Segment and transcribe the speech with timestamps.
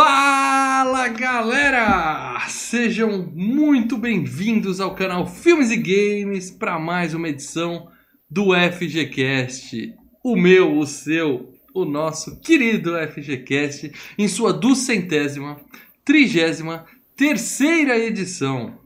[0.00, 2.38] Fala galera!
[2.48, 7.90] Sejam muito bem-vindos ao canal Filmes e Games para mais uma edição
[8.30, 9.92] do FGCast.
[10.22, 15.60] O meu, o seu, o nosso querido FGCast em sua duzentésima,
[16.04, 16.86] trigésima,
[17.16, 18.78] terceira edição.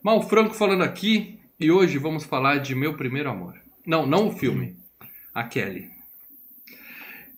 [0.00, 3.54] Mal Franco falando aqui e hoje vamos falar de Meu Primeiro Amor.
[3.84, 4.76] Não, não o filme,
[5.34, 5.90] a Kelly.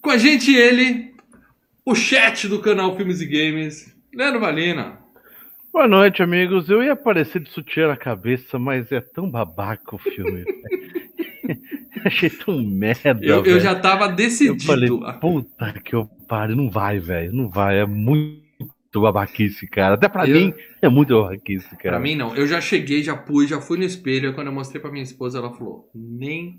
[0.03, 1.17] Com a gente ele,
[1.89, 4.99] o chat do canal Filmes e Games, Leandro Valina.
[5.73, 6.69] Boa noite, amigos.
[6.69, 10.45] Eu ia aparecer de sutiã na cabeça, mas é tão babaca o filme.
[12.05, 13.25] Achei tão merda.
[13.25, 14.63] Eu, eu já tava decidido.
[14.63, 17.33] Eu falei, puta que eu pare, não vai, velho.
[17.33, 17.79] Não vai.
[17.79, 19.95] É muito babaquice, cara.
[19.95, 20.35] Até pra eu...
[20.35, 21.93] mim é muito babaquice, cara.
[21.93, 22.37] Pra mim não.
[22.37, 24.35] Eu já cheguei, já pus, já fui no espelho.
[24.35, 26.59] Quando eu mostrei pra minha esposa, ela falou: nem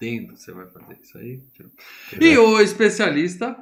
[0.00, 1.40] dentro você vai fazer isso aí.
[2.20, 3.56] E o especialista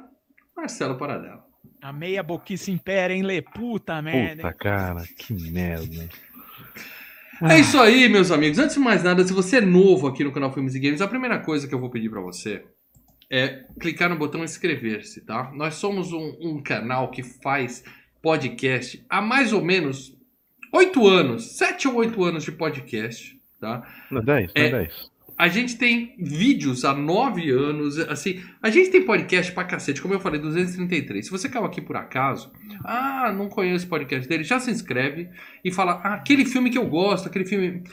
[0.55, 1.45] Marcelo Paradela.
[1.81, 3.41] A meia boquice impera, hein, Lê?
[3.41, 4.43] Puta merda.
[4.43, 6.09] Puta, cara, que merda.
[7.41, 8.57] É isso aí, meus amigos.
[8.57, 11.07] Antes de mais nada, se você é novo aqui no canal Filmes e Games, a
[11.07, 12.63] primeira coisa que eu vou pedir para você
[13.29, 15.51] é clicar no botão inscrever-se, tá?
[15.53, 17.83] Nós somos um, um, canal que faz
[18.21, 20.15] podcast há mais ou menos
[20.71, 23.83] oito anos, sete ou oito anos de podcast, tá?
[24.11, 25.11] Não, dez, é, não é dez.
[25.37, 30.13] A gente tem vídeos há nove anos, assim, a gente tem podcast pra cacete, como
[30.13, 31.25] eu falei, 233.
[31.25, 32.51] Se você caiu aqui por acaso,
[32.83, 35.29] ah, não conheço o podcast dele, já se inscreve
[35.63, 37.83] e fala, ah, aquele filme que eu gosto, aquele filme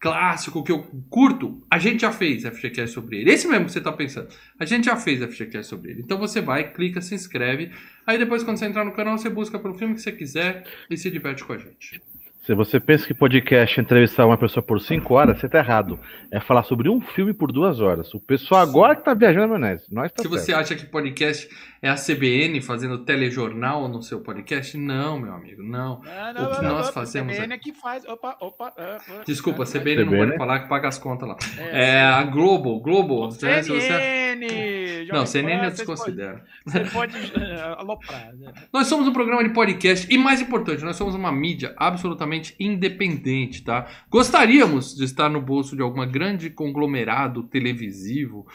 [0.00, 3.32] clássico que eu curto, a gente já fez FGCast sobre ele.
[3.32, 4.28] Esse mesmo que você tá pensando,
[4.58, 6.02] a gente já fez FGCast sobre ele.
[6.02, 7.72] Então você vai, clica, se inscreve,
[8.06, 10.96] aí depois quando você entrar no canal, você busca pelo filme que você quiser e
[10.96, 12.00] se diverte com a gente.
[12.48, 16.00] Se você pensa que podcast é entrevistar uma pessoa por cinco horas, você está errado.
[16.32, 18.14] É falar sobre um filme por duas horas.
[18.14, 19.84] O pessoal agora que está viajando na maionese.
[19.92, 20.46] Nós tá Se certo.
[20.46, 21.46] você acha que podcast
[21.82, 26.00] é a CBN fazendo telejornal no seu podcast, não, meu amigo, não.
[26.00, 27.34] não, não o que não, nós fazemos.
[27.34, 28.06] A CBN é que faz.
[28.06, 28.72] Opa, opa.
[29.26, 31.36] Desculpa, a CBN, não pode falar que paga as contas lá.
[31.58, 33.30] É, é a Globo, Globo.
[33.30, 33.62] CNN!
[33.62, 35.08] Você...
[35.12, 36.40] Não, CNN eu desconsidero.
[36.64, 38.34] Você pode, você pode aloprar.
[38.34, 38.52] Né?
[38.72, 42.54] Nós somos um programa de podcast e, mais importante, nós somos uma mídia absolutamente totalmente
[42.58, 43.86] independente, tá?
[44.10, 48.46] Gostaríamos de estar no bolso de alguma grande conglomerado televisivo,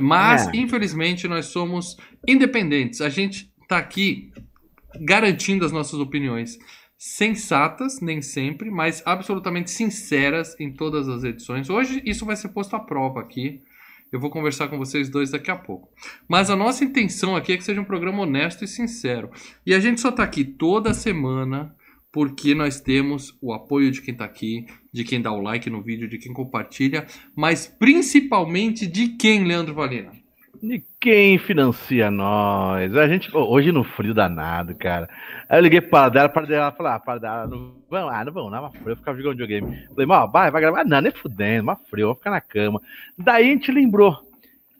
[0.00, 0.56] mas é.
[0.56, 1.96] infelizmente nós somos
[2.26, 3.00] independentes.
[3.00, 4.32] A gente tá aqui
[5.00, 6.58] garantindo as nossas opiniões
[6.96, 11.70] sensatas, nem sempre, mas absolutamente sinceras em todas as edições.
[11.70, 13.62] Hoje isso vai ser posto à prova aqui.
[14.12, 15.88] Eu vou conversar com vocês dois daqui a pouco.
[16.28, 19.30] Mas a nossa intenção aqui é que seja um programa honesto e sincero.
[19.64, 21.74] E a gente só está aqui toda semana
[22.12, 25.82] porque nós temos o apoio de quem está aqui, de quem dá o like no
[25.82, 27.06] vídeo, de quem compartilha,
[27.36, 30.10] mas principalmente de quem, Leandro Valina?
[30.62, 32.94] De quem financia nós?
[32.94, 35.08] A gente, hoje no frio danado, cara.
[35.48, 38.32] Aí eu liguei para dela, para dela falar, ah, para dela, não vamos, ah, não
[38.32, 39.86] vamos, não, frio, eu ficava jogando videogame.
[39.88, 42.82] Falei, mal, vai, vai gravar, não, nem fudendo, mas frio, vou ficar na cama.
[43.16, 44.18] Daí a gente lembrou,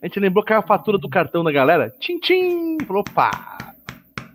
[0.01, 3.73] a gente lembrou que a fatura do cartão da galera, tchim, tchim, falou, pá,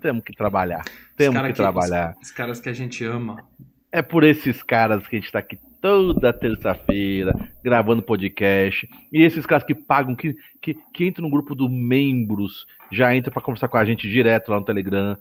[0.00, 0.84] temos que trabalhar.
[1.16, 2.14] Temos que, que trabalhar.
[2.20, 3.42] Os, os, caras que a gente ama.
[3.90, 7.32] É por esses caras que a gente tá aqui toda terça-feira
[7.62, 8.88] gravando podcast.
[9.12, 13.32] E esses caras que pagam, que, que, que entram no grupo do membros, já entram
[13.32, 15.16] para conversar com a gente direto lá no Telegram.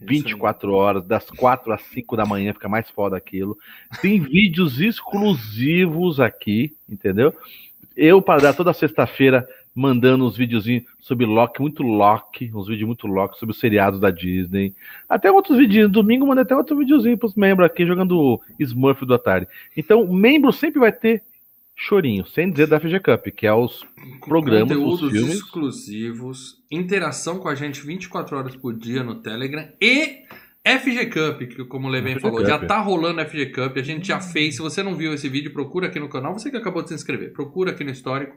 [0.00, 3.58] 24 horas, das 4 às 5 da manhã, fica mais foda aquilo.
[4.00, 7.34] Tem vídeos exclusivos aqui, entendeu?
[7.96, 13.06] Eu, para dar toda sexta-feira, mandando uns videozinhos sobre Loki, muito Loki, uns vídeos muito
[13.06, 14.74] Loki sobre os seriados da Disney.
[15.06, 15.92] Até outros vídeos.
[15.92, 19.46] Domingo mandei até outro videozinho pros membros aqui jogando Smurf do Atari.
[19.76, 21.22] Então, membro sempre vai ter
[21.76, 23.84] chorinho, sem dizer da FG Cup, que é os
[24.24, 25.34] programas, Conteúdos os filmes.
[25.34, 30.24] exclusivos, interação com a gente 24 horas por dia no Telegram e
[30.64, 32.46] FG Cup, que como o Leven falou, Cup.
[32.48, 34.56] já tá rolando FG Cup, a gente já fez.
[34.56, 36.32] Se você não viu esse vídeo, procura aqui no canal.
[36.32, 38.36] Você que acabou de se inscrever, procura aqui no histórico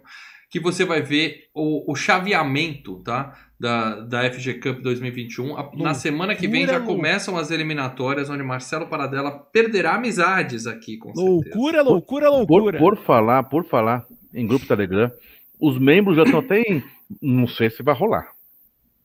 [0.49, 3.35] que você vai ver o, o chaveamento tá?
[3.59, 5.57] da, da FG Cup 2021.
[5.57, 10.97] A, na semana que vem já começam as eliminatórias, onde Marcelo Paradela perderá amizades aqui,
[10.97, 11.83] com loucura, certeza.
[11.83, 15.11] Loucura, loucura, por, por, falar, por falar em grupo Telegram,
[15.59, 16.83] os membros já estão até em.
[17.21, 18.31] Não sei se vai rolar.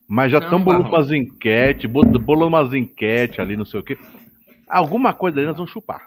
[0.06, 3.98] Mas já estão bolando umas enquetes, bolando umas enquetes ali, não sei o quê.
[4.68, 6.06] Alguma coisa ali nós vamos chupar.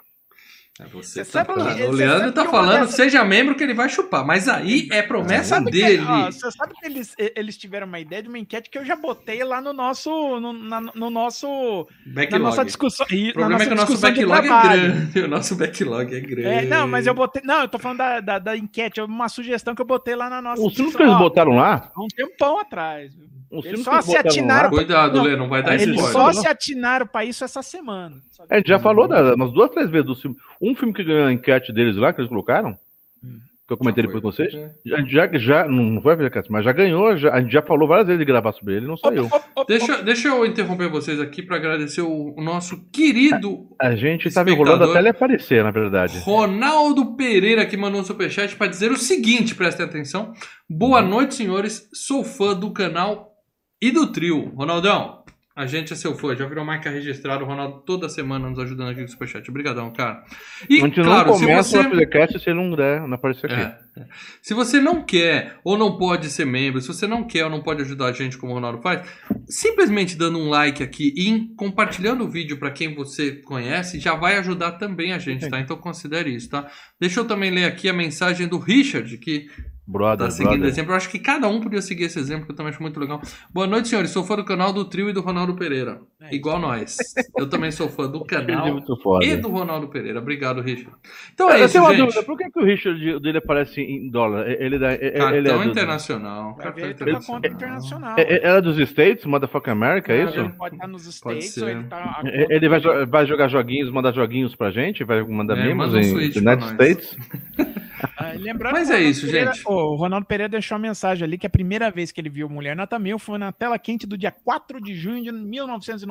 [0.79, 1.81] É você, tá falando.
[1.85, 2.95] o Leandro tá falando, dessas...
[2.95, 6.05] seja membro que ele vai chupar, mas aí é promessa dele.
[6.05, 8.85] Que, ó, você sabe que eles, eles tiveram uma ideia de uma enquete que eu
[8.85, 10.09] já botei lá no nosso.
[10.39, 11.87] No, na, no nosso.
[12.05, 12.31] Backlog.
[12.31, 13.07] Na nossa discussão.
[13.07, 15.19] O problema é que o nosso backlog é grande.
[15.27, 16.47] O nosso backlog é grande.
[16.47, 17.41] É, não, mas eu botei.
[17.43, 20.41] Não, eu tô falando da, da, da enquete, uma sugestão que eu botei lá na
[20.41, 20.61] nossa.
[20.61, 21.91] Os que eles botaram lá?
[21.97, 23.13] Um tempão atrás.
[23.51, 25.87] Um Eles só que se botaram atinaram lá, Cuidado, Não, Lê, não vai dar Eles
[25.87, 26.11] spoiler.
[26.11, 26.33] só não.
[26.33, 28.21] se atinaram pra isso essa semana.
[28.49, 30.35] A gente já falou da- umas duas, três vezes do filme.
[30.61, 32.77] Um filme que ganhou a enquete deles lá, que eles colocaram,
[33.23, 33.39] Hum.
[33.67, 34.53] que eu comentei depois com vocês.
[34.93, 37.61] A gente já, já, não foi a enquete, mas já ganhou, já- a gente já
[37.61, 39.29] falou várias vezes de gravar sobre ele, não saiu.
[39.67, 44.49] Deixa, deixa eu interromper vocês aqui para agradecer o, o nosso querido A gente tava
[44.49, 44.53] Espectador.
[44.53, 46.19] enrolando até ele aparecer, na verdade.
[46.19, 50.31] Ronaldo Pereira que mandou um superchat para dizer o seguinte, prestem atenção.
[50.69, 51.89] Boa noite, senhores.
[51.93, 53.33] Sou fã do canal
[53.81, 54.53] e do trio.
[54.55, 55.23] Ronaldão,
[55.57, 56.35] a gente é seu fã.
[56.35, 57.43] Já virou marca registrada.
[57.43, 59.49] O Ronaldo toda semana nos ajudando aqui com o superchat.
[59.49, 60.23] Obrigadão, cara.
[60.69, 61.79] E, a gente claro, não se você...
[61.79, 63.59] o podcast se ele não der, não aparecer aqui.
[63.59, 64.05] É, é.
[64.39, 67.63] Se você não quer ou não pode ser membro, se você não quer ou não
[67.63, 69.09] pode ajudar a gente como o Ronaldo faz,
[69.47, 74.37] simplesmente dando um like aqui e compartilhando o vídeo para quem você conhece já vai
[74.37, 75.59] ajudar também a gente, tá?
[75.59, 76.69] Então considere isso, tá?
[76.99, 79.47] Deixa eu também ler aqui a mensagem do Richard, que
[79.87, 80.69] Brother, tá seguindo brother.
[80.69, 80.91] exemplo.
[80.91, 83.21] Eu acho que cada um podia seguir esse exemplo, que eu também acho muito legal.
[83.49, 84.11] Boa noite, senhores.
[84.11, 86.01] Sou fã do canal do Trio e do Ronaldo Pereira.
[86.19, 86.97] É Igual nós.
[87.37, 89.23] Eu também sou fã do Ele canal é muito foda.
[89.23, 90.19] e do Ronaldo Pereira.
[90.19, 90.89] Obrigado, Richard.
[91.31, 92.05] Então é eu isso, tenho uma gente.
[92.05, 94.49] dúvida, por que, que o Richard dele aparece em dólar?
[94.49, 96.55] Ele, dá- ele, ele é, Cartão do- internacional.
[96.55, 97.41] Cartão ele tá internacional.
[97.45, 98.15] internacional.
[98.17, 100.49] é, é- é dos States, Motherfucker America, é Ele isso?
[100.57, 101.63] pode estar nos Pode States ser.
[101.63, 102.21] ou ele tá.
[102.25, 105.03] É- Ele vai, jo- vai jogar joguinhos, mandar joguinhos pra gente?
[105.03, 106.65] Vai mandar É, mimos manda um em United.
[106.73, 107.17] States?
[108.15, 109.67] Ah, lembrando Mas que o é Ronaldo isso, Pereira- gente.
[109.67, 112.75] O Ronaldo Pereira deixou uma mensagem ali que a primeira vez que ele viu Mulher
[112.75, 116.06] Nota Mil foi na tela quente do dia 4 de junho de 1990.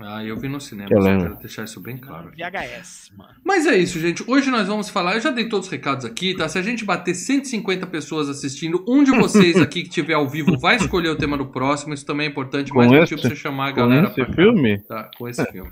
[0.00, 1.28] Ah, eu vi no cinema, Eu lembro.
[1.28, 2.28] quero deixar isso bem claro.
[2.28, 2.42] Aqui.
[2.42, 3.30] VHS, mano.
[3.44, 4.24] Mas é isso, gente.
[4.26, 5.14] Hoje nós vamos falar.
[5.14, 6.48] Eu já dei todos os recados aqui, tá?
[6.48, 10.58] Se a gente bater 150 pessoas assistindo, um de vocês aqui que estiver ao vivo
[10.58, 11.94] vai escolher o tema do próximo.
[11.94, 12.70] Isso também é importante.
[12.72, 14.32] Com Mais um esse- motivo pra você chamar a Com galera esse pra cá.
[14.32, 14.78] filme?
[14.82, 15.70] Tá, com esse filme.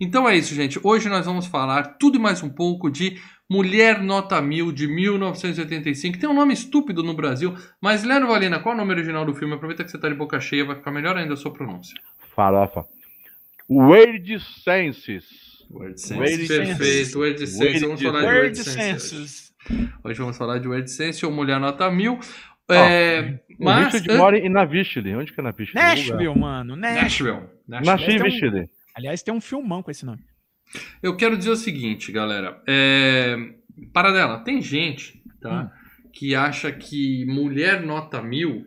[0.00, 0.78] Então é isso, gente.
[0.82, 3.18] Hoje nós vamos falar tudo e mais um pouco de
[3.50, 6.18] Mulher Nota Mil, de 1985.
[6.18, 9.34] Tem um nome estúpido no Brasil, mas Leandro Valina, qual é o nome original do
[9.34, 9.54] filme?
[9.54, 11.94] Aproveita que você tá de boca cheia, vai ficar melhor ainda a sua pronúncia.
[12.38, 12.86] Farofa.
[13.68, 15.24] Weird Senses.
[15.68, 17.80] Word Word Perfeito, Word Sense.
[17.80, 18.78] Vamos falar de Word Sense.
[18.78, 19.28] hoje.
[19.28, 19.54] Senses.
[20.04, 22.20] Hoje vamos falar de Word Sense ou Mulher Nota Mil.
[22.70, 23.92] É, O mas.
[23.92, 25.16] Richard mora em Navishli.
[25.16, 25.74] Onde que é Navishli?
[25.74, 26.76] Nashville, mano.
[26.76, 27.40] Nashville.
[27.66, 28.18] Nashville.
[28.20, 28.60] Nashville.
[28.60, 28.68] Um-.
[28.94, 30.22] Aliás, tem um filmão com esse nome.
[31.02, 32.62] Eu quero dizer o seguinte, galera.
[32.68, 33.34] É...
[33.92, 35.72] Paradela, tem gente tá,
[36.12, 38.64] que acha que mulher nota mil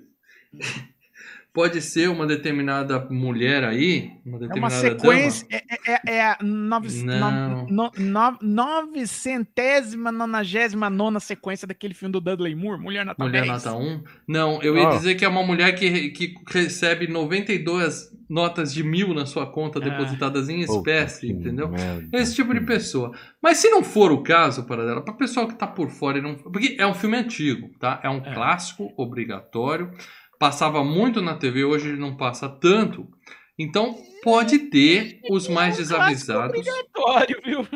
[1.54, 5.46] pode ser uma determinada mulher aí, uma É uma determinada sequência.
[5.50, 7.66] É, é, é- é a nove, Não.
[7.68, 13.42] no, no, no, novecentésima, nonagésima nona sequência daquele filme do Dudley Moore, Mulher Nota Mulher
[13.46, 13.66] 10.
[13.66, 14.04] nota 1?
[14.28, 14.92] Não, eu ia Ah.
[14.92, 19.80] dizer que é uma mulher que, que recebe 92 notas de mil na sua conta
[19.80, 19.82] Ah.
[19.82, 21.68] depositadas em espécie, que entendeu?
[21.68, 22.08] merda.
[22.18, 23.12] Esse tipo de pessoa.
[23.42, 26.22] Mas se não for o caso, para dela, para pessoal que tá por fora e
[26.22, 26.36] não.
[26.36, 28.00] Porque é um filme antigo, tá?
[28.04, 28.34] É um É.
[28.34, 29.92] clássico obrigatório.
[30.42, 33.08] Passava muito na TV, hoje não passa tanto.
[33.60, 36.58] Então pode ter os mais É desavisados.
[36.58, 37.68] obrigatório, viu?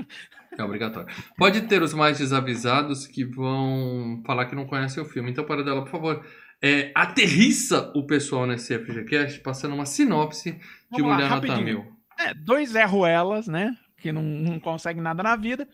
[0.57, 1.07] É obrigatório.
[1.37, 5.29] Pode ter os mais desavisados que vão falar que não conhecem o filme.
[5.29, 6.25] Então, para dela, por favor,
[6.59, 10.59] é, aterrissa o pessoal nesse FGCast, passando uma sinopse de
[11.03, 11.61] Vamos lá, Mulher Nota.
[11.61, 11.85] Mil.
[12.17, 13.77] É, dois Ruelas, né?
[13.97, 15.67] Que não, não conseguem nada na vida,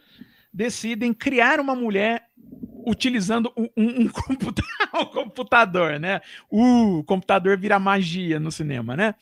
[0.54, 2.28] decidem criar uma mulher
[2.86, 4.64] utilizando um, um- um computa-
[5.14, 6.22] computador, né?
[6.50, 9.16] O computador vira magia no cinema, né?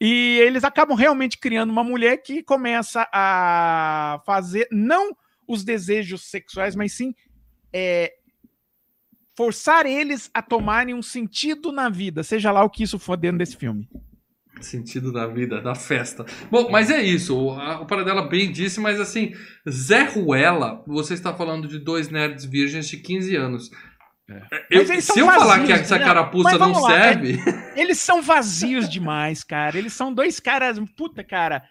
[0.00, 5.16] E eles acabam realmente criando uma mulher que começa a fazer não
[5.48, 7.14] os desejos sexuais, mas sim
[7.72, 8.12] é,
[9.34, 13.38] forçar eles a tomarem um sentido na vida, seja lá o que isso for dentro
[13.38, 13.88] desse filme.
[14.60, 16.24] Sentido da vida, da festa.
[16.50, 17.36] Bom, mas é isso.
[17.38, 19.34] O, a, o Paradela bem disse, mas assim,
[19.68, 23.70] Zé Ruela, você está falando de dois nerds virgens de 15 anos.
[24.70, 27.38] Eu- Mas eles se são eu falar que vazios, essa carapuça não lá, é- serve,
[27.76, 29.78] Eles são vazios demais, cara.
[29.78, 30.80] Eles são dois caras.
[30.96, 31.62] Puta, cara.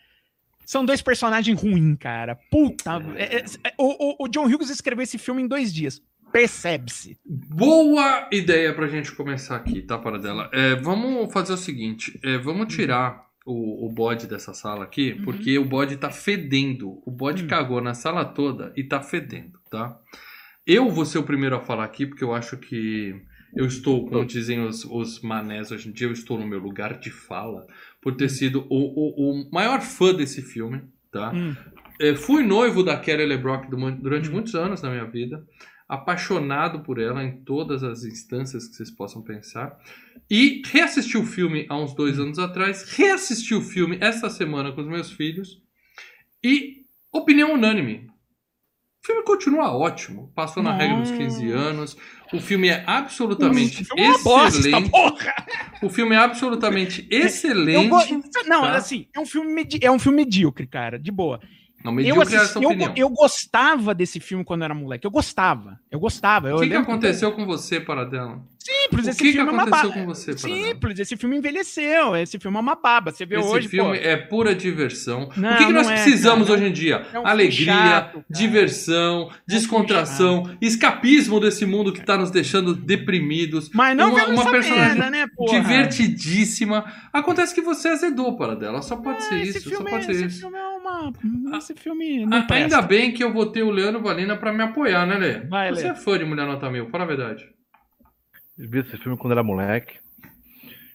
[0.66, 2.38] São dois personagens ruins, cara.
[2.50, 2.92] Puta.
[3.18, 6.02] é- é- é- o, o- o John Hughes escreveu esse filme em dois dias.
[6.40, 7.18] Percebe-se.
[7.26, 10.50] boa ideia pra gente começar aqui, tá, Paradela?
[10.52, 15.58] É, vamos fazer o seguinte: é, vamos tirar o, o bode dessa sala aqui, porque
[15.58, 17.02] o bode tá fedendo.
[17.06, 17.48] O bode Hum.
[17.48, 19.98] cagou na sala toda e tá fedendo, tá?
[20.68, 23.16] Eu vou ser o primeiro a falar aqui, porque eu acho que
[23.56, 27.00] eu estou, como dizem os, os manés hoje em dia, eu estou no meu lugar
[27.00, 27.66] de fala,
[28.02, 31.32] por ter sido o, o, o maior fã desse filme, tá?
[31.34, 31.56] Hum.
[32.02, 34.34] É, fui noivo da Kelly LeBrock du- durante Hum.
[34.34, 35.42] muitos anos na minha vida,
[35.88, 39.78] apaixonado por ela em todas as instâncias que vocês possam pensar,
[40.30, 44.82] e reassisti o filme há uns dois anos atrás, reassisti o filme esta semana com
[44.82, 45.62] os meus filhos,
[46.44, 48.08] e opinião unânime.
[49.04, 50.32] O filme continua ótimo.
[50.34, 51.96] Passou na regra dos 15 anos.
[52.34, 54.90] O filme é absolutamente filme é bosta, excelente.
[54.90, 55.34] porra!
[55.84, 57.88] O filme é absolutamente excelente.
[58.48, 58.76] Não, tá?
[58.76, 61.40] assim, é um filme medi- é um filme medíocre, cara, de boa.
[61.86, 65.06] Não, Eu, é assisti, eu, eu gostava desse filme quando era moleque.
[65.06, 65.80] Eu gostava.
[65.92, 66.56] Eu gostava.
[66.56, 68.42] O que, que aconteceu com você, Paradela?
[68.66, 70.02] Simples, O esse que, que filme é uma aconteceu baba.
[70.02, 70.38] com você?
[70.38, 72.16] Simples, esse filme envelheceu.
[72.16, 73.12] Esse filme é uma baba.
[73.12, 75.30] Você vê Esse hoje, filme pô, é pura diversão.
[75.38, 76.60] Não, o que, que nós é, precisamos cara.
[76.60, 77.06] hoje em dia?
[77.14, 83.70] É um Alegria, chato, diversão, descontração, escapismo desse mundo que tá nos deixando deprimidos.
[83.74, 85.60] Mas não uma, uma personagem merda, né, porra?
[85.60, 86.86] divertidíssima.
[87.14, 88.82] Acontece que você azedou, Paradela.
[88.82, 89.70] Só pode ser Ah, esse isso.
[89.70, 90.40] filme, Só pode ser esse isso.
[90.42, 91.14] filme é uma.
[91.58, 92.56] Esse filme não A- presta.
[92.78, 95.40] Ainda bem que eu votei o Leandro Valina pra me apoiar, né, Lê?
[95.48, 95.90] Vai, Você Lê.
[95.90, 97.46] é fã de Mulher Nota Mil, fala a verdade.
[98.58, 99.98] Eu vi esse filme quando era moleque.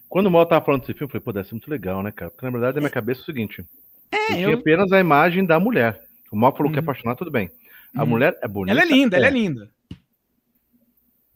[0.09, 2.11] Quando o Mal tava falando desse filme, eu falei, pô, deve ser muito legal, né,
[2.11, 2.29] cara?
[2.31, 3.65] Porque na verdade, na minha cabeça é o seguinte:
[4.11, 6.01] É, eu eu- tinha apenas a imagem da mulher.
[6.31, 6.83] O Mal falou que é Uhum.
[6.85, 7.49] apaixonado, tudo bem.
[7.95, 8.09] A Uhum.
[8.09, 8.71] mulher é bonita.
[8.77, 9.69] Ela é linda, ela é linda.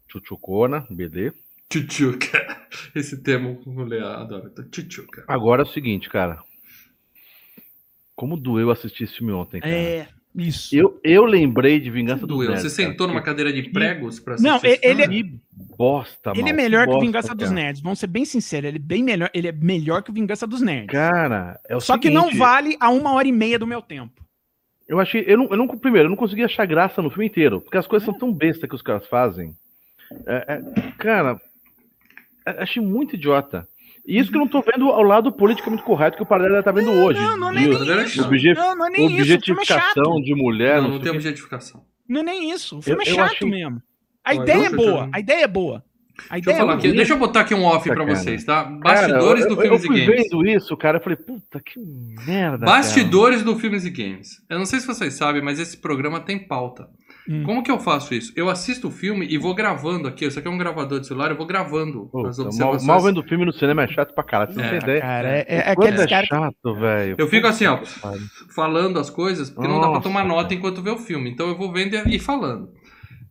[0.08, 1.34] Chuchucona, BD.
[1.70, 2.68] Tchutchuca.
[2.96, 4.50] Esse termo o Lê adora.
[4.72, 5.26] Tchutchuca.
[5.28, 6.42] Agora é o seguinte, cara.
[8.16, 9.74] Como doeu assistir esse filme ontem, cara.
[9.74, 10.76] É, isso.
[10.76, 12.50] Eu, eu lembrei de Vingança dos Doeu.
[12.50, 12.64] Nerds.
[12.64, 15.08] Você sentou numa cadeira de pregos pra assistir Não, ele é-?
[15.08, 15.40] Que
[15.78, 17.62] bosta, Ele mal, é melhor que, o bosta, Vingança dos cara.
[17.62, 17.82] Nerds.
[17.82, 19.30] Vamos ser bem sinceros, ele é bem melhor.
[19.34, 20.92] Ele é melhor que o Vingança dos Nerds.
[20.92, 23.82] Cara, é o Só que não seguinte, vale a uma hora e meia do meu
[23.82, 24.24] tempo.
[24.88, 25.24] Eu achei.
[25.28, 27.60] Eu não, eu não, primeiro, eu não consegui achar graça no filme inteiro.
[27.62, 29.56] Porque as coisas são tão besta que os caras fazem.
[30.28, 31.42] É, é, cara,
[32.46, 33.68] é- achei muito idiota.
[34.08, 36.92] Isso que eu não tô vendo ao lado politicamente correto que o Paradela tá vendo
[36.92, 37.20] hoje.
[37.20, 37.86] Não, não é nem é isso.
[38.10, 38.26] chato.
[38.28, 39.06] Obje- Não, não é nem isso.
[39.06, 40.22] O filme é Objetificação chato.
[40.24, 40.76] de mulher.
[40.76, 41.84] Não, não não sei tem objetificação.
[42.08, 42.78] Não é nem isso.
[42.78, 43.82] O filme Eu- é eu chato achei- mesmo.
[44.24, 45.10] A ideia é eu- boa.
[45.12, 45.84] A ideia é boa.
[46.30, 46.92] A Deixa eu é aqui.
[46.94, 48.16] Deixa eu botar aqui um off pra Cara.
[48.16, 48.64] vocês, tá?
[48.64, 50.30] Bastidores Cara, do eu, eu Filmes e Games.
[50.30, 50.98] vendo isso, cara.
[50.98, 51.78] Eu falei, puta, que
[52.26, 52.66] merda.
[52.66, 54.42] Bastidores do Filmes e Games.
[54.50, 56.88] Eu não sei se vocês sabem, mas esse programa tem pauta.
[57.28, 57.44] Hum.
[57.44, 58.32] Como que eu faço isso?
[58.36, 60.26] Eu assisto o filme e vou gravando aqui.
[60.26, 62.30] Isso aqui é um gravador de celular, eu vou gravando Cara.
[62.30, 62.86] as Puta, mal, observações.
[62.86, 64.54] mal vendo filme no cinema é chato pra caralho.
[64.54, 65.02] Você não É, tem ideia.
[65.02, 66.28] Cara, é, é Quanto aqueles é caras.
[66.28, 67.16] chato, velho.
[67.18, 67.80] Eu fico assim, ó,
[68.54, 70.56] falando as coisas, porque não dá pra tomar nota cara.
[70.56, 71.30] enquanto vê o filme.
[71.32, 72.70] Então eu vou vendo e e falando.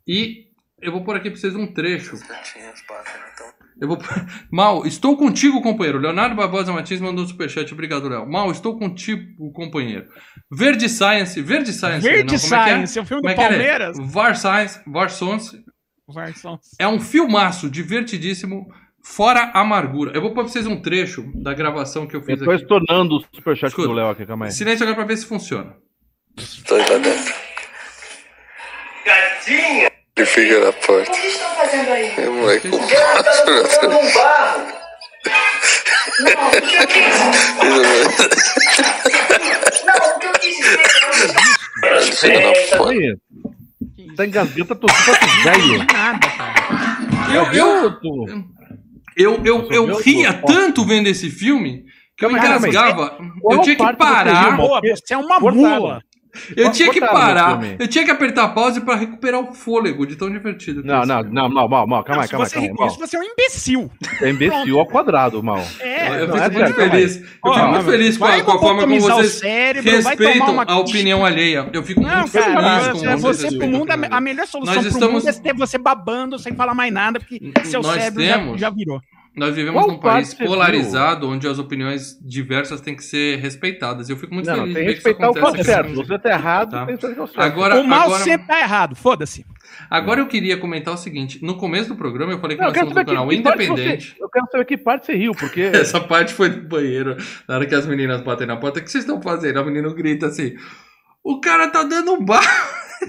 [0.07, 0.47] E
[0.83, 2.17] eu vou pôr aqui pra vocês um trecho.
[3.81, 3.99] Eu vou.
[4.51, 5.99] Mal, estou contigo, companheiro.
[5.99, 7.73] Leonardo Barbosa Martins mandou um superchat.
[7.73, 8.27] Obrigado, Léo.
[8.31, 10.07] Mal, estou contigo, companheiro.
[10.51, 11.41] Verde Science.
[11.43, 12.01] Verde Science.
[12.01, 12.65] Verde não, como é é?
[12.75, 13.57] Science, é o filme Como do é que é?
[13.57, 13.97] Palmeiras.
[14.01, 14.81] Var Science.
[14.87, 15.53] Var Sons.
[16.07, 16.59] Varsão.
[16.79, 18.67] É um filmaço divertidíssimo.
[19.03, 20.13] Fora amargura.
[20.15, 22.63] Eu vou pôr pra vocês um trecho da gravação que eu Eu fiz tô aqui.
[22.63, 23.89] estornando o superchat Escuta.
[23.89, 24.51] do Léo aqui, calma aí.
[24.53, 25.77] Silêncio agora pra ver se funciona.
[26.39, 27.35] Aí pra dentro.
[29.05, 29.94] Gatinha!
[30.17, 31.11] Ele fica na porta.
[31.11, 32.15] O que estão fazendo aí?
[32.17, 32.69] É, moleque.
[36.21, 37.19] Não, porque eu quis.
[39.85, 42.93] Não, o que eu quis dizer é Ele fica na porta.
[42.93, 43.17] Aí,
[44.17, 44.87] tá engasgando, tá tá
[45.43, 45.79] velho.
[45.79, 46.55] Nada, cara.
[47.35, 47.99] Eu, eu,
[49.17, 49.97] eu, eu, eu viu?
[49.97, 51.85] ria tanto vendo esse filme
[52.17, 52.37] que eu aí.
[52.37, 53.19] engasgava.
[53.41, 54.57] Qual Eu tinha que parar.
[54.81, 56.01] você é uma mula.
[56.57, 57.61] Eu tinha que parar.
[57.79, 60.83] Eu tinha que apertar pause pra recuperar o fôlego de tão divertido.
[60.83, 61.35] que é Não, não, filme.
[61.35, 62.87] não, mal, mal, mal, calma aí, se calma aí, você calma mal.
[62.89, 63.91] isso, você é um imbecil.
[64.23, 65.65] É imbecil ao quadrado, mal.
[65.81, 67.17] É, Eu não, fico é muito calma feliz.
[67.17, 70.65] Eu Ó, fico muito feliz com a, com a forma como vocês cérebro, respeitam uma-
[70.67, 71.69] a opinião alheia.
[71.73, 74.21] Eu fico Não, muito feliz cara, com você, vocês você pro mundo, a, opinião a
[74.21, 77.41] melhor solução Nós pro estamos- mundo é ter você babando sem falar mais nada, porque
[77.65, 79.01] seu Nós cérebro já virou.
[79.37, 84.09] Nós vivemos Qual num país polarizado onde as opiniões diversas têm que ser respeitadas.
[84.09, 85.65] Eu fico muito Não, feliz tem de que ver que isso o acontece aqui.
[85.65, 85.95] certo.
[86.07, 86.87] Você tá errado, Tá.
[86.87, 87.41] tem que fazer o certo.
[87.41, 89.45] Agora, o mal agora, sempre tá errado, foda-se.
[89.91, 92.79] agora eu queria comentar o seguinte: no começo do programa eu falei que Não, nós
[92.79, 94.11] somos um canal que independente.
[94.17, 97.17] você, eu quero saber que parte você riu, porque Essa parte foi do banheiro.
[97.49, 99.59] Na hora que as meninas batem na porta, o que vocês estão fazendo?
[99.59, 100.55] A menina grita assim:
[101.25, 102.41] O cara tá dando um bar.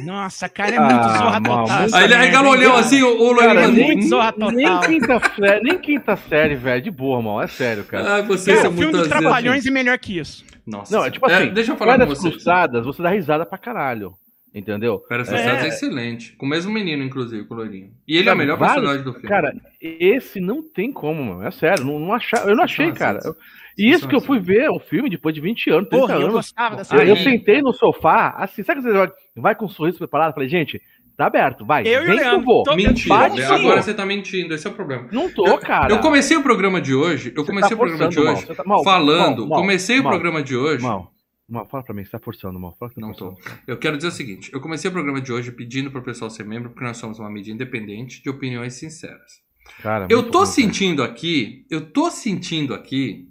[0.03, 1.57] Nossa, cara, é Ah, muito zorra total.
[1.59, 2.85] muito- essa Aí ele arregala o olhão cara?
[2.85, 4.81] assim, o, o Cara, loirinho nem- muito zorra nem total.
[4.81, 8.15] quinta, série, nem quinta série, velho, de boa, mal, é sério, cara.
[8.17, 9.09] Ah, vocês Cara, o filme muito.
[9.09, 10.43] Trapalhões é melhor que isso.
[10.65, 10.95] Nossa.
[10.95, 12.33] Não, é tipo assim, deixa eu falar com vocês.
[12.33, 14.13] cruzadas, você dá risada pra caralho,
[14.53, 15.03] entendeu?
[15.07, 15.33] Férias É.
[15.35, 16.33] Cruzadas é excelente.
[16.33, 17.91] Com o mesmo menino, inclusive, com o loirinho.
[18.07, 19.27] E ele é o melhor vários- personagem do filme.
[19.29, 22.97] Cara, esse não tem como, mano, é sério, não, não achar, eu não achei, Nossa,
[22.99, 23.19] cara.
[23.23, 23.35] Eu-
[23.77, 26.21] E isso que eu fui ver o filme depois de 20 anos, 30 Porra, eu
[26.21, 26.33] anos.
[26.33, 29.69] gostava dessa Eu, eu Aí- sentei no sofá, assim, sabe que você vai- com um
[29.69, 30.33] sorriso preparado?
[30.33, 30.81] Falei, gente,
[31.17, 32.63] tá aberto, vai, Eu e o eu Leandro, vou.
[32.63, 35.07] tô- Mentira, Bate, agora você tá mentindo, esse é o problema.
[35.11, 35.93] Não tô, cara.
[35.93, 38.47] Eu comecei o programa de hoje, eu Você comecei tá o programa de forçando, hoje
[38.47, 41.11] Mal, tá- Mal, falando, Mal, Mal, comecei o Mal, programa de hoje, Mal,
[41.49, 42.75] Mal, fala pra mim, você tá forçando, Mal.
[42.79, 43.33] Fala que tá Não tô.
[43.33, 43.59] forçando.
[43.67, 46.45] eu quero dizer o seguinte, eu comecei o programa de hoje pedindo pro pessoal ser
[46.45, 49.43] membro, porque nós somos uma mídia independente de opiniões sinceras.
[49.81, 50.51] Cara, Eu muito tô cara.
[50.51, 53.25] sentindo aqui, eu tô sentindo aqui,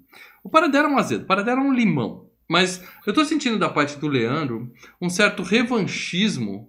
[0.45, 3.69] o Paradela é um azedo, o Paradela é um limão, mas eu tô sentindo da
[3.69, 4.71] parte do Leandro
[5.01, 6.69] um certo revanchismo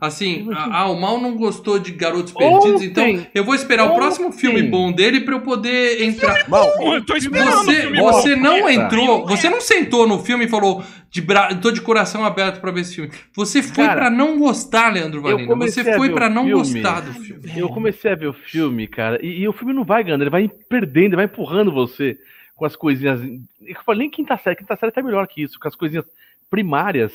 [0.00, 3.26] Assim, ah, o mal não gostou de Garotos Perdidos, então Ontem.
[3.34, 3.96] eu vou esperar o Ontem.
[3.96, 6.46] próximo filme bom dele pra eu poder entrar.
[6.46, 8.42] Pô, eu tô esperando o Você, filme você bom.
[8.42, 11.54] não entrou, você não sentou no filme e falou de bra...
[11.54, 13.10] tô de coração aberto pra ver esse filme.
[13.34, 15.54] Você foi pra não gostar, Leandro Valina.
[15.56, 16.52] Você foi o não filme.
[16.52, 17.52] gostar do filme.
[17.54, 20.30] Eu comecei a ver o filme, cara, e, e o filme não vai ganhando, ele
[20.30, 22.18] vai perdendo, ele vai empurrando você
[22.60, 23.22] com as coisinhas.
[23.62, 26.04] Eu falei nem quinta série, quinta série tá melhor que isso, com as coisinhas
[26.50, 27.10] primárias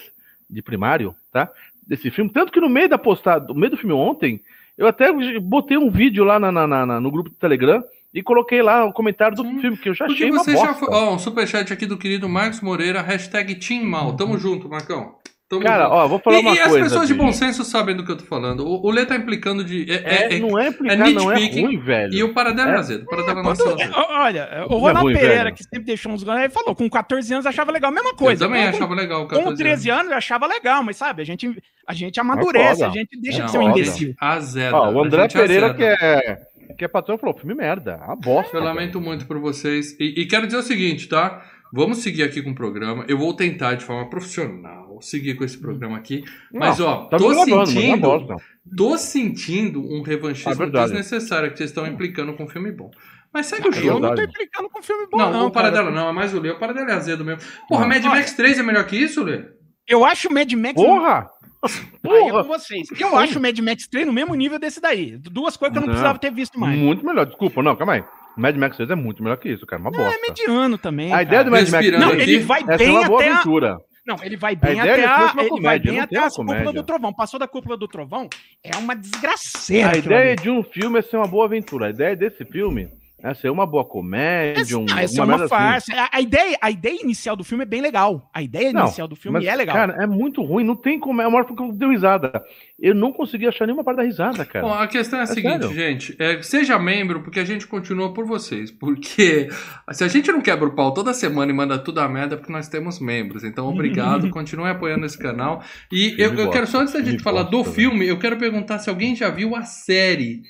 [0.49, 1.51] de primário, tá?
[1.87, 2.31] Desse filme.
[2.31, 4.41] Tanto que no meio da postada, no meio do filme ontem,
[4.75, 8.63] eu até botei um vídeo lá na- na- na- no grupo do Telegram e coloquei
[8.63, 9.61] lá o comentário do Sim.
[9.61, 10.73] filme, que eu já Porque achei uma você já bosta.
[10.79, 10.89] foi.
[10.95, 14.15] Ó, um superchat aqui do querido Marcos Moreira, hashtag Team Mal.
[14.15, 15.13] Tamo junto, Marcão.
[15.47, 15.93] Tamo Cara, junto.
[15.95, 16.83] ó, vou falar e, uma e as coisa.
[16.85, 18.65] pessoas de bom senso sabem do que eu tô falando.
[18.65, 19.85] O, o Lê tá implicando de.
[19.91, 19.99] É, É,
[20.33, 22.13] é- é- não é implicar, é não é nitpicking ruim, velho.
[22.15, 22.77] E o Paradelo é É.
[22.77, 23.03] azedo.
[23.03, 23.93] O Paradelo Quando- nasceu azedo.
[23.95, 25.55] olha, o é Ronaldo ruim, Pereira, velho.
[25.55, 28.45] que sempre deixou uns gols, ele falou, com 14 anos achava legal, mesma Eu coisa.
[28.47, 31.25] também com, achava legal o com 14 13 anos eu achava legal, mas sabe, a
[31.25, 31.55] gente,
[31.87, 34.15] a gente amadurece, a gente deixa Não, de ser um imbecil.
[34.19, 34.75] Azeda.
[34.75, 35.77] Ó, o André Pereira, azeda.
[35.77, 36.37] que é,
[36.75, 38.57] que é patrão, falou: filme merda, a bosta.
[38.57, 38.73] Eu cara.
[38.73, 39.95] lamento muito por vocês.
[39.99, 41.39] E, e quero dizer o seguinte, tá?
[41.73, 43.03] Vamos seguir aqui com o programa.
[43.07, 46.23] Eu vou tentar, de forma profissional, seguir com esse programa aqui.
[46.53, 48.01] Mas, Não, ó, tá tô gravando, é sentindo.
[48.01, 48.35] bosta.
[48.75, 50.85] Tô sentindo um revanchismo É verdade.
[50.91, 52.89] desnecessário que vocês estão implicando com um filme bom.
[53.33, 53.99] Mas segue o Eu jogo.
[53.99, 55.45] não tô implicando com filme bom, Não, não.
[55.47, 55.95] o Paradelo cara.
[55.95, 56.51] não, é mais o Lê.
[56.51, 57.41] O Paradelo é azedo mesmo.
[57.67, 57.89] Porra, Não.
[57.89, 59.43] Mad Max 3 é melhor que isso, Lê?
[59.87, 60.73] Eu acho o Mad Max.
[60.73, 61.27] Porra!
[61.63, 62.43] Aí é com Porra!
[62.43, 62.87] vocês.
[62.99, 65.17] Eu acho o Mad Max 3 no mesmo nível desse daí.
[65.17, 65.93] Duas coisas que eu não Não.
[65.93, 66.77] precisava ter visto mais.
[66.77, 68.03] Muito melhor, desculpa, não, calma aí.
[68.37, 70.19] Mad Max 3 é muito melhor que isso, cara, uma É bosta.
[70.27, 71.11] mediano também.
[71.13, 71.61] a ideia do cara.
[71.61, 73.77] Mad Max Respirando Não, 3 ele vai é bem uma boa até a...
[74.05, 76.35] Não, ele vai bem ideia até é a, ele vai comédia, bem não até cúpulas
[76.35, 76.73] comédia.
[76.73, 77.13] do trovão.
[77.13, 78.29] Passou da cúpula do trovão,
[78.63, 79.91] é uma desgraceira.
[79.93, 81.87] A ideia de um filme é ser uma boa aventura.
[81.87, 82.89] A ideia desse filme
[83.23, 85.47] é ser uma boa comédia, um, Não, essa é uma assim.
[85.47, 85.93] farsa.
[85.95, 88.29] A, a ideia, a ideia inicial do filme é bem legal.
[88.33, 89.75] A ideia Não, inicial do filme Mas, é legal.
[89.75, 91.21] Cara, é muito ruim, não tem como.
[91.21, 92.43] É uma hora que eu dei risada.
[92.77, 94.65] Eu não consegui achar nenhuma parte da risada, cara.
[94.65, 95.73] Bom, a questão é a É seguinte, sério.
[95.73, 96.15] gente.
[96.19, 98.69] É, seja membro, porque a gente continua por vocês.
[98.69, 99.49] Porque
[99.91, 102.37] se a gente não quebra o pau toda semana e manda tudo a merda, é
[102.37, 103.43] porque nós temos membros.
[103.43, 104.29] Então, obrigado.
[104.35, 105.63] continue apoiando esse canal.
[105.91, 108.89] E eu, eu quero, só antes da gente falar do filme, eu quero perguntar se
[108.89, 110.43] alguém já viu a série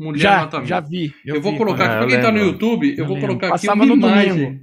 [0.00, 0.64] Mulher já, Mil.
[0.66, 1.14] já vi.
[1.24, 2.38] Eu, vou vi, colocar aqui, eu pra quem tá no.
[2.38, 3.28] YouTube, eu, Eu vou lembro.
[3.28, 4.28] colocar aqui Passava uma imagem.
[4.32, 4.60] domingo.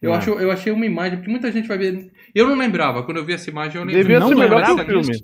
[0.00, 0.18] Eu, Ah.
[0.18, 2.10] acho, eu achei uma imagem, porque muita gente vai ver.
[2.34, 4.18] Eu não lembrava, quando eu vi essa imagem, eu Devia lembrei.
[4.20, 5.18] não ser melhor que lembrava o filme.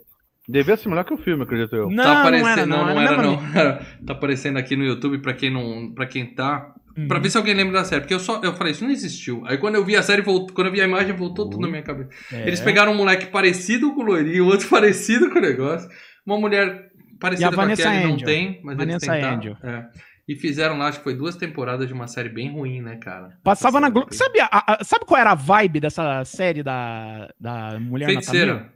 [0.49, 1.90] Devia ser melhor que o filme, acredito eu.
[1.90, 3.33] Não, tá não aparecendo, era, não, não, não era, era, não.
[3.33, 3.42] não.
[4.07, 7.07] tá aparecendo aqui no YouTube pra quem não, para quem tá, Uhum.
[7.07, 9.44] Pra ver se alguém lembra da série, porque eu só eu falei isso não existiu.
[9.46, 11.68] Aí quando eu vi a série, voltou, quando eu vi a imagem, voltou tudo na
[11.68, 12.11] minha cabeça.
[12.33, 12.49] É.
[12.49, 15.88] Eles pegaram um moleque parecido com o loirinho, outro parecido com o negócio,
[16.27, 16.89] uma mulher
[17.20, 19.56] parecida E a com a Vanessa não tem, mas Vanessa eles tentaram.
[19.62, 19.87] É.
[20.28, 23.37] E fizeram lá, acho que foi duas temporadas de uma série bem ruim, né, cara?
[23.42, 24.14] Passava Essa na Globo.
[24.14, 28.06] Sabe, a- a- sabe qual era a vibe dessa série da, da Mulher?
[28.06, 28.72] Feiticeira.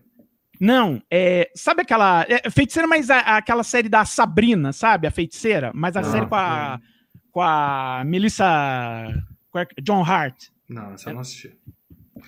[0.60, 2.24] Não, é, sabe aquela.
[2.28, 5.06] É, feiticeira, mas a- aquela série da Sabrina, sabe?
[5.06, 6.80] A feiticeira, mas a Ah, série com a,
[7.30, 8.44] com a Melissa.
[9.50, 10.46] com a John Hart.
[10.68, 11.52] Não, essa eu não assisti.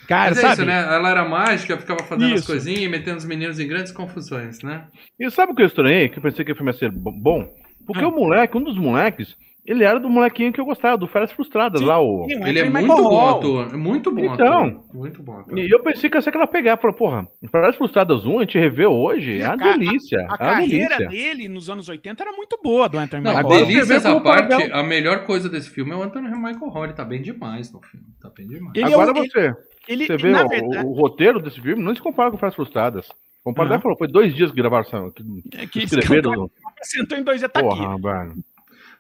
[0.07, 0.53] Cara, Mas é sabe?
[0.55, 0.95] isso, né?
[0.95, 2.47] Ela era mágica, ficava fazendo as Isso.
[2.47, 4.85] coisinhas e metendo os meninos em grandes confusões, né?
[5.19, 6.09] E sabe o que eu estranhei?
[6.09, 7.47] Que eu pensei que o filme ia ser bo- bom?
[7.87, 8.09] Porque Ah.
[8.09, 11.81] o moleque, um dos moleques, ele era do molequinho que eu gostava, do Férias Frustradas
[11.81, 11.87] Sim.
[11.87, 12.25] lá, o.
[12.29, 13.77] Ele é muito Michael bom ator.
[13.77, 14.65] Muito bom Então.
[14.67, 14.85] ator.
[14.95, 15.59] Muito bom ator.
[15.59, 16.77] E eu pensei que ia ser aquela pegar.
[16.77, 20.19] Falei, porra, Férias Frustradas 1, a gente revê hoje, é uma Cara, delícia.
[20.19, 21.09] A é uma carreira delícia.
[21.09, 23.67] dele nos anos 80 era muito boa do Anthony Não, Michael Hall.
[23.67, 26.85] delícia essa parte, Paradelo- a melhor coisa desse filme é o Anthony Michael Hall.
[26.85, 28.07] Ele tá bem demais no filme.
[28.23, 28.73] Tá bem demais.
[28.77, 29.55] Ele é Agora o- você, Ele,
[29.87, 33.07] você vê o, verdade, o roteiro desse filme, não se compara com Férias Frustradas.
[33.45, 33.83] O Paradelo Aham.
[33.83, 35.11] falou, foi dois dias que gravaram essa.
[35.13, 35.23] Que,
[35.57, 36.51] é que escreveram.
[36.83, 37.69] sentou em dois e tá aqui.
[37.69, 38.35] Porra, velho.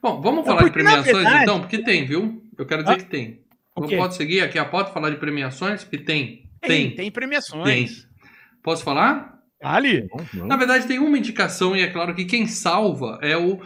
[0.01, 1.61] Bom, vamos É falar de porque, premiações verdade- então?
[1.61, 2.42] Porque tem, viu?
[2.57, 3.40] Eu quero dizer Ah, que tem.
[3.75, 5.83] o Não pode seguir aqui a pauta falar de premiações?
[5.83, 6.49] Porque tem.
[6.61, 6.90] Tem, Tem.
[6.96, 7.64] tem premiações.
[7.64, 7.88] Tem.
[8.62, 9.36] Posso falar?
[9.74, 10.09] Ali.
[10.12, 10.46] Não, não.
[10.46, 13.59] Na verdade, tem uma indicação, e é claro que quem salva é o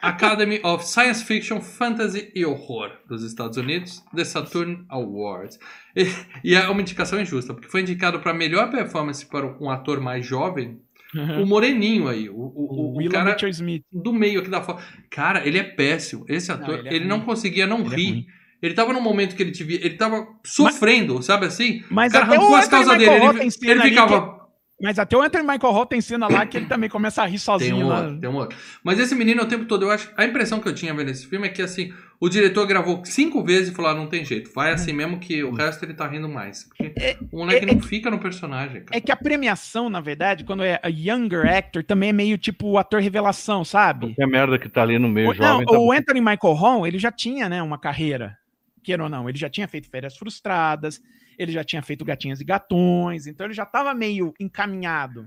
[0.00, 5.58] Academy of Science Fiction, Fantasy e Horror dos Estados Unidos, The Saturn Awards.
[5.96, 6.06] E,
[6.42, 10.24] e é uma indicação injusta, porque foi indicado para melhor performance para um ator mais
[10.26, 10.78] jovem,
[11.14, 13.36] o Moreninho aí, o, o, o- o cara
[13.92, 14.82] do meio aqui da foto.
[15.10, 16.24] Cara, ele é péssimo.
[16.26, 17.26] Esse ator, ele ele, é não ruim.
[17.26, 18.10] conseguia não Ele é rir.
[18.12, 18.26] ruim.
[18.62, 21.84] ele tava num momento que ele te via, ele tava sofrendo, sabe assim?
[21.90, 24.41] Mas o cara até arrancou o as calças dele, ele, ele ficava...
[24.82, 27.32] Mas até o Anthony Michael Hall tem cena lá que ele também começa a rir
[27.32, 28.00] Tem sozinho um lá.
[28.00, 28.58] outro, tem um outro.
[28.82, 30.10] Mas esse menino o tempo todo, eu acho.
[30.16, 33.44] A impressão que eu tinha vendo esse filme é que assim, o diretor gravou cinco
[33.44, 34.50] vezes e falou: ah, não tem jeito.
[34.52, 36.64] Vai assim mesmo que o resto ele tá rindo mais.
[36.64, 38.96] Porque o moleque é- não fica no personagem, cara.
[38.96, 42.66] É que a premiação, na verdade, quando é a Younger Actor, também é meio tipo
[42.68, 44.14] o ator revelação, sabe?
[44.14, 45.66] Que merda que tá ali no meio O, não, jovem.
[45.66, 48.36] tá o Anthony Michael Hall, ele já tinha, né, uma carreira,
[48.82, 51.00] queira ou não, ele já tinha feito Férias Frustradas,
[51.38, 55.26] ele já tinha feito Gatinhas e Gatões, então ele já estava meio encaminhado.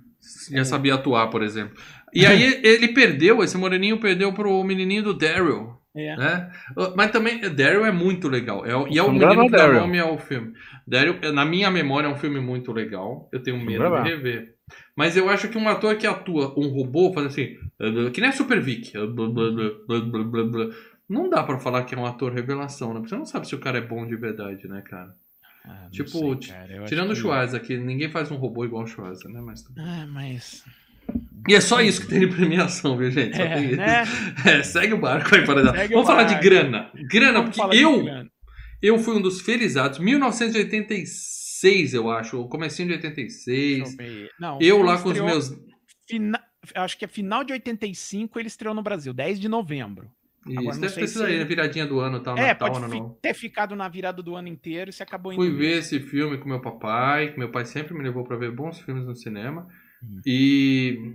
[0.51, 1.75] Já sabia atuar, por exemplo.
[2.13, 5.75] E aí ele perdeu, esse moreninho perdeu pro menininho do Daryl.
[5.97, 6.15] É.
[6.17, 6.51] Né?
[6.95, 8.65] Mas também, Daryl é muito legal.
[8.65, 10.51] É, o- e é o menino que dá nome ao filme.
[10.85, 13.29] Daryl, é, na minha memória, é um filme muito legal.
[13.31, 14.55] Eu tenho medo de rever.
[14.95, 17.55] Mas eu acho que um ator que atua um robô, faz assim,
[18.13, 18.91] que nem a Super Vic.
[21.07, 22.95] Não dá pra falar que é um ator revelação, né?
[22.95, 25.13] Porque você não sabe se o cara é bom de verdade, né, cara?
[25.67, 26.09] Ah, Tipo,
[26.43, 26.53] sei,
[26.87, 29.41] Tirando o que- Schwarza, que ninguém faz um robô igual o Schwarza, né?
[29.41, 29.63] Mas...
[29.77, 30.63] Ah, mas.
[31.47, 33.39] E é só isso que tem de premiação, viu, gente?
[33.39, 34.03] É, tem né?
[34.45, 36.43] É, segue o barco aí, para o Vamos falar de barco.
[36.43, 36.91] grana.
[37.09, 38.29] Grana, Vamos porque eu, grana.
[38.81, 39.99] eu fui um dos felizados.
[39.99, 42.37] 1986, eu acho.
[42.37, 43.95] ou Comecinho de Deixa 86.
[43.99, 44.29] eu.
[44.39, 45.53] Não, o Eu lá com os meus.
[46.07, 46.41] fina-
[46.73, 50.09] Acho que é final de 85 ele estreou no Brasil, 10 de novembro.
[50.47, 52.99] Isso, Agora, deve ter sido se- viradinha do ano, tal, é, Natal, pode ano fi-
[52.99, 53.17] novo.
[53.21, 55.41] ter ficado na virada do ano inteiro e você acabou indo.
[55.41, 58.51] Fui ver esse filme com meu papai, que meu pai sempre me levou pra ver
[58.51, 59.67] bons filmes no cinema.
[60.03, 60.21] Hum.
[60.25, 61.13] E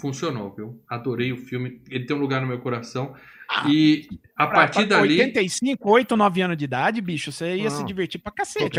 [0.00, 0.82] funcionou, viu?
[0.88, 1.80] Adorei o filme.
[1.90, 3.14] Ele tem um lugar no meu coração.
[3.68, 5.18] E a Pra- partir pra dali.
[5.20, 7.70] 85, 8, 9 anos de idade, bicho, você ia Não.
[7.70, 8.78] se divertir pra cacete.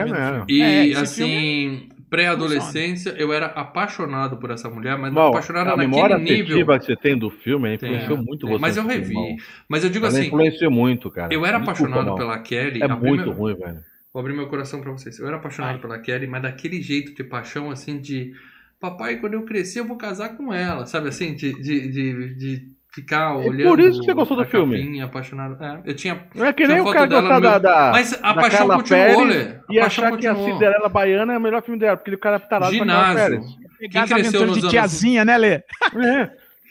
[0.49, 6.41] E É, assim, pré-adolescência, eu era apaixonado por essa mulher, mas apaixonado a memória naquele
[6.43, 6.57] nível.
[6.79, 7.89] que você tem do filme é, Tem.
[7.91, 8.59] influenciou muito você.
[8.59, 9.13] Mas eu revi.
[9.13, 9.37] filme,
[9.69, 11.33] Mas eu digo Ela assim, influenciou muito, cara.
[11.33, 12.15] eu era Desculpa, apaixonado não.
[12.17, 12.81] pela Kelly.
[12.83, 13.79] É muito primeira- ruim, velho.
[14.13, 15.17] Vou abrir meu coração pra vocês.
[15.19, 15.81] Eu era apaixonado Vai.
[15.81, 18.31] pela Kelly, mas daquele jeito de paixão, assim, de
[18.79, 21.33] papai, quando eu crescer, eu vou casar com ela, sabe assim?
[21.33, 23.69] De, de, de, de ficar É olhando.
[23.69, 24.77] por isso que você gostou do filme.
[24.77, 25.63] capinha, apaixonado.
[25.63, 26.27] É, eu tinha.
[26.35, 28.59] Não é que nem o foto cara dela gostar da, da, Mas a da paixão
[28.59, 29.55] Carla continuou, Pérez Lê.
[29.69, 30.53] e achar que a continuou.
[30.59, 33.15] Cinderela Baiana é o melhor filme dela, porque ele cara é tarado pra Carla Ginásio.
[33.39, 33.45] Pérez.
[33.79, 35.49] Pegar as Quem cresceu nos de anos- tiazinha, né, Lê?
[35.55, 35.63] É.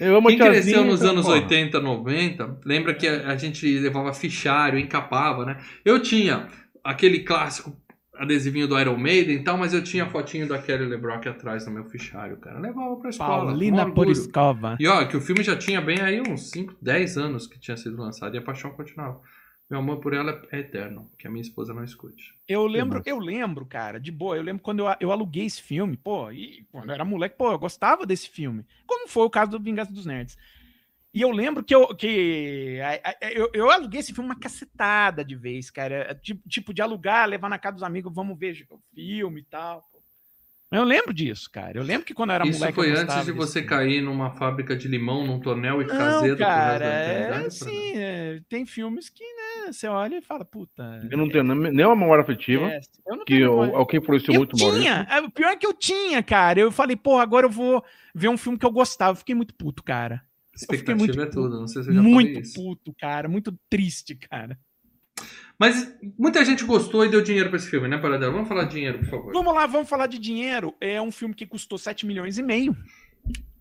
[0.00, 1.37] Eu amo Quem tiazinha, cresceu nos então, anos porra.
[1.37, 5.56] 80, 90, lembra que a, a gente levava fichário, encapava, né?
[5.85, 6.48] Eu tinha
[6.82, 7.70] aquele clássico
[8.14, 11.66] adesivinho do Iron Maiden e tal, mas eu tinha a fotinho da Kelly LeBrock atrás
[11.66, 12.57] no meu fichário, cara.
[12.57, 13.46] Eu levava pra escola.
[13.46, 13.90] Paulina.
[13.90, 14.77] Poriskova.
[14.79, 17.77] E ó, que o filme já tinha bem aí uns 5, 10 anos que tinha
[17.77, 19.20] sido lançado e a paixão continuava.
[19.70, 22.35] Meu amor por ela é eterno, que a minha esposa não escute.
[22.46, 24.37] Eu lembro, eu lembro, cara, de boa.
[24.37, 27.51] Eu lembro quando eu, eu aluguei esse filme, pô, e quando eu era moleque, pô,
[27.51, 28.66] eu gostava desse filme.
[28.87, 30.37] Como foi o caso do Vingança dos Nerds.
[31.14, 32.79] E eu lembro que eu, que
[33.35, 36.18] eu, eu aluguei esse filme uma cacetada de vez, cara.
[36.22, 39.83] Tipo, tipo, de alugar, levar na casa dos amigos, vamos ver o filme e tal.
[40.72, 41.79] Eu lembro disso, cara.
[41.79, 42.75] Eu lembro que quando eu era Isso moleque.
[42.75, 43.68] foi eu antes de você filme.
[43.68, 47.92] cair numa fábrica de limão, num tonel e ficar Não, resto cara, é eternidade, assim,
[47.94, 51.07] é, tem filmes que, né, você olha e fala, puta.
[51.11, 53.98] Eu não tenho nem nem uma memória afetiva, é, eu não que tenho é que
[53.98, 56.59] influenciou Eu muito tinha, é, o pior é que eu tinha, cara.
[56.59, 59.12] Eu falei, pô, agora eu vou ver um filme que eu gostava.
[59.12, 60.25] Eu fiquei muito puto, cara.
[60.58, 62.54] Fiquei Expectativa muito é tudo, não sei se eu já Muito falei isso.
[62.54, 63.28] puto, cara.
[63.28, 64.58] Muito triste, cara.
[65.58, 68.32] Mas muita gente gostou e deu dinheiro pra esse filme, né, Paradela?
[68.32, 69.32] Vamos falar de dinheiro, por favor.
[69.32, 70.74] Vamos lá, vamos falar de dinheiro.
[70.80, 72.76] É um filme que custou 7 milhões e meio.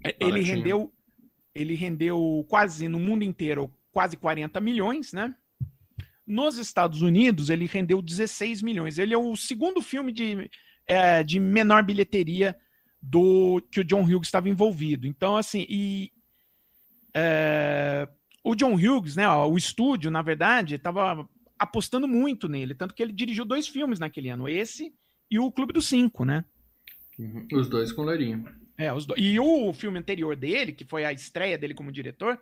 [0.03, 0.55] É, Ele Baratinho.
[0.55, 0.93] rendeu,
[1.53, 5.35] ele rendeu quase no mundo inteiro quase 40 milhões, né?
[6.25, 8.97] Nos Estados Unidos, ele rendeu 16 milhões.
[8.97, 10.49] Ele é o segundo filme de,
[10.87, 12.55] é, de menor bilheteria
[13.01, 15.05] do que o John Hughes estava envolvido.
[15.05, 16.11] Então, assim, e
[17.13, 18.07] é,
[18.43, 19.27] o John Hughes, né?
[19.27, 23.99] ó, o estúdio, na verdade, estava apostando muito nele, tanto que ele dirigiu dois filmes
[23.99, 24.93] naquele ano, esse
[25.29, 26.43] e o Clube dos Cinco, né?
[27.19, 27.47] Uhum.
[27.53, 28.45] Os dois com loirinho.
[28.77, 32.39] É, os do- E o filme anterior dele, que foi a estreia dele como diretor,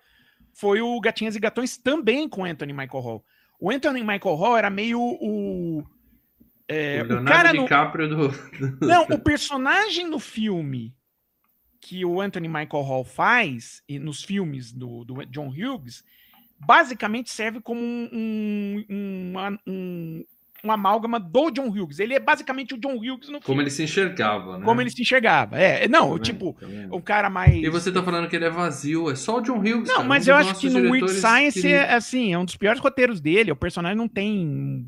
[0.53, 3.25] foi o Gatinhas e Gatões também com Anthony Michael Hall.
[3.59, 5.83] O Anthony Michael Hall era meio o.
[6.67, 8.85] é, o o Leonardo cara no, DiCaprio do...
[8.85, 10.95] Não, o personagem no filme
[11.81, 16.03] que o Anthony Michael Hall faz, e nos filmes do, do John Hughes,
[16.59, 20.25] basicamente serve como um, um, um, um-
[20.61, 21.99] uma amálgama do John Hughes.
[21.99, 23.63] Ele é basicamente o John Hughes no Como filme.
[23.63, 24.65] ele se enxergava, né?
[24.65, 25.57] Como ele se enxergava.
[25.57, 26.23] É, não, Tá vendo?
[26.23, 27.55] tipo, Tá o cara mais.
[27.55, 29.87] E você tá falando que ele é vazio, é só o John Hughes.
[29.87, 31.81] Não, cara, mas um eu acho que no Weird Science queridos.
[31.85, 33.53] é assim, é um dos piores roteiros dele.
[33.53, 34.85] O personagem não tem.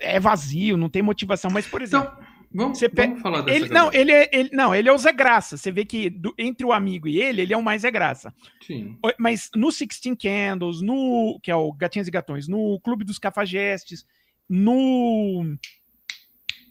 [0.00, 1.50] É vazio, não tem motivação.
[1.50, 2.10] Mas, por exemplo.
[2.10, 4.92] Então, vamos, Você pe- vamos falar dessa ele, não, ele é, ele, não, ele é
[4.92, 5.56] o Zé Graça.
[5.56, 8.34] Você vê que do- entre o amigo e ele, ele é o mais Zé Graça.
[8.66, 8.98] Sim.
[9.18, 11.38] Mas no Sixteen Candles, no.
[11.42, 14.04] que é o Gatinhas e Gatões, no Clube dos Cafajestes,
[14.48, 15.56] no.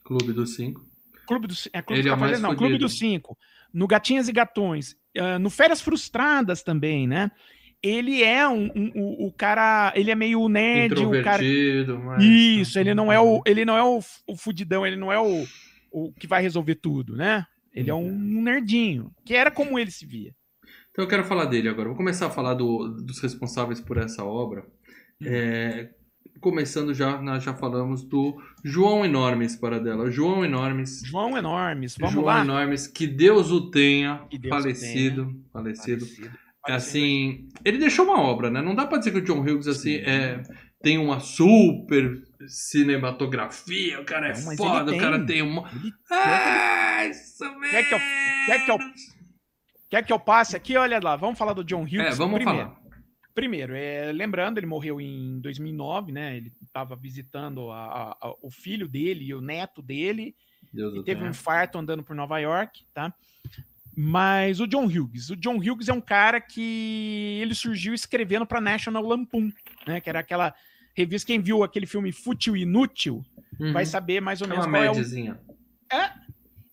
[0.04, 0.86] Clube dos Cinco.
[1.28, 3.38] Clube dos, é, Clube Ele dos é Cafajestes, não, Clube dos Cinco,
[3.74, 7.32] no Gatinhas e Gatões, ah, no Férias Frustradas também, né?
[7.88, 11.44] Ele é um, um- o, o cara, ele é meio nerd, o cara.
[12.04, 12.24] Mas...
[12.24, 15.46] Isso, ele não é o, ele não é o, o fudidão, ele não é o,
[15.92, 17.46] o que vai resolver tudo, né?
[17.72, 20.34] Ele é um nerdinho, que era como ele se via.
[20.90, 21.90] Então eu quero falar dele agora.
[21.90, 24.62] Vou começar a falar do- dos responsáveis por essa obra.
[25.22, 25.26] Hum.
[25.28, 25.90] É,
[26.40, 30.10] começando já, nós já falamos do João Enormes para dela.
[30.10, 31.02] João Enormes.
[31.06, 32.42] João Enormes, vamos João lá.
[32.42, 36.06] Enormes, que Deus o tenha, Deus falecido, falecido.
[36.06, 36.45] Falecido.
[36.68, 38.62] É assim, ele deixou uma obra, né?
[38.62, 40.42] Não dá pra dizer que o John Hughes assim é
[40.82, 45.42] tem uma super cinematografia, o cara é Não, foda, o cara tem.
[45.42, 45.70] uma
[46.12, 48.00] ah, isso Quer que eu-
[48.46, 48.80] quer que eu-
[49.88, 50.76] Quer que eu passe aqui?
[50.76, 52.00] Olha lá, vamos falar do John Hughes.
[52.00, 52.60] É, vamos primeiro.
[52.70, 52.82] falar.
[53.34, 56.36] Primeiro, é, lembrando, ele morreu em 2009, né?
[56.38, 60.36] Ele estava visitando a- a- o filho dele e o neto dele.
[60.74, 63.14] Deus e teve um infarto andando por Nova York, tá?
[63.96, 68.60] Mas o John Hughes, o John Hughes é um cara que ele surgiu escrevendo para
[68.60, 69.52] National Lampoon,
[69.88, 70.02] né?
[70.02, 70.54] Que era aquela
[70.94, 71.28] revista.
[71.28, 73.24] Quem viu aquele filme Fútil e Inútil
[73.58, 73.72] Uhum.
[73.72, 75.40] vai saber mais ou é menos uma qual é o médiazinha.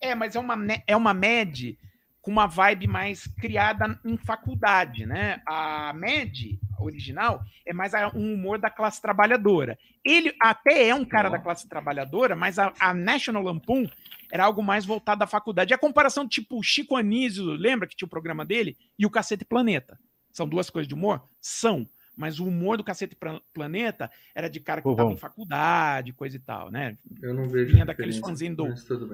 [0.01, 1.77] é, mas é uma, é uma MED
[2.23, 5.41] com uma vibe mais criada em faculdade, né?
[5.45, 9.77] A MED original é mais um humor da classe trabalhadora.
[10.05, 13.89] Ele até é um cara da classe trabalhadora, mas a, a National Lampoon
[14.31, 15.73] era algo mais voltado à faculdade.
[15.73, 18.77] E a comparação, tipo, o Chico Anísio, lembra que tinha o programa dele?
[18.97, 19.99] E o Cacete Planeta.
[20.31, 21.21] São duas coisas de humor?
[21.41, 21.85] São.
[22.15, 23.17] Mas o humor do Cacete
[23.53, 26.97] Planeta era de cara que estava em faculdade, coisa e tal, né?
[27.21, 28.63] Eu não vejo Vinha daqueles fanzinhos do-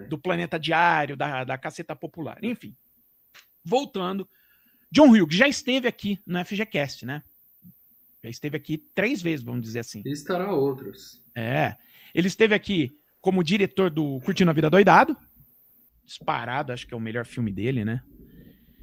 [0.08, 2.38] do Planeta Diário, da, da Caceta Popular.
[2.44, 2.76] Enfim,
[3.70, 4.28] voltando.
[4.92, 7.24] John Hughes já esteve aqui no FGCast, né?
[8.24, 10.02] Já esteve aqui três vezes, vamos dizer assim.
[10.06, 11.22] E estará outros.
[11.36, 11.76] É.
[12.14, 15.16] Ele esteve aqui como diretor do Curtindo a Vida Doidado.
[16.06, 18.02] Disparado, acho que é o melhor filme dele, né?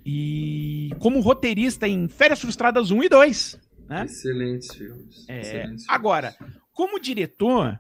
[0.05, 3.61] E como roteirista em Férias Frustradas 1 e 2.
[3.89, 4.05] Né?
[4.05, 5.29] Excelentes filmes.
[5.29, 5.89] É, excelentes filmes.
[5.89, 6.37] Agora,
[6.73, 7.79] como diretor,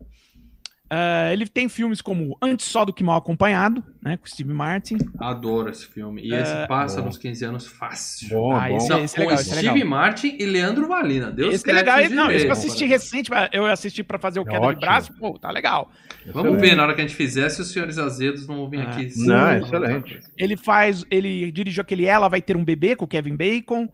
[0.88, 4.16] ah, ele tem filmes como Antes Só do Que Mal Acompanhado, né?
[4.16, 4.98] Com Steve Martin.
[5.18, 6.22] Adoro esse filme.
[6.22, 7.06] E esse passa Bom.
[7.08, 8.28] nos 15 anos fácil.
[8.28, 8.76] Bom, Ah, bom.
[8.76, 9.88] esse Não, esse é com legal, esse é Steve legal.
[9.88, 11.30] Martin e Leandro Valina.
[11.30, 11.94] Deus esse é legal.
[11.96, 12.90] créditos Não, esse eu direito, assisti cara.
[12.90, 14.80] recente, eu assisti pra fazer o É queda de ótimo.
[14.80, 15.90] braço, pô, tá legal.
[16.26, 16.60] Vamos Excelente.
[16.70, 18.90] ver na hora que a gente fizer se os senhores azedos não vão vir Ah.
[18.90, 19.10] aqui.
[19.16, 20.20] Não, Sim, excelente.
[20.38, 23.88] Ele faz, ele dirigiu aquele Ela Vai Ter um Bebê com o Kevin Bacon.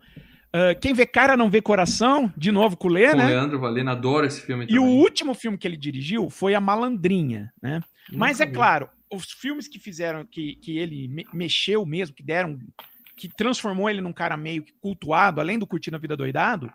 [0.53, 3.27] Ah, Quem vê cara não vê coração, de novo com o Lê, Com né?
[3.27, 4.99] Leandro Valina, adoro esse filme E o também.
[4.99, 7.81] último filme que ele dirigiu foi A Malandrinha, né?
[8.11, 12.59] Mas é claro, os filmes que fizeram, que, que ele me- mexeu mesmo, que deram,
[13.17, 16.71] que transformou ele num cara meio que cultuado, além do Curtindo a Vida Doidado,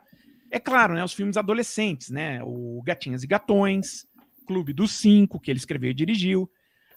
[0.51, 1.05] é claro, né?
[1.05, 2.41] Os filmes adolescentes, né?
[2.43, 4.07] O Gatinhas e Gatões,
[4.47, 6.51] Clube dos Cinco, que ele escreveu e dirigiu,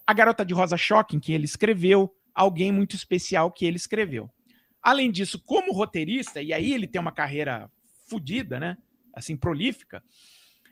[0.08, 4.30] A Garota de Rosa Shocking, que ele escreveu, Alguém Muito Especial, que ele escreveu.
[4.82, 7.70] Além disso, como roteirista, e aí ele tem uma carreira
[8.08, 8.78] fodida, né?
[9.14, 10.02] Assim, prolífica.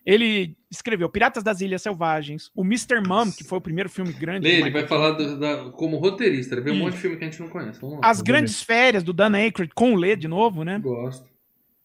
[0.06, 3.02] Ele escreveu Piratas das Ilhas Selvagens, o Mr.
[3.06, 4.48] Mom, que foi o primeiro filme grande.
[4.48, 6.56] Lê, ele vai falar do- da- como roteirista.
[6.56, 7.84] Ele vê um monte de filme que a gente não conhece.
[7.84, 8.00] Lá.
[8.02, 10.80] As Grandes Férias, do Dan Aykroyd, com o Lê de novo, né?
[10.80, 11.28] Gosto.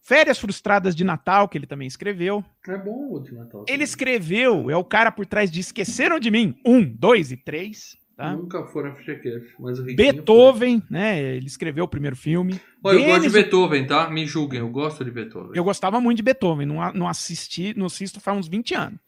[0.01, 2.43] Férias Frustradas de Natal, que ele também escreveu.
[2.67, 3.61] É bom o de Natal.
[3.61, 3.83] Ele também.
[3.83, 8.31] escreveu, é o cara por trás de Esqueceram de Mim, um, dois e três, tá?
[8.33, 11.21] Nunca foram FGCast, mas o Riquinho Beethoven, né?
[11.21, 12.59] Ele escreveu o primeiro filme.
[12.81, 12.95] foi.
[12.95, 14.09] Olha, eu gosto de Denis- Beethoven, tá?
[14.09, 15.51] Me julguem, eu gosto de Beethoven.
[15.53, 18.99] Eu gostava muito de Beethoven, não, assisti, não assisto faz uns 20 anos.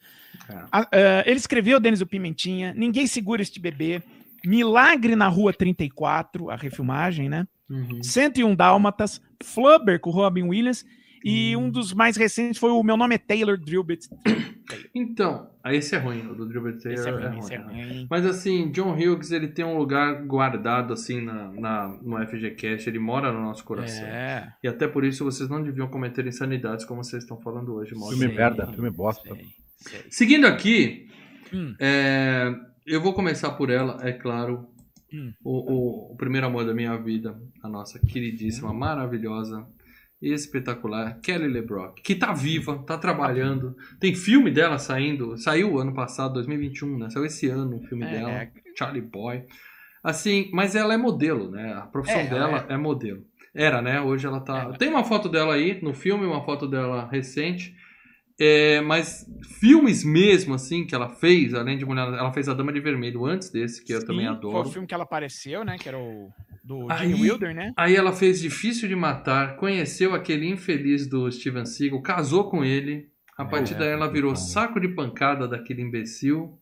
[0.50, 0.64] É.
[0.72, 4.02] A- eh, ele escreveu Denis o Pimentinha, Ninguém Segura Este Bebê,
[4.46, 7.48] Milagre na Rua 34, a refilmagem, né?
[7.70, 8.02] Uhum.
[8.02, 10.86] 101 Dálmatas, Flubber com Robin Williams,
[11.26, 11.64] e Hum.
[11.66, 14.08] um dos mais recentes foi o Meu Nome é Taylor Drillbit.
[14.94, 17.40] Então, esse é ruim, o do Drew Taylor Esse é é ruim, ruim.
[17.40, 17.64] esse é né?
[17.66, 18.08] ruim.
[18.10, 23.00] Mas assim, John Hughes, ele tem um lugar guardado assim na, na, no FGCast, ele
[23.00, 24.06] mora no nosso coração.
[24.08, 27.92] É, E até por isso vocês não deviam cometer insanidades como vocês estão falando hoje.
[27.92, 29.34] Filme Sei, merda, filme bosta.
[29.34, 29.46] sei,
[29.78, 30.00] sei.
[30.10, 31.08] Seguindo aqui,
[31.54, 31.74] Hum.
[31.80, 32.54] é,
[32.86, 34.68] eu vou começar por ela, é claro.
[35.14, 35.32] Hum.
[35.42, 38.74] O, o- o primeiro amor da minha vida, a nossa queridíssima, Hum.
[38.78, 39.66] maravilhosa,
[40.22, 43.76] espetacular, Kelly LeBrock, que tá viva, tá trabalhando.
[44.00, 47.10] Tem filme dela saindo, saiu ano passado, 2021, né?
[47.10, 48.52] Saiu esse ano o filme É, dela, é.
[48.78, 49.44] Charlie Boy.
[50.04, 51.74] Assim, mas ela é modelo, né?
[51.74, 52.78] A profissão É, ela dela é.
[52.78, 53.24] modelo.
[53.54, 54.00] Era, né?
[54.02, 54.60] Hoje ela tá.
[54.60, 57.76] Ela- Tem uma foto dela aí no filme, uma foto dela recente.
[58.40, 59.26] É, mas
[59.60, 62.08] filmes mesmo, assim, que ela fez, além de Mulher.
[62.08, 64.52] Ela fez A Dama de Vermelho antes desse, que eu também adoro.
[64.62, 65.76] Foi o filme que ela apareceu, né?
[65.80, 66.30] Que era o
[66.64, 67.72] do Aí- Wilder, né?
[67.76, 73.08] Aí ela fez Difícil de Matar, conheceu aquele infeliz do Steven Seagal, casou com ele.
[73.38, 74.44] A partir É, daí ela virou então.
[74.44, 76.60] saco de pancada daquele imbecil.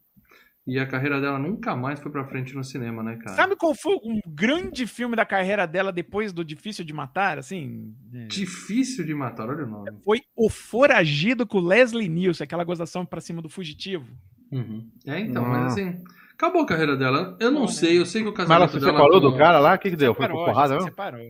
[0.68, 3.36] E a carreira dela nunca mais foi pra frente no cinema, né, cara?
[3.36, 7.38] Sabe qual foi um grande filme da carreira dela depois do Difícil de Matar?
[7.38, 9.92] Assim, é, Difícil de matar, olha o nome.
[10.04, 14.08] foi O Foragido com Leslie Nielsen, aquela gozação pra cima do fugitivo.
[14.52, 14.90] Uhum.
[15.06, 15.50] É, então, Ah.
[15.50, 17.38] mas assim, acabou a carreira dela.
[17.40, 17.68] Eu não né?
[17.68, 18.92] sei, eu sei que o Mas ela casamento se dela.
[18.98, 19.76] separou com- do cara lá?
[19.76, 20.16] O que, que deu?
[20.16, 20.90] Foi Separou, por porrada se mesmo?
[20.90, 21.30] separou.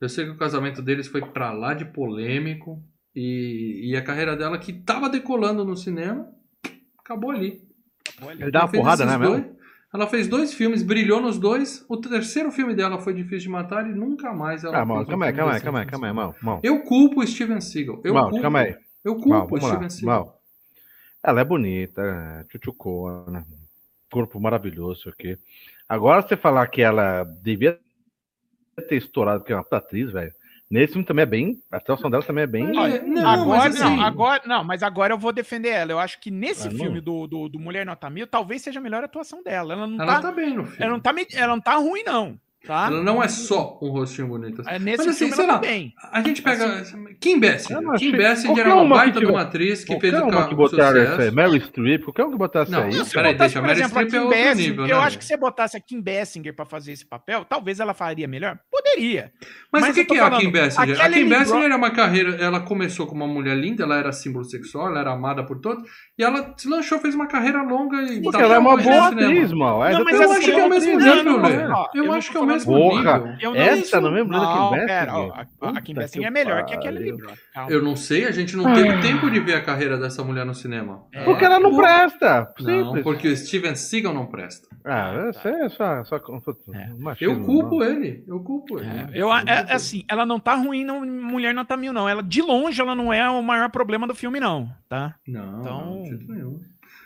[0.00, 2.80] Eu sei que o casamento deles foi pra lá de polêmico.
[3.16, 6.28] E, e a carreira dela, que tava decolando no cinema,
[6.98, 7.60] acabou ali.
[8.38, 9.60] Ele dá uma Ela fez porrada, né, dois- mesmo?
[9.92, 11.84] Ela fez dois filmes, brilhou nos dois.
[11.88, 15.26] O terceiro filme dela foi Difícil de Matar e nunca mais ela Ah, um calma
[15.26, 16.60] aí, calma aí, calma aí, no calma aí, mal, mal.
[16.62, 18.00] Eu culpo o Steven Seagal.
[18.04, 18.76] Eu Mal, culpo, calma aí.
[19.04, 19.68] Eu Mal, culpo o.
[19.68, 20.24] Steven Seagal.
[20.26, 20.40] Mal.
[21.22, 23.44] Ela é bonita, é, tchutchucona,
[24.10, 25.36] corpo maravilhoso, isso aqui.
[25.88, 27.76] Agora você falar que ela devia
[28.88, 30.32] ter estourado, porque é uma atriz, velho.
[30.70, 31.62] Nesse filme também é bem.
[31.72, 32.78] A atuação dela também é bem.
[32.78, 35.90] Olha, não, agora, mas assim- não, agora, não, mas agora eu vou defender ela.
[35.90, 38.82] Eu acho que nesse Ah, filme do, do, do Mulher Nota Mil, talvez seja a
[38.82, 39.72] melhor atuação dela.
[39.72, 40.76] Ela não, Ela tá, tá bem no filme.
[40.78, 42.38] ela não tá, ela não tá ruim, não.
[42.66, 42.88] Tá?
[42.88, 44.62] Ela não é só um rostinho bonito.
[44.68, 45.94] É, Nesse Mas assim, filme sei ela lá, tá bem.
[46.12, 46.82] A gente pega.
[47.18, 47.40] Kim.
[47.70, 50.30] Eu não achei- Kim qualquer era uma baita de uma atriz que fez o uma
[50.30, 51.12] ca- que botaram sucesso.
[51.14, 52.94] essa aí, Meryl Streep, qualquer um que botasse Não, aí.
[52.94, 54.98] não, Peraí, deixa, a por Meryl exemplo, a Streep é Kim outro Basinger, nível, eu
[54.98, 55.04] né?
[55.06, 58.28] acho que se você botasse a Kim Basinger pra fazer esse papel, talvez ela faria
[58.28, 58.58] melhor.
[58.70, 59.32] Poderia.
[59.72, 61.00] Mas, Mas o que, eu que é a falando, Kim Basinger?
[61.00, 62.36] a A Kim Lebron- é uma carreira.
[62.36, 65.82] Ela começou como uma mulher linda, ela era símbolo sexual, ela era amada por todos.
[66.18, 68.20] E ela se lançou, fez uma carreira longa e.
[68.22, 69.80] Porque tá ela é uma boa atriz, mal.
[69.80, 72.36] Não, mas tem Eu acho que é o mesmo nível, não, Eu eu acho que
[72.36, 73.34] é mesmo Porra, nível.
[73.40, 74.86] Eu não- essa não é mesmo da Kim Não, Basinger?
[74.86, 76.92] pera, ó, a, a Kim Basinger que é melhor que a pariu.
[76.92, 77.32] Kelly LeBron.
[77.54, 77.70] Calma.
[77.72, 80.54] Eu não sei, a gente não teve tempo de ver a carreira dessa mulher no
[80.54, 81.04] cinema.
[81.12, 81.24] É.
[81.24, 81.82] Porque ela não Porra.
[81.82, 82.54] presta.
[82.60, 84.68] Não, porque o Steven Seagal não presta.
[84.84, 86.04] Ah, isso é só.
[86.04, 86.88] só É.
[86.98, 87.86] machismo, Eu culpo não.
[87.86, 88.24] ele.
[88.26, 88.88] Eu culpo ele.
[88.88, 92.08] É, eu, é, é assim, ela não tá ruim, não, Mulher Nota Mil, não.
[92.08, 95.14] Ela, de longe, ela não é o maior problema do filme, não, tá?
[95.28, 96.60] Não, Então, não, de jeito nenhum.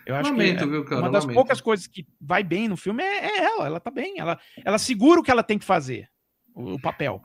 [0.06, 1.00] Eu acho Lamento, que é- viu, cara?
[1.02, 1.34] uma das lamento.
[1.36, 4.18] poucas coisas que vai bem no filme é, é ela, ela tá bem.
[4.18, 6.08] Ela, ela segura o que ela tem que fazer,
[6.54, 7.22] o, o papel.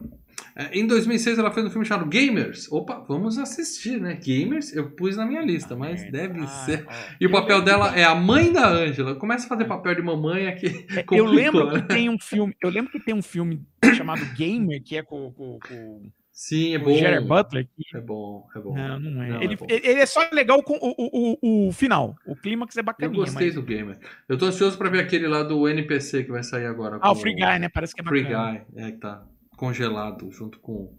[0.55, 2.71] É, Em 2006 ela fez um filme chamado Gamers.
[2.71, 4.13] Opa, vamos assistir, né?
[4.15, 6.87] Gamers eu pus na minha lista, mas Ah, deve ah, ser.
[7.19, 9.15] E o papel dela é a mãe da Ângela.
[9.15, 10.85] Começa a fazer papel de mamãe aqui.
[10.95, 11.81] É, Eu lembro né?
[11.81, 13.61] que tem um filme, eu lembro que tem um filme
[13.95, 16.09] chamado Gamer, que é com, com- com
[16.41, 16.93] Sim, é o bom.
[16.95, 17.67] Gerard Butler.
[17.75, 18.73] que- É bom, é bom.
[18.73, 19.29] Não, não é.
[19.29, 19.67] Não, ele, é bom.
[19.69, 22.15] ele é só legal com o, o, o, o final.
[22.25, 23.19] O clímax é Eu bacaninha.
[23.19, 23.55] gostei mas...
[23.55, 23.99] do Gamer.
[24.29, 26.97] Eu tô ansioso pra ver aquele lá do NPC que vai sair agora.
[27.01, 27.67] Ah, o Free Guy, né?
[27.67, 28.65] Parece que é Free bacana.
[28.73, 29.21] Guy, é que tá
[29.57, 30.97] congelado junto com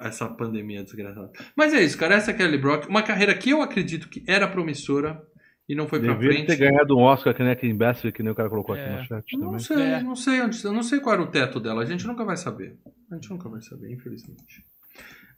[0.00, 1.32] essa pandemia desgraçada.
[1.56, 2.14] Mas é isso, cara.
[2.14, 2.88] Essa é a Kelly Brock.
[2.88, 5.20] Uma carreira que eu acredito que era promissora
[5.68, 6.46] e não foi pra Devia frente.
[6.46, 8.96] ter ganhado um Oscar que nem aquele imbécil que nem o cara colocou aqui É.
[8.96, 9.58] no chat Não também.
[9.60, 10.02] sei, É.
[10.02, 11.82] não sei onde, eu não sei qual era o teto dela.
[11.82, 12.76] A gente nunca vai saber.
[13.10, 14.64] A gente nunca vai saber, infelizmente.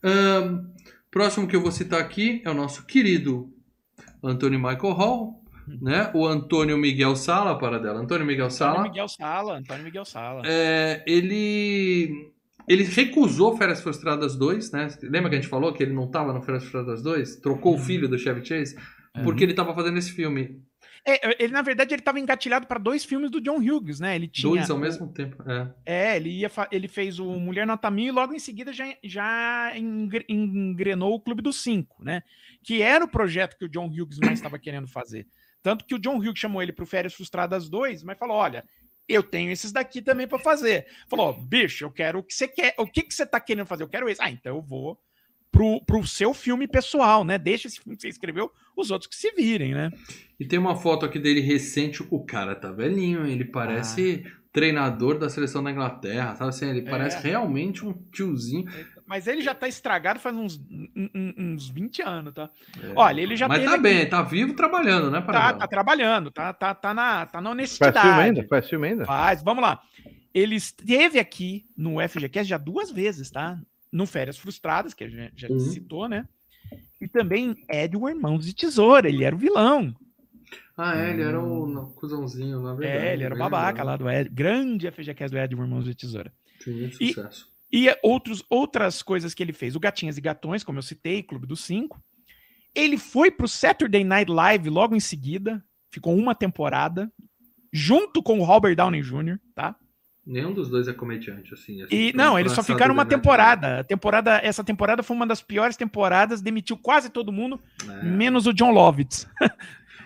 [0.03, 0.65] Ahn,
[1.11, 3.51] próximo que eu vou citar aqui é o nosso querido
[4.23, 5.43] Antônio Michael Hall,
[5.81, 6.11] né?
[6.15, 8.01] O Antônio Miguel Sala, para dela.
[8.01, 8.83] Antônio Miguel Antônio Sala.
[8.83, 10.43] Miguel Sala, Antônio Miguel Sala.
[10.45, 12.33] É, ele
[12.67, 14.89] ele recusou Férias Frustradas 2, né?
[15.03, 17.37] Lembra que a gente falou que ele não estava no Férias Frustradas 2?
[17.37, 18.75] Trocou o filho do Chevy Chase
[19.23, 20.61] porque ele estava fazendo esse filme.
[21.07, 24.17] É, ele, na verdade, ele estava engatilhado para dois filmes do John Hughes, né?
[24.17, 24.51] Ele tinha.
[24.55, 25.43] Dois ao mesmo tempo.
[25.49, 25.69] É.
[25.85, 28.87] É, ele, ia fa- ele fez o Mulher Nota Mil e logo em seguida já,
[29.05, 32.23] já engre- engrenou o Clube dos Cinco, né?
[32.63, 35.27] Que era o projeto que o John Hughes mais estava querendo fazer.
[35.63, 38.65] Tanto que o John Hughes chamou ele para o Férias Frustradas 2, mas falou: olha,
[39.07, 40.87] eu tenho esses daqui também para fazer.
[41.07, 42.75] Falou: bicho, eu quero o que você quer.
[42.79, 43.83] O que, que você tá querendo fazer?
[43.83, 44.23] Eu quero esse.
[44.23, 44.99] Ah, então eu vou
[45.55, 47.39] pro, pro seu filme pessoal, né?
[47.39, 49.91] Deixa esse filme que você escreveu, os outros que se virem, né?
[50.39, 52.05] E tem uma foto aqui dele recente.
[52.11, 56.69] O cara tá velhinho, ele parece treinador da seleção da Inglaterra, sabe assim?
[56.69, 56.91] Ele É.
[56.91, 58.65] parece realmente um tiozinho.
[59.07, 60.59] Mas ele já tá estragado faz uns,
[61.15, 62.49] uns 20 anos, tá?
[62.83, 62.93] É.
[62.97, 66.53] Olha, ele já Mas tá aqui- bem, tá vivo trabalhando, né, Tá, tá trabalhando, tá,
[66.53, 68.01] tá, tá, na, tá na Faz honestidade.
[68.01, 68.47] filme ainda?
[68.49, 69.05] Faz filme ainda?
[69.05, 69.81] Faz, vamos lá.
[70.33, 73.59] Ele esteve aqui no FGCast já duas vezes, tá?
[73.95, 75.59] No Férias Frustradas, que a gente já Uhum.
[75.61, 76.27] citou, né?
[77.01, 79.95] E também Ed, o Irmãos de Tesoura, ele era o vilão.
[80.77, 83.07] Ah, é, ele era o no, cuzãozinho, na verdade.
[83.07, 85.95] é, ele era o babaca lá do Ed, grande FGCast do Ed, o Irmãos de
[85.95, 86.33] Tesoura.
[86.67, 87.49] Muito E- sucesso.
[87.73, 89.75] E outros, outras coisas que ele fez.
[89.77, 92.01] O Gatinhas e Gatões, como eu citei, Clube dos Cinco.
[92.75, 95.65] Ele foi pro Saturday Night Live logo em seguida.
[95.93, 97.13] Ficou uma temporada.
[97.73, 99.75] Junto com o Robert Downey Jr., tá?
[100.27, 101.83] Nenhum dos dois é comediante, assim.
[101.83, 103.81] assim, E não, eles só ficaram uma temporada.
[103.81, 104.41] A temporada.
[104.43, 107.61] Essa temporada foi uma das piores temporadas, demitiu quase todo mundo.
[107.87, 108.05] É.
[108.05, 109.29] menos o John Lovitz.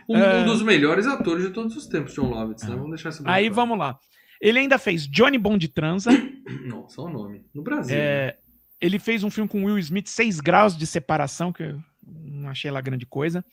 [0.08, 0.38] Um, É.
[0.40, 2.74] um dos melhores atores de todos os tempos, John Lovitz, né?
[2.74, 3.54] Vamos deixar essa bem Aí claro.
[3.54, 3.98] vamos lá.
[4.40, 6.10] Ele ainda fez Johnny Bond Transa.
[6.88, 7.44] Só o nome.
[7.54, 7.94] No Brasil.
[7.96, 8.02] né?
[8.02, 8.36] É,
[8.80, 12.70] ele fez um filme com Will Smith, Seis Graus de Separação, que eu não achei
[12.70, 13.44] lá grande coisa.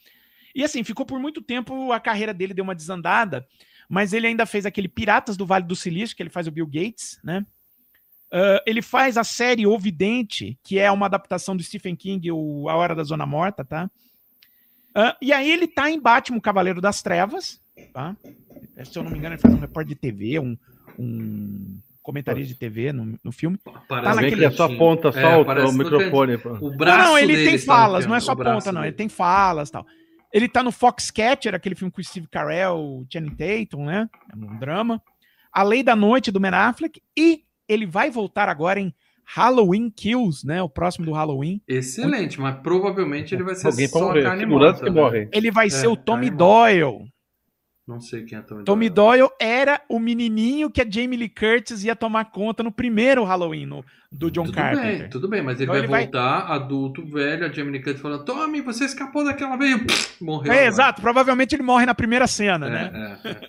[0.56, 3.46] E assim, ficou por muito tempo, a carreira dele deu uma desandada,
[3.90, 6.68] mas ele ainda fez aquele Piratas do Vale do Silício, que ele faz o Bill
[6.68, 7.46] Gates, né?
[8.32, 12.68] Ah, ele faz a série O Vidente, que é uma adaptação do Stephen King, o
[12.70, 13.90] A Hora da Zona Morta, tá?
[14.94, 17.62] Ah, e aí ele tá em Batman, o Cavaleiro das Trevas,
[17.94, 18.16] tá?
[18.84, 20.58] Se eu não me engano, ele faz um repórter de TV, um,
[20.98, 23.58] um comentarista de TV no, no filme.
[23.88, 26.38] Parece Tá naquele que é só ponta, só É, o- o microfone.
[26.38, 26.60] cantinho.
[26.60, 26.68] pô.
[26.68, 28.84] O braço não, ele dele tem falas, não é só ponta, não.
[28.84, 29.86] Ele tem falas e tal.
[30.36, 34.10] Ele tá no Foxcatcher, aquele filme com o Steve Carell, Channing Tatum, né?
[34.30, 35.02] É um drama.
[35.50, 37.02] A Lei da Noite, do Ben Affleck.
[37.18, 40.62] E ele vai voltar agora em Halloween Kills, né?
[40.62, 41.62] O próximo do Halloween.
[41.66, 44.24] Excelente, mas provavelmente ele vai ser Alguém só morrer.
[44.24, 44.84] carne morta.
[44.84, 45.02] que né?
[45.02, 45.30] morre.
[45.32, 47.10] Ele vai ser o Tommy Doyle.
[47.88, 51.84] Não sei quem é Tommy, Tommy Doyle era o menininho que a Jamie Lee Curtis
[51.84, 55.00] ia tomar conta no primeiro Halloween no- do John tudo Carpenter.
[55.02, 57.84] bem, tudo bem, mas ele Então vai ele vai- voltar adulto, velho, a Jamie Lee
[57.84, 60.52] Curtis falando, Tommy, você escapou daquela vez, morreu.
[60.52, 61.02] É, agora." exato.
[61.02, 63.20] Provavelmente ele morre na primeira cena, É, né?
[63.24, 63.40] é, é.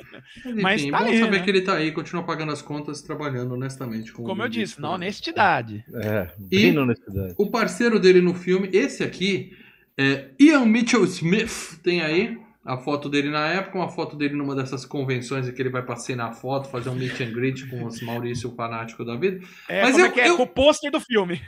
[0.44, 1.42] Mas, Mas enfim, tá bom aí, saber né?
[1.42, 4.12] que ele tá aí, continua pagando as contas, trabalhando honestamente.
[4.12, 5.82] Com Como o eu disse, na honestidade.
[5.94, 7.34] É, E- bem na honestidade.
[7.38, 9.56] O parceiro dele no filme, esse aqui,
[9.96, 14.54] é Ian Mitchell Smith, tem aí a foto dele na época, uma foto dele numa
[14.54, 17.84] dessas convenções em que ele vai passear na foto, fazer um meet and greet com
[17.84, 19.44] os Maurício fanático da vida.
[19.68, 20.28] É, Mas eu- é que é?
[20.28, 21.40] eu- Com o pôster do filme.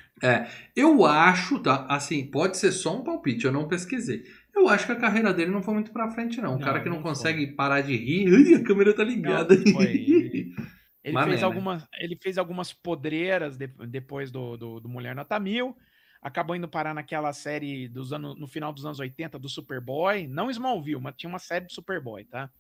[0.76, 1.86] Eu acho, tá?
[1.88, 4.22] Assim, pode ser só um palpite, eu não pesquisei.
[4.54, 6.50] Eu acho que a carreira dele não foi muito pra frente, não.
[6.54, 8.26] Um Não, cara que não, não consegue parar de rir.
[8.34, 9.54] Ai, a câmera tá ligada.
[9.56, 10.52] Não, foi.
[11.04, 11.46] Ele, Mané, fez né?
[11.46, 15.76] algumas, ele fez algumas podreiras de- depois do, do, do Mulher Nota Mil.
[16.20, 20.26] Acabou indo parar naquela série dos anos, no final dos anos 80 do Superboy.
[20.26, 22.50] Não Smallville, mas tinha uma série do Superboy, tá?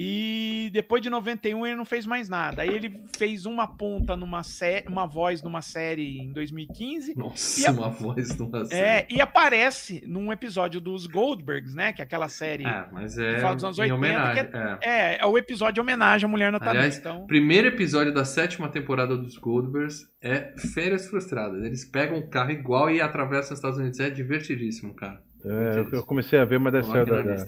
[0.00, 2.62] E depois de 91 ele não fez mais nada.
[2.62, 7.16] Aí ele fez uma ponta numa série, uma voz numa série em 2015.
[7.18, 11.92] Nossa, E a- uma voz de uma É, e aparece num episódio dos Goldbergs, né?
[11.92, 12.64] Que é aquela série.
[12.64, 14.46] É, mas é Fala dos anos em 80, homenagem.
[14.50, 14.78] que é.
[14.82, 16.96] É, é o episódio de homenagem à Mulher Nota Aliás.
[16.98, 21.62] Então, Primeiro episódio da sétima temporada dos Goldbergs é Férias Frustradas.
[21.64, 23.98] Eles pegam um carro igual e atravessam os Estados Unidos.
[24.00, 25.20] É divertidíssimo, cara.
[25.44, 27.46] É, eu- comecei a ver, mas deve ser da, da.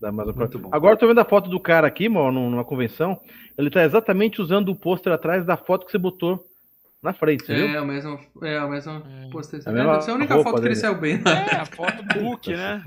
[0.00, 0.70] Da Amazon Muito bom.
[0.72, 3.20] Agora eu tô vendo a foto do cara aqui, mano, num- numa convenção.
[3.56, 6.44] Ele tá exatamente usando o pôster atrás da foto que você botou
[7.02, 7.66] na frente, você viu?
[7.68, 8.18] É, a mesma.
[8.42, 9.30] É, a mesma É.
[9.30, 9.66] postagem.
[9.66, 11.18] A É, mesma deve ser a única foto que ele saiu bem.
[11.18, 11.22] Né?
[11.52, 12.82] é, a foto do Hulk, né?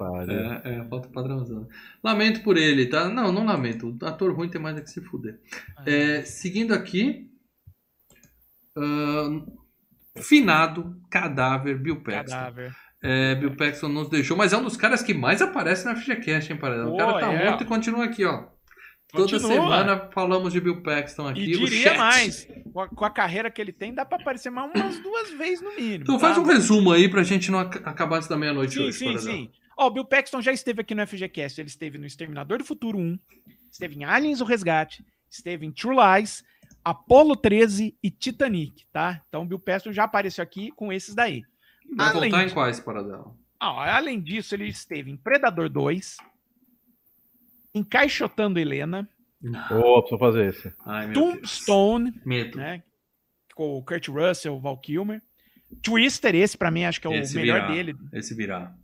[0.65, 1.67] É, é, a foto padrãozão.
[2.03, 3.07] Lamento por ele, tá?
[3.09, 3.97] Não, não lamento.
[4.01, 5.39] O ator ruim tem mais é que se fuder.
[5.85, 7.29] É, seguindo aqui.
[8.77, 9.45] ahn,
[10.17, 12.35] finado, cadáver, Bill Paxton.
[12.37, 12.73] Cadáver.
[13.03, 16.51] É, Bill Paxton nos deixou, mas é um dos caras que mais aparece na FGCast,
[16.53, 16.93] hein, Paradão?
[16.93, 17.45] O cara tá é.
[17.49, 18.45] morto e continua aqui, ó.
[19.11, 19.53] Toda Continua.
[19.53, 21.41] semana falamos de Bill Paxton aqui.
[21.41, 24.71] E diria mais, com a, com a carreira que ele tem, dá pra aparecer mais
[24.73, 26.03] umas duas vezes no mínimo.
[26.03, 26.27] Então tá?
[26.27, 29.51] faz um resumo aí pra gente não ac- acabar antes da meia-noite hoje, sim, sim.
[29.77, 31.59] Ó, o Bill Paxton já esteve aqui no FGCast.
[31.59, 33.19] Ele esteve no Exterminador do Futuro 1,
[33.69, 36.41] esteve em Aliens o Resgate, esteve em True Lies,
[36.81, 39.21] Apollo 13 e Titanic, tá?
[39.27, 41.43] Então o Bill Paxton já apareceu aqui com esses daí.
[41.95, 43.37] Vai Além voltar em de- quais, Paradão?
[43.59, 46.17] Ah, além disso, ele esteve em Predador 2,
[47.73, 49.07] Encaixotando Helena,
[49.71, 50.73] Ô, preciso fazer esse.
[50.85, 51.11] Ai.
[51.13, 52.57] Tombstone, Medo.
[52.57, 52.83] né?
[53.55, 55.21] Com o Kurt Russell, o Val Kilmer.
[55.81, 57.71] Twister, esse pra mim acho que é o Esse melhor virá.
[57.73, 57.95] dele.
[58.13, 58.75] Esse virá.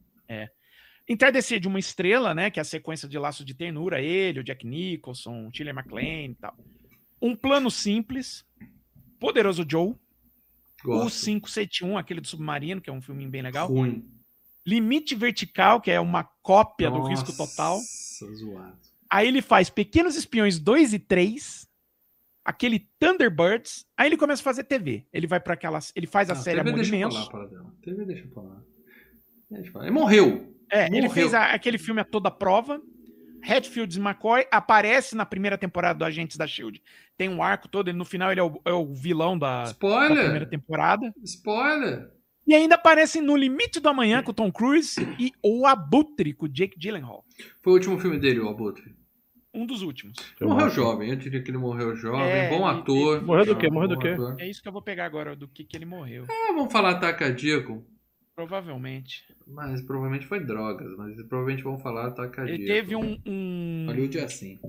[1.10, 2.50] Entardecer de uma Estrela, né?
[2.52, 6.32] Que é a sequência de Laços de Ternura, ele, o Jack Nicholson, o Tilly McLean
[6.32, 6.54] e tal.
[7.22, 8.46] Um Plano Simples,
[9.20, 9.96] Poderoso Joe,
[10.84, 11.26] o Gosto.
[11.26, 13.68] 571, aquele do submarino, que é um filme bem legal.
[13.68, 14.04] Ruim.
[14.66, 17.78] Limite Vertical, que é uma cópia do Risco Total.
[17.78, 18.78] Nossa, zoado.
[19.10, 21.66] Aí ele faz Pequenos Espiões 2 e 3,
[22.44, 25.06] aquele Thunderbirds, aí ele começa a fazer TV.
[25.14, 27.72] Ele vai para aquelas, ele faz a Ah, série TV deixa lá, Paradão.
[27.82, 28.62] TV deixa pra lá.
[29.82, 30.54] Ele morreu.
[30.70, 31.12] É, ele Morreu.
[31.12, 32.82] fez a- aquele filme a toda prova.
[33.44, 36.82] Hatfield e McCoy aparece na primeira temporada do Agentes da Shield.
[37.18, 39.74] Tem um arco todo, ele, no final ele é o, é o vilão da, da
[39.74, 41.14] primeira temporada.
[41.24, 42.12] Spoiler.
[42.46, 46.46] E ainda aparece no Limite do Amanhã com o Tom Cruise e o Abutre com
[46.46, 47.26] o Jake Gyllenhaal.
[47.62, 48.96] Foi o último filme dele, o Abutre.
[49.54, 50.16] Um dos últimos.
[50.40, 51.10] Morreu jovem.
[51.10, 52.22] Eu diria que ele morreu jovem.
[52.22, 53.22] É, bom ele- ator.
[53.24, 53.70] Morreu do quê?
[53.70, 54.10] Morreu do quê?
[54.10, 54.36] ator.
[54.40, 56.26] É isso que eu vou pegar agora, do que, que ele morreu.
[56.30, 57.84] Ah, vamos falar ataque cardíaco.
[58.38, 59.26] Provavelmente.
[59.48, 60.96] Mas provavelmente foi drogas.
[60.96, 62.62] Mas provavelmente vamos falar ataque cardíaco.
[62.62, 63.20] Ele teve um.
[63.26, 63.86] um...
[63.88, 64.60] Hollywood é assim.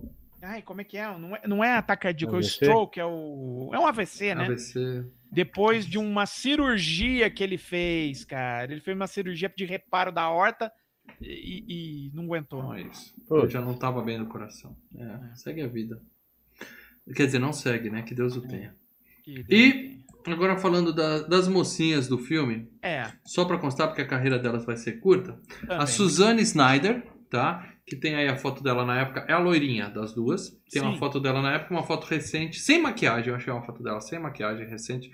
[0.40, 1.18] Ai, como é que é?
[1.18, 2.50] Não é, não é ataque cardíaco, é o AVC?
[2.64, 3.70] stroke, é o.
[3.74, 4.46] É um AVC, né?
[4.46, 5.04] AVC.
[5.30, 8.72] Depois de uma cirurgia que ele fez, cara.
[8.72, 10.72] Ele fez uma cirurgia de reparo da horta
[11.20, 12.62] e, e não aguentou.
[12.62, 13.14] Não é isso.
[13.28, 13.40] Pô.
[13.40, 14.74] Ele já não tava bem no coração.
[14.96, 16.00] É, segue a vida.
[17.14, 18.00] Quer dizer, não segue, né?
[18.00, 18.74] Que Deus o tenha.
[19.22, 19.98] Que E-
[20.32, 23.10] Agora falando da- das mocinhas do filme, É.
[23.24, 25.38] só pra constar, porque a carreira delas vai ser curta.
[25.64, 25.86] A também.
[25.86, 27.66] Suzanne Snyder, tá?
[27.86, 30.50] Que tem aí a foto dela na época, é a loirinha das duas.
[30.70, 30.98] Tem uma Sim.
[30.98, 33.28] foto dela na época, uma foto recente, sem maquiagem.
[33.30, 35.10] Eu achei uma foto dela sem maquiagem, recente.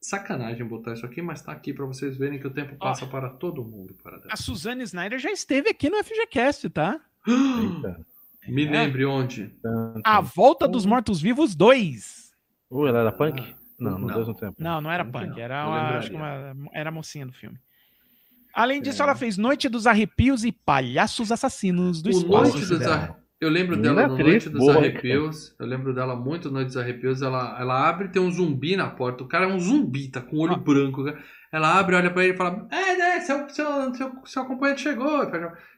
[0.00, 3.28] Sacanagem botar isso aqui, mas tá aqui pra vocês verem que o tempo passa para
[3.30, 3.94] todo mundo.
[4.02, 7.00] Para A Suzanne Snyder já esteve aqui no FGCast, tá?
[7.26, 8.04] Eita.
[8.48, 8.70] Me É.
[8.70, 9.52] lembre onde.
[10.04, 12.32] A Volta dos Mortos-Vivos 2.
[12.70, 13.42] Ou ela era punk?
[13.78, 14.16] Não, no Não.
[14.18, 14.54] mesmo tempo.
[14.58, 15.38] Não, não era Não, punk, não.
[15.38, 17.58] era, uma, acho que uma- era a mocinha do filme.
[18.54, 19.04] Além disso, É.
[19.04, 22.30] ela fez Noite dos Arrepios e Palhaços Assassinos do O Espaço.
[22.32, 23.16] Noite dos Sideral.
[23.38, 25.54] Eu lembro dela no atriz Noite dos boa, Arrepios.
[25.58, 27.20] Eu lembro dela muito no Noite dos Arrepios.
[27.20, 29.22] Ela, ela abre e tem um zumbi na porta.
[29.24, 30.58] O cara é um zumbi, tá com o olho Ah.
[30.58, 31.04] branco.
[31.52, 33.20] Ela abre, olha pra ele e fala: É, né?
[33.20, 35.20] Seu, seu, seu, seu acompanhante chegou.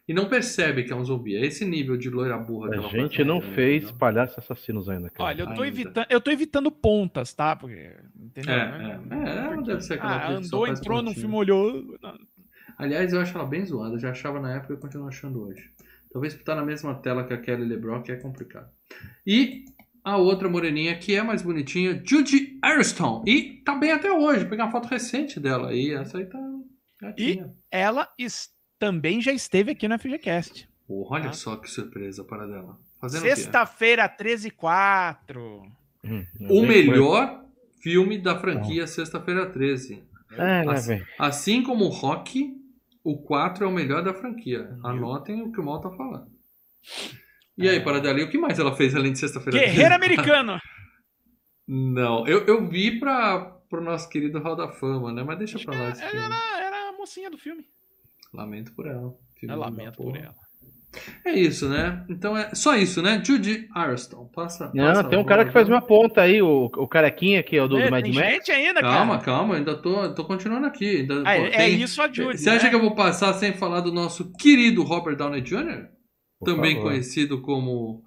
[0.06, 1.34] E não percebe que é um zumbi.
[1.36, 3.52] É esse nível de loira burra que A ela gente não né?
[3.54, 5.28] fez palhaços assassinos ainda, cara.
[5.30, 5.66] Olha, eu tô, Ainda.
[5.66, 7.56] evitando, eu tô evitando pontas, tá?
[7.56, 8.54] Porque, entendeu?
[8.54, 11.20] É, é, é, ela deve ser aquela Ah, andou, entrou pontinho.
[11.20, 11.84] filme, olhou.
[12.00, 12.14] Não,
[12.78, 13.96] Aliás, eu acho ela bem zoada.
[13.96, 15.68] Eu já achava na época e continuo achando hoje.
[16.12, 18.68] Talvez por estar na mesma tela que a Kelly LeBrock é complicado.
[19.26, 19.64] E
[20.04, 23.22] a outra moreninha que é mais bonitinha, Judy Ariston.
[23.26, 24.46] E tá bem até hoje.
[24.46, 25.92] Pegar uma foto recente dela aí.
[25.92, 26.38] Essa aí tá
[27.00, 27.52] gatinha.
[27.70, 30.68] Ela es- também já esteve aqui no FGCast.
[30.86, 31.32] Porra, olha Tá.
[31.34, 32.78] só que surpresa para dela.
[33.08, 35.62] Sexta-feira, 13 e 4.
[36.04, 37.44] Hum, O melhor
[37.82, 40.02] filme da franquia Sexta-feira 13.
[40.32, 41.02] É, né, Assim-?
[41.18, 42.56] Assim como o Rock,
[43.10, 44.76] o 4 é o melhor da franquia.
[44.84, 46.30] Anotem o que o Mal tá falando.
[47.56, 49.72] E aí, Paradela, e o que mais ela fez além de Sexta-feira 13?
[49.72, 50.58] Guerreiro americano.
[51.66, 55.22] Não, eu, eu vi para pro nosso querido Hall da Fama, né?
[55.22, 56.26] Mas deixa pra lá esse Ela filme.
[56.26, 57.64] era, era a mocinha do filme.
[58.32, 59.14] Lamento por ela.
[59.38, 60.34] Filme Eu lamento por ela.
[61.24, 62.04] É isso, né?
[62.08, 63.20] Então é só isso, né?
[63.24, 64.26] Judy Ariston.
[64.34, 64.70] Passa.
[64.74, 67.62] Não, passa tem um cara que faz uma ponta aí, o, o carequinha que é
[67.62, 68.26] o do, do É, Mad tem Max.
[68.28, 69.24] gente ainda, Calma, cara.
[69.24, 70.98] calma, ainda tô, tô continuando aqui.
[71.00, 72.38] Ainda, Ah, pô, é, é tem- isso a Judy.
[72.38, 72.70] Você acha né?
[72.70, 75.86] que eu vou passar sem falar do nosso querido Robert Downey Jr.?
[76.40, 76.90] Por Também favor.
[76.90, 78.02] conhecido como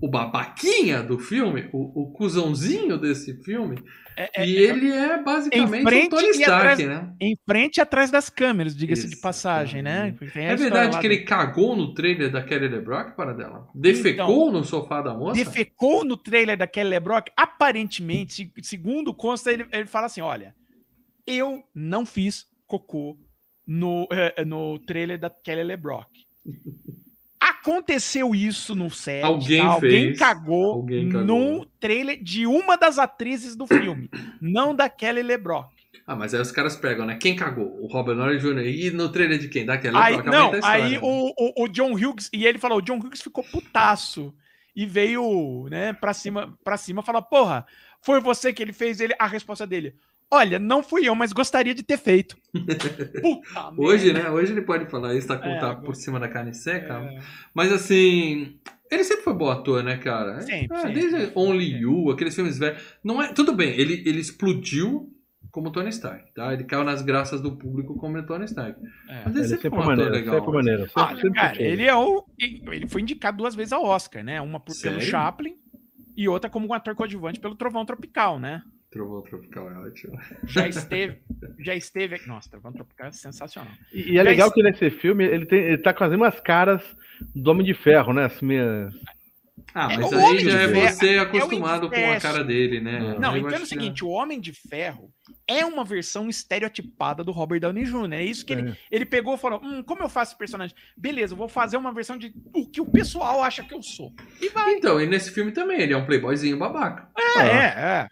[0.00, 3.82] o babaquinha do filme, o, o cuzãozinho desse filme.
[4.16, 7.14] É- é- e ele é basicamente Em frente o Tony Stark, atrás- né?
[7.20, 10.16] Em frente e atrás das câmeras, diga-se de passagem, né?
[10.34, 13.68] É verdade que ele cagou no trailer da Kelly LeBrock, para dela?
[13.74, 15.42] Defecou no sofá da moça?
[15.44, 17.30] defecou no trailer da Kelly LeBrock.
[17.36, 20.52] Aparentemente, se- segundo consta, ele, ele fala assim: olha,
[21.26, 23.16] eu não fiz cocô
[23.66, 26.08] no, eh, no trailer da Kelly LeBrock.
[27.68, 29.22] Aconteceu isso no set.
[29.22, 30.18] Alguém alguém fez.
[30.18, 31.24] cagou Alguém cagou.
[31.26, 34.08] no trailer de uma das atrizes do filme,
[34.40, 35.76] não da Kelly LeBrock.
[36.06, 37.16] Ah, mas aí os caras pegam, né?
[37.16, 37.78] Quem cagou?
[37.82, 38.66] O Robert Downey Jr.
[38.66, 39.66] E no trailer de quem?
[39.66, 40.36] Da Kelly Aí, LeBrock?
[40.36, 40.98] não, história, aí né?
[41.02, 44.34] o, o, o John Hughes, e ele falou, o John Hughes ficou putaço
[44.74, 47.66] e veio, né, pra cima, pra cima falar, porra,
[48.00, 49.94] foi você que ele fez ele, a resposta dele,
[50.30, 52.36] olha, não fui eu, mas gostaria de ter feito.
[53.22, 54.28] Puta Hoje, merda.
[54.28, 54.30] né?
[54.34, 56.94] Hoje ele pode falar isso, tá, com, É, tá agora- por cima da carne seca.
[56.94, 57.18] É,
[57.54, 58.58] Mas assim,
[58.90, 60.40] ele sempre foi bom ator, né, cara?
[60.42, 61.32] Sempre, É, sempre, desde sempre.
[61.34, 62.82] Only You, aqueles filmes velhos.
[63.02, 65.12] Não é, tudo bem, ele, ele explodiu
[65.50, 66.52] como Tony Stark, tá?
[66.52, 68.78] Ele caiu nas graças do público como Tony Stark.
[69.08, 69.22] é.
[69.24, 70.34] Mas ele, Ele sempre sempre foi um maneiro, legal.
[70.38, 70.82] sempre maneiro.
[70.86, 72.24] Sempre, Olha, sempre cara, ele é o.
[72.38, 74.40] Ele foi indicado duas vezes ao Oscar, né?
[74.40, 75.00] Uma por, pelo?
[75.00, 75.54] Chaplin
[76.16, 78.62] e outra como um ator coadjuvante pelo Trovão Tropical, né?
[78.90, 80.18] Trovão Tropical é ótimo.
[80.46, 81.18] Já esteve.
[81.58, 82.20] já esteve.
[82.26, 83.72] Nossa, Trovão Tropical é sensacional.
[83.92, 86.40] E, e é Já legal que nesse filme ele, tem, ele tá com as mesmas
[86.40, 86.82] caras
[87.34, 88.24] do Homem de Ferro, né?
[88.24, 88.94] As minhas...
[89.74, 92.80] Ah, É, mas o aí já é Ferro você é acostumado com a cara dele,
[92.80, 93.14] né?
[93.16, 93.18] É.
[93.18, 95.12] Não, entenda acho o seguinte: o Homem de Ferro
[95.46, 98.12] é uma versão estereotipada do Robert Downey Jr.
[98.12, 98.76] É isso que ele, É.
[98.90, 100.74] ele pegou e falou: hum, como eu faço esse personagem?
[100.96, 104.14] Beleza, eu vou fazer uma versão de o que o pessoal acha que eu sou.
[104.40, 104.74] E vai.
[104.74, 107.08] Então, e nesse filme também, ele é um playboyzinho babaca.
[107.36, 108.08] É, é, é.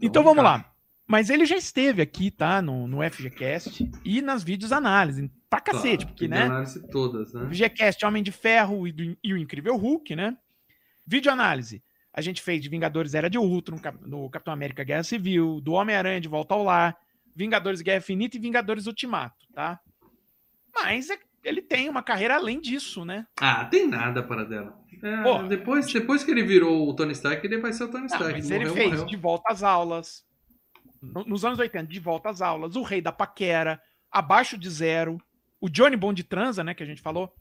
[0.00, 0.72] Então vamos cara, lá.
[1.06, 2.60] Mas ele já esteve aqui, tá?
[2.60, 5.30] No, no FGCast e nas vídeos análise.
[5.48, 6.42] Pra cacete, claro, porque, né?
[6.42, 7.46] análise todas, né?
[7.48, 10.36] FGCast Homem de Ferro e, do- e o Incrível Hulk, né?
[11.06, 11.82] Vídeo análise.
[12.12, 16.20] A gente fez de Vingadores Era de Ultron, no Capitão América Guerra Civil, do Homem-Aranha
[16.20, 16.94] de Volta ao Lar,
[17.34, 19.80] Vingadores Guerra Infinita e Vingadores Ultimato, tá?
[20.74, 23.26] Mas é- ele tem uma carreira além disso, né?
[23.40, 24.77] Ah, tem nada para dela.
[25.02, 28.00] É, Pô, depois, depois que ele virou o Tony Stark, ele vai ser o Tony
[28.02, 28.32] Não, Stark.
[28.32, 29.06] mas morreu, ele fez morreu.
[29.06, 30.24] De Volta às Aulas.
[31.00, 33.80] no- Nos anos 80, De Volta às Aulas, O Rei da Paquera,
[34.10, 35.18] Abaixo de Zero,
[35.60, 37.32] o Johnny Bond Transa, né, que a gente falou,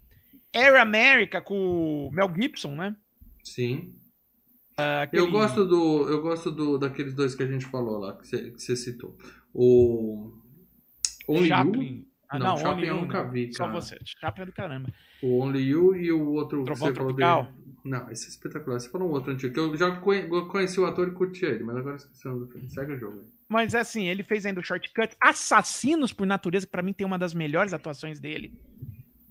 [0.54, 2.96] Air America com o Mel Gibson, né?
[3.44, 3.94] Sim.
[4.78, 6.08] Aquele- Eu gosto do.
[6.08, 9.18] Eu gosto do, daqueles dois que a gente falou lá, que você, citou.
[9.54, 10.32] O.
[11.28, 12.06] Only You.
[12.30, 13.32] Ah, Não, não, Only eu nunca não.
[13.32, 13.72] vi, Só cara.
[13.80, 13.98] você.
[14.04, 14.90] Chaplin é do caramba.
[15.24, 17.44] O Only You e o outro Trovão que você falou Tropical?
[17.44, 17.68] dele.
[17.86, 18.80] Não, esse é espetacular.
[18.80, 21.78] Você falou um outro antigo, que eu já conheci o ator e curti ele, mas
[21.78, 22.70] agora esqueci o nome do filme.
[22.70, 23.24] Segue o jogo.
[23.48, 25.16] Mas assim, ele fez ainda o Shortcut.
[25.22, 28.54] Assassinos por Natureza, que pra mim tem uma das melhores atuações dele.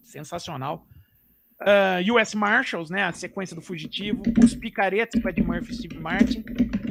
[0.03, 0.87] Sensacional.
[1.61, 3.05] Ah, US Marshals, né?
[3.05, 4.23] A sequência do Fugitivo.
[4.43, 6.45] Os Picaretas, com Ed Murphy e Steve Martin.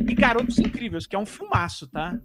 [0.07, 2.19] E Garotos Incríveis, que é um filmaço, tá?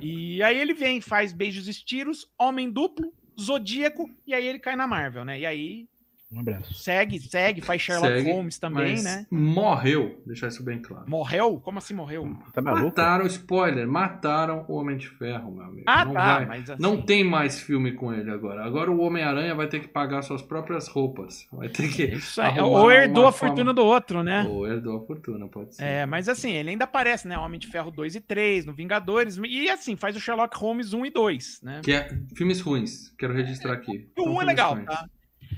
[0.00, 4.76] E aí ele vem, faz Beijos e Tiros, Homem Duplo, Zodíaco, e aí ele cai
[4.76, 5.40] na Marvel, né?
[5.40, 5.88] E aí
[6.30, 6.74] Um abraço.
[6.74, 9.26] Segue, segue, faz Sherlock Segue, Holmes também, mas né?
[9.30, 11.08] Morreu, deixar isso bem claro.
[11.08, 11.58] Morreu?
[11.58, 12.36] Como assim morreu?
[12.52, 12.84] Tá maluco?
[12.84, 15.84] Mataram, spoiler, mataram o Homem de Ferro, meu amigo.
[15.86, 18.62] Ah, não tá, vai- mas assim- Não tem mais filme com ele agora.
[18.62, 21.46] Agora o Homem-Aranha vai ter que pagar suas próprias roupas.
[21.50, 22.02] Vai ter que.
[22.04, 22.58] Isso aí.
[22.58, 24.44] arrumar Ou herdou a fortuna do outro, né?
[24.46, 25.82] Ou herdou a fortuna, pode ser.
[25.84, 27.38] É, mas assim, ele ainda aparece, né?
[27.38, 31.06] Homem de Ferro 2 e 3, no Vingadores, e assim, faz o Sherlock Holmes 1
[31.06, 31.80] e 2, né?
[31.82, 33.14] Que é filmes ruins.
[33.18, 34.10] Quero registrar aqui.
[34.18, 34.84] O São 1 é legal, ruins.
[34.84, 35.08] tá?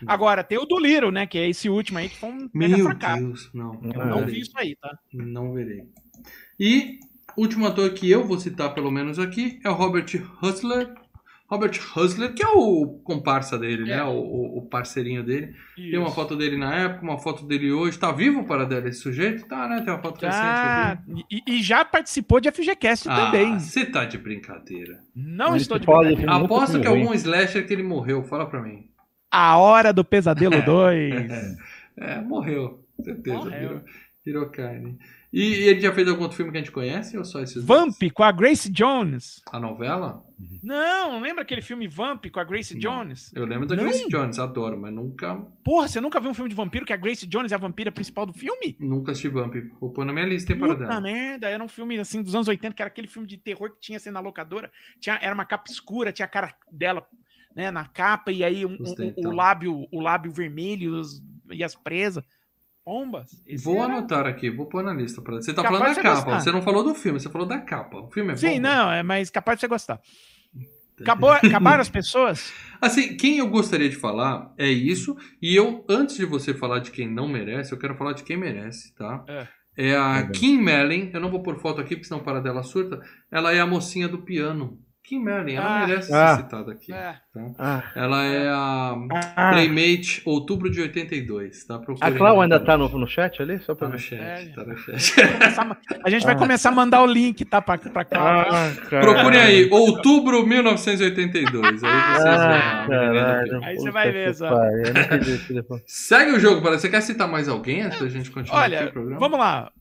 [0.06, 1.26] Agora, tem o do Little, né?
[1.26, 3.22] Que é esse último aí, que foi um mega Meu fracasso.
[3.22, 3.72] Deus, não.
[3.82, 4.24] Não É.
[4.26, 4.96] vi isso aí, tá?
[5.12, 5.84] Não verei.
[6.58, 6.98] E
[7.36, 10.06] último ator que eu vou citar, pelo menos aqui, é o Robert
[10.42, 10.92] Hustler.
[11.48, 13.96] Robert Hustler, que é o comparsa dele, né?
[13.96, 14.04] É.
[14.04, 15.52] O, o- o parceirinho dele.
[15.74, 16.14] Tem uma Isso.
[16.14, 17.98] foto dele na época, uma foto dele hoje.
[17.98, 19.48] Tá vivo para dela esse sujeito?
[19.48, 19.80] Tá, né?
[19.80, 21.24] Tem uma foto recente Ah, aqui.
[21.28, 23.54] e, e já participou de FGCast também.
[23.54, 25.02] Ah, você tá de brincadeira.
[25.12, 26.32] Não Ele estou de brincadeira.
[26.36, 27.00] Aposto que ruim.
[27.00, 28.22] algum slasher que ele morreu.
[28.22, 28.88] Fala pra mim.
[29.30, 31.56] A Hora do Pesadelo 2.
[31.96, 32.84] É, morreu.
[33.02, 33.36] Certeza.
[33.36, 33.60] Morreu.
[33.68, 33.82] Virou,
[34.24, 34.98] virou carne.
[35.32, 37.66] E ele já fez algum outro filme que a gente conhece ou só esses dois?
[37.66, 39.40] Vamp com a Grace Jones.
[39.52, 40.24] A novela?
[40.60, 43.30] Não, lembra aquele filme Vamp com a Grace Jones?
[43.32, 43.84] Eu lembro da Não?
[43.84, 46.96] Grace Jones, adoro, mas nunca, Porra, você nunca viu um filme de vampiro que a
[46.96, 48.76] Grace Jones é a vampira principal do filme?
[48.80, 49.54] nunca assisti Vamp.
[49.80, 51.00] Vou pôr na minha lista, para Puta dela.
[51.00, 53.80] merda, era um filme assim dos anos 80, que era aquele filme de terror que
[53.80, 54.68] tinha assim na locadora.
[54.98, 57.06] Tinha, era uma capa escura, tinha a cara dela
[57.54, 61.64] né, na capa, e aí um- um- o, lábio, o lábio vermelho e os- e
[61.64, 62.24] as presas.
[62.84, 63.30] Pombas.
[63.46, 65.20] Esse Vou era- anotar aqui, vou pôr na lista.
[65.20, 65.36] Pra...
[65.36, 66.40] Você tá Capaz falando da capa, gostar.
[66.40, 67.98] você não falou do filme, você falou da capa.
[67.98, 68.40] O filme é bom.
[68.40, 68.74] Sim, né?
[68.74, 70.00] não, é mais capaz de você gostar.
[71.00, 72.52] Acabou, acabaram as pessoas?
[72.80, 75.16] Assim, quem eu gostaria de falar é isso.
[75.40, 78.36] E eu, antes de você falar de quem não merece, eu quero falar de quem
[78.36, 79.24] merece, tá?
[79.28, 79.48] É.
[79.76, 80.32] É a bem.
[80.32, 81.10] Kim Merlin.
[81.12, 83.00] Eu não vou pôr foto aqui, porque senão para dela surta.
[83.30, 84.78] Ela é a mocinha do piano.
[85.10, 85.86] Kim Merlin, ela Ah.
[85.88, 86.36] merece Ah.
[86.36, 86.92] ser citada aqui.
[86.92, 87.14] É.
[87.34, 87.50] tá?
[87.58, 88.94] Ah, Ela é a
[89.36, 91.80] Ah, Playmate, outubro de 82, tá?
[92.00, 93.58] a Clau ainda tá no, no chat ali?
[93.60, 94.52] Só pra Tá no chat, É.
[94.54, 95.14] tá no chat.
[96.04, 97.60] a gente vai começar a mandar o link, tá?
[97.60, 98.46] Pra, pra cá.
[98.48, 98.70] Ah.
[98.88, 101.82] Procurem aí, outubro 1982.
[101.82, 102.94] Aí vocês Ah, vão.
[102.96, 103.64] entender caralho.
[103.64, 104.48] Aí você vai ver só.
[105.86, 106.78] Segue o jogo, para.
[106.78, 109.18] Você quer citar mais alguém antes da gente continuar aqui Olha, o programa?
[109.18, 109.72] vamos lá.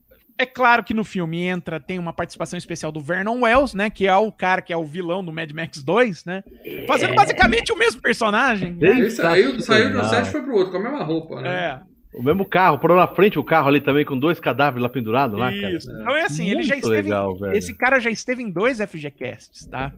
[0.41, 3.89] É claro que no filme entra, tem uma participação especial do Vernon Wells, né?
[3.89, 6.41] Que é o cara que é o vilão do Mad Max 2, né?
[6.87, 8.71] Fazendo basicamente o mesmo personagem.
[8.71, 8.87] Né?
[8.89, 10.09] Ele saiu, saiu de um Sensacional.
[10.09, 11.49] set e foi pro outro, com a mesma roupa, né?
[11.49, 14.87] É, O mesmo carro, parou na frente o carro ali também, com dois cadáveres lá
[14.87, 15.71] pendurados lá, cara.
[15.75, 15.91] isso.
[15.91, 17.01] Então é assim, ele já Muito esteve.
[17.09, 17.53] legal, velho.
[17.57, 19.91] Esse cara já esteve em dois FGCasts, tá?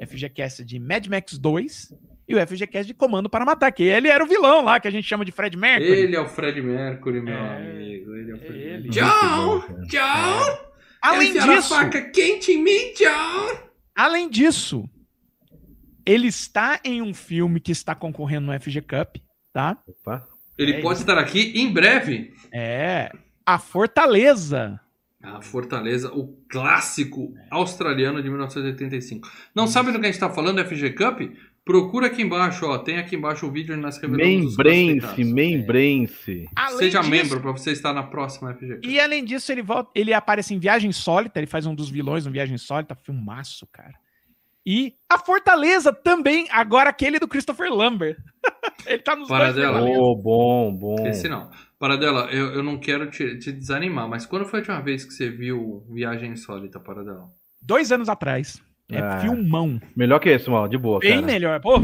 [0.00, 1.92] FGCast de Mad Max 2
[2.28, 4.90] e o FGCast de Comando para Matar, que ele era o vilão lá, que a
[4.90, 5.90] gente chama de Fred Mercury.
[5.90, 8.14] Ele é o Fred Mercury, meu É, amigo.
[8.14, 8.88] Ele é o Fred ele.
[8.88, 8.90] Mercury.
[8.90, 9.60] John!
[9.68, 9.86] bom.
[9.86, 10.58] John!
[11.02, 13.58] Além Enfiaram disso, a faca quente em mim, John!
[13.94, 14.88] além disso,
[16.06, 19.16] ele está em um filme que está concorrendo no FG Cup,
[19.52, 19.76] tá?
[19.86, 20.26] Opa.
[20.56, 22.32] Ele É pode estar aqui em breve.
[22.52, 23.10] É
[23.44, 24.78] A Fortaleza.
[25.22, 29.28] A Fortaleza, o clássico australiano de 1985.
[29.54, 31.20] Não sabe do que a gente está falando, FG Cup?
[31.64, 32.76] Procura aqui embaixo, ó.
[32.78, 36.48] Tem aqui embaixo o vídeo revelamos os Membrense, membrense.
[36.56, 38.84] Além Seja disso- membro para você estar na próxima FG Cup.
[38.84, 42.26] E além disso, ele volta, ele aparece em Viagem Sólita, ele faz um dos vilões
[42.26, 43.94] no Viagem Sólita, filmaço, cara.
[44.66, 48.16] E a Fortaleza também, agora aquele do Christopher Lambert.
[48.86, 49.96] ele tá nos Para dois.
[49.98, 51.06] Oh, bom, bom.
[51.06, 51.50] Esse não.
[51.78, 55.12] Paradela, eu, eu não quero te, te desanimar, mas quando foi a última vez que
[55.12, 57.28] você viu Viagem Insólita, Paradela?
[57.60, 58.60] Dois anos atrás.
[58.92, 59.20] É Ah.
[59.20, 59.80] filmão.
[59.96, 61.26] Melhor que esse, mal, de boa, Bem cara.
[61.26, 61.60] melhor.
[61.60, 61.80] Pô,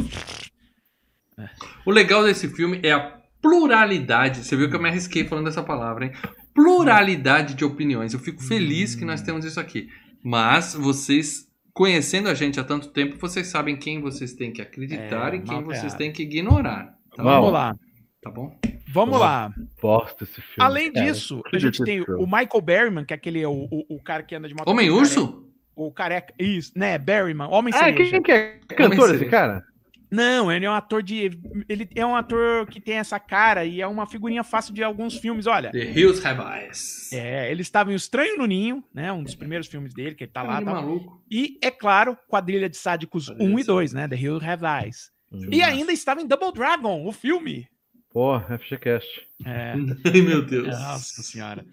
[1.86, 4.44] O legal desse filme é a pluralidade.
[4.44, 6.12] Você viu que eu me arrisquei falando essa palavra, hein?
[6.54, 8.12] Pluralidade de opiniões.
[8.12, 9.88] Eu fico feliz que nós temos isso aqui.
[10.22, 15.32] Mas vocês, conhecendo a gente há tanto tempo, vocês sabem quem vocês têm que acreditar
[15.32, 16.92] É, e quem vocês têm que ignorar.
[17.16, 17.34] Tá Mal.
[17.36, 17.40] bom?
[17.40, 17.74] vamos lá.
[18.20, 18.58] Tá bom?
[18.92, 19.26] Vamos Boa.
[19.26, 19.54] lá.
[19.80, 20.56] Bosta esse filme.
[20.58, 21.06] Além cara.
[21.06, 24.34] disso, a gente tem o Michael Berryman, que é aquele o, o, o cara que
[24.34, 24.66] anda de moto.
[24.66, 25.47] Homem Urso?
[25.80, 26.34] O careca.
[26.38, 26.98] Isso, né?
[26.98, 27.46] Berryman.
[27.48, 28.10] Homem Ah, cereja.
[28.10, 29.64] quem que é cantor esse cara?
[30.10, 31.38] Não, ele é um ator de.
[31.68, 35.18] Ele é um ator que tem essa cara e é uma figurinha fácil de alguns
[35.18, 35.46] filmes.
[35.46, 37.12] Olha, The Hills Have Eyes.
[37.12, 39.12] é, ele estava em O Estranho no Ninho, né?
[39.12, 40.56] Um dos primeiros filmes dele, que ele tá lá.
[40.62, 40.72] Tá.
[40.72, 41.22] maluco.
[41.30, 44.08] E, é claro, Quadrilha de Sádicos Quadrilha 1 de e 2, né?
[44.08, 45.10] The Hill Have Eyes.
[45.30, 45.62] E Filmaço.
[45.70, 47.68] ainda estava em Double Dragon, o filme.
[48.10, 49.26] Pô, FGCast.
[49.44, 49.74] É.
[50.06, 50.68] Ai, meu Deus.
[50.68, 51.64] Nossa senhora.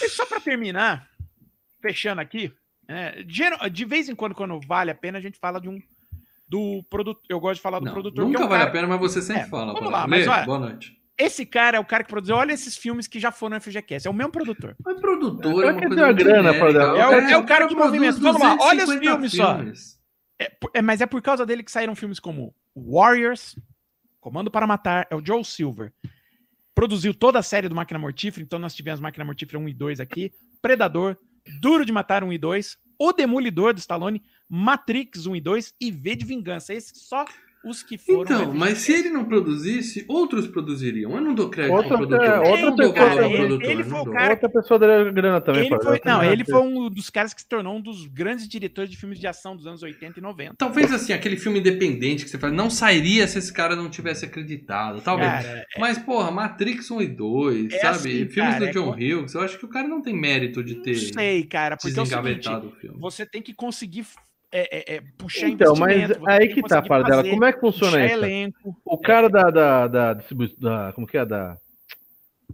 [0.00, 1.08] E só pra terminar,
[1.80, 2.52] fechando aqui,
[2.92, 3.22] é,
[3.70, 5.78] de vez em quando, quando vale a pena, a gente fala de um.
[6.48, 7.22] Do produtor.
[7.30, 8.26] Eu gosto de falar do Não, produtor.
[8.26, 9.72] que nunca é um vale cara- a pena, mas você sempre É, fala.
[9.72, 10.00] vamos Paradela.
[10.02, 10.98] lá, mas olha- Boa noite.
[11.16, 12.36] Esse cara é o cara que produziu.
[12.36, 14.06] Olha esses filmes que já foram no FGCast.
[14.06, 14.74] É o mesmo produtor.
[14.84, 16.58] Mas produtor Cara é uma que coisa uma muito grana, genérica.
[16.58, 16.98] Paradela.
[16.98, 18.18] É o- é o cara que movimenta.
[18.18, 19.56] Vamos lá, olha os 250 filmes só.
[19.56, 19.98] filmes.
[20.38, 23.54] É, por- é, mas é por causa dele que saíram filmes como Warriors,
[24.20, 25.92] Comando para Matar é o Joel Silver.
[26.74, 30.00] Produziu toda a série do Máquina Mortífera, então nós tivemos Máquina Mortífera 1 e 2
[30.00, 31.16] aqui, Predador,
[31.60, 35.90] Duro de Matar 1 e 2, O Demolidor do Stallone, Matrix 1 e 2 e
[35.90, 36.74] V de Vingança.
[36.74, 37.24] Esses só
[37.64, 38.22] os que foram.
[38.22, 41.12] Então, mas se ele não produzisse, outros produziriam.
[41.12, 42.24] Eu não dou crédito Outra- ao produtor.
[42.24, 43.70] é, outra não dou pessoa- ao ele- produtor.
[43.70, 45.66] ele não foi o cara- Outra pessoa daria grana também.
[45.66, 48.90] Ele foi, não, ele foi um dos caras que se tornou um dos grandes diretores
[48.90, 50.54] de filmes de ação dos anos 80 e 90.
[50.58, 54.24] Talvez assim, aquele filme independente que você fala, não sairia se esse cara não tivesse
[54.24, 55.00] acreditado.
[55.00, 55.30] Talvez.
[55.30, 57.96] Cara, Mas, porra, Matrix 1 e 2, É sabe?
[57.96, 60.62] assim, Filmes cara, do John é Hughes, eu acho que o cara não tem mérito
[60.62, 62.96] de não ter sei, cara, porque é o seguinte, desengavetado o filme.
[62.98, 64.04] você tem que conseguir
[64.52, 67.24] é, é, é, puxar Então, mas aí que tá, conseguir para dela.
[67.24, 68.14] Como é que funciona isso?
[68.14, 68.76] elenco.
[68.84, 71.24] O cara da, da, da, da- Como que é?
[71.24, 71.56] Da,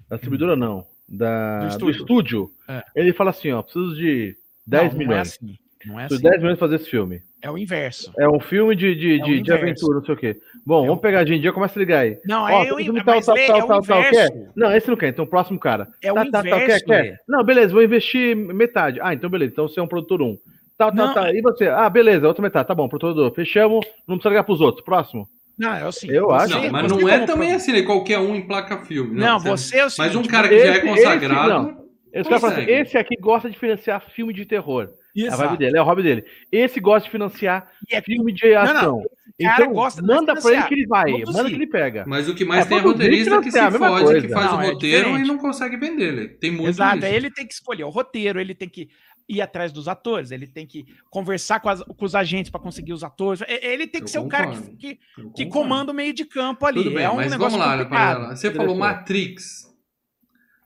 [0.08, 0.86] da distribuidora, não.
[1.08, 2.00] Da, Do do estúdio.
[2.00, 2.50] estúdio.
[2.68, 2.82] É.
[2.94, 4.36] Ele fala assim: ó, preciso de
[4.66, 5.28] 10 não, Não é milhões.
[5.28, 5.58] assim.
[5.86, 6.16] Não é assim.
[6.16, 7.22] de 10 milhões fazer esse filme.
[7.40, 8.12] É o inverso.
[8.18, 10.36] É um filme de, de, É de, de aventura, não sei o quê.
[10.66, 12.18] Bom, É vamos o- pegar de em dia, começa a ligar aí.
[12.26, 14.32] Não, Ó, é, o, in- tal, tal, tal, é o tal, tal, inverso.
[14.32, 14.50] quer?
[14.56, 15.88] Não, esse não quer, então o próximo cara.
[16.02, 17.02] É o Tá, tá, tá, quer, inverso, quer?
[17.02, 17.16] Lê.
[17.28, 18.98] Não, beleza, vou investir metade.
[19.00, 20.36] Ah, então beleza, então você é um produtor um.
[20.78, 21.32] Tá, tá, Não, tá.
[21.32, 21.66] E você?
[21.68, 22.68] Ah, beleza, outra metade.
[22.68, 23.34] Tá bom, produtor.
[23.34, 24.84] Fechamos, não precisa ligar pros outros.
[24.84, 25.26] Próximo.
[25.58, 26.08] Não, é assim.
[26.08, 26.54] Eu acho.
[26.54, 27.82] Não, mas não é também pro- assim, né?
[27.82, 29.18] Qualquer um emplaca filme.
[29.20, 31.68] Não, você- você é o Mas seguinte, um cara que já é esse- consagrado.
[31.70, 31.88] esse
[32.20, 34.88] Esse cara fala assim, esse aqui gosta de financiar filme de terror.
[35.16, 35.42] É a Exato.
[35.48, 36.24] vibe dele, é o hobby dele.
[36.52, 39.02] Esse gosta de financiar E é- filme de não, ação.
[39.42, 41.36] cara então, gosta manda pra ele que ele vai, produzir.
[41.36, 42.04] manda que ele pega.
[42.06, 44.62] Mas o que mais É, tem é roteirista que se fode, que faz Não, o
[44.62, 45.24] é roteiro diferente.
[45.24, 46.28] e não consegue vender ele.
[46.28, 48.88] Tem muito Exato, aí ele tem que escolher o roteiro, ele tem que
[49.28, 52.92] ir atrás dos atores, ele tem que conversar com, as- com os agentes para conseguir
[52.94, 53.42] os atores.
[53.46, 54.76] Ele tem que Eu ser o cara que, concordo.
[54.78, 55.48] que, que concordo.
[55.50, 56.82] comanda o meio de campo ali.
[56.82, 58.28] Tudo bem, é um mas negócio vamos lá, complicado.
[58.36, 58.76] Você falou.
[58.76, 59.68] Matrix.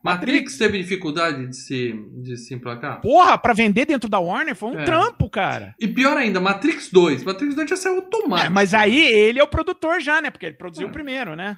[0.04, 1.92] Matrix teve dificuldade de se,
[2.22, 3.00] de se emplacar?
[3.00, 4.84] Porra, pra vender dentro da Warner foi um É.
[4.84, 5.74] trampo, cara.
[5.78, 7.22] E pior ainda, Matrix 2.
[7.22, 8.46] Matrix 2 já saiu automático.
[8.46, 10.30] É, mas aí ele é o produtor já, né?
[10.30, 10.90] Porque ele produziu É.
[10.90, 11.56] o primeiro, né?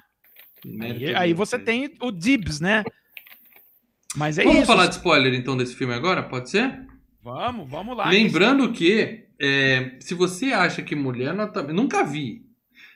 [0.79, 1.65] Aí, aí você sei.
[1.65, 2.83] tem o Dibs, né?
[4.15, 4.67] Mas é Vamos isso.
[4.67, 6.21] falar de spoiler então desse filme agora?
[6.23, 6.85] Pode ser?
[7.25, 8.07] Vamos, vamos lá.
[8.07, 11.63] Lembrando que é, se você acha que mulher nota...
[11.63, 12.45] nunca vi.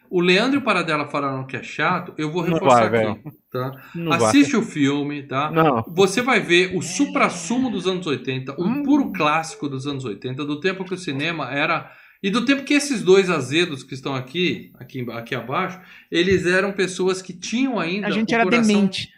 [0.08, 3.22] O Leandro e o Paradela falaram que é chato, eu vou Não reforçar vai, aqui.
[3.52, 3.72] Tá?
[3.96, 4.28] Não vai.
[4.30, 5.50] Assiste o filme, tá?
[5.52, 5.84] Não.
[5.88, 8.84] Você vai ver o supra-sumo dos anos 80, um Hum.
[8.84, 11.92] puro clássico dos anos 80, do tempo que o cinema era.
[12.22, 15.80] E do tempo que esses dois azedos que estão aqui, aqui, aqui abaixo,
[16.12, 18.08] eles eram pessoas que tinham ainda.
[18.08, 19.10] A gente o era coração- demente.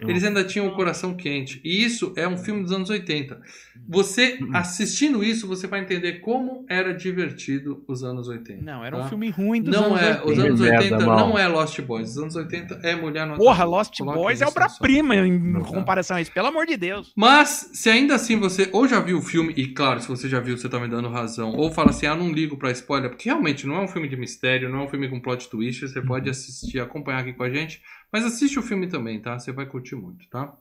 [0.00, 1.60] Eles ainda tinham o coração quente.
[1.64, 3.40] E isso é um filme dos anos 80.
[3.88, 4.50] Você, Hum.
[4.54, 8.62] assistindo isso, você vai entender como era divertido os anos 80.
[8.62, 9.08] Não, era um tá?
[9.08, 10.26] filme ruim dos Não anos é, 80.
[10.32, 11.18] os anos Merda, 80 mal.
[11.28, 12.10] não é Lost Boys.
[12.10, 13.70] Os anos 80 é Mulher no Porra, Atalho.
[13.70, 16.30] Lost Coloque Boys é obra-prima em comparação a isso.
[16.32, 17.12] Pelo amor de Deus.
[17.16, 20.40] Mas, se ainda assim você ou já viu o filme, e claro, se você já
[20.40, 23.28] viu, você tá me dando razão, ou fala assim, ah, não ligo pra spoiler, porque
[23.28, 26.00] realmente não é um filme de mistério, não é um filme com plot twist, você
[26.02, 27.80] pode assistir, acompanhar aqui com a gente,
[28.12, 29.38] mas assiste o filme também, tá?
[29.38, 30.52] Você vai curtir muito, tá?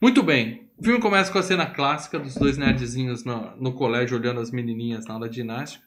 [0.00, 4.18] Muito bem, o filme começa com a cena clássica dos dois nerdzinhos no, no colégio
[4.18, 5.82] olhando as menininhas na aula de ginástica,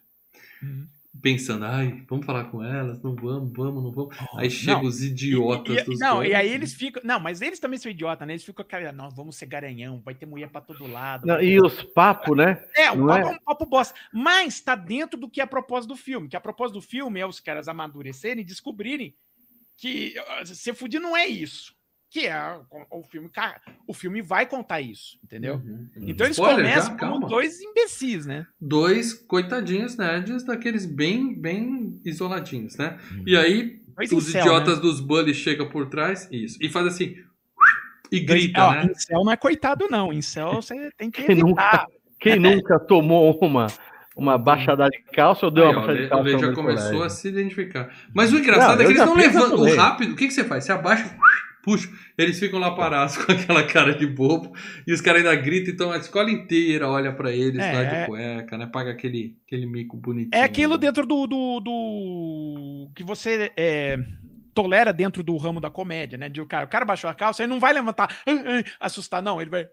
[1.21, 4.15] pensando, ai, vamos falar com elas, não vamos, vamos, não vamos.
[4.37, 6.29] Aí chegam os idiotas E- e- dos não, dois.
[6.29, 7.01] e aí eles ficam.
[7.05, 8.33] Não, mas eles também são idiotas, né?
[8.33, 11.25] Eles ficam, cara, nós vamos ser garanhão, vai ter mulher pra todo lado.
[11.25, 12.63] Não, vai e ter- os papos, né?
[12.75, 13.31] É, o não papo é?
[13.31, 13.95] é um papo bosta.
[14.11, 16.27] Mas tá dentro do que é a propósito do filme.
[16.27, 19.15] Que a propósito do filme é os caras amadurecerem e descobrirem
[19.77, 21.73] que uh, ser fudido não é isso.
[22.11, 22.37] Que é
[22.91, 23.29] o, o filme.
[23.29, 25.55] ca- O filme vai contar isso, entendeu?
[25.55, 26.05] Uhum, uhum.
[26.07, 26.97] Então eles Spoiler começam já?
[26.99, 27.27] como Calma.
[27.27, 28.47] dois imbecis, né?
[28.61, 32.97] dois coitadinhos nerds daqueles bem, bem isoladinhos, né?
[33.25, 37.15] E aí, Dois os incel, idiotas dos bullies chegam por trás, isso, e faz assim,
[38.11, 38.25] e né?
[38.25, 38.91] grita, Ó, né?
[38.91, 40.13] Incel não é coitado, não.
[40.13, 41.87] Incel você tem que Quem evitar.
[42.19, 43.67] Quem nunca tomou uma,
[44.15, 46.23] uma baixada de calça ou deu Aí, uma ó, o baixada de o calça?
[46.23, 47.03] Lê já começou colégio?
[47.03, 47.89] a se identificar.
[48.13, 49.75] Mas o engraçado Não, é que eles não levantam também.
[49.75, 50.13] rápido.
[50.13, 50.63] O que, que você faz?
[50.63, 51.15] Você abaixa,
[51.63, 54.55] puxa, eles ficam lá parados com aquela cara de bobo,
[54.87, 57.95] e os caras ainda gritam, então a escola inteira olha pra eles É, lá de
[57.95, 58.05] é.
[58.05, 58.67] cueca, né?
[58.67, 60.29] Paga aquele, aquele mico bonitinho.
[60.33, 63.97] É aquilo dentro do, do, do- que você é,
[64.53, 66.29] tolera dentro do ramo da comédia, né?
[66.29, 68.09] De o cara, o cara baixou a calça, ele não vai levantar,
[68.79, 69.67] assustar, não, ele vai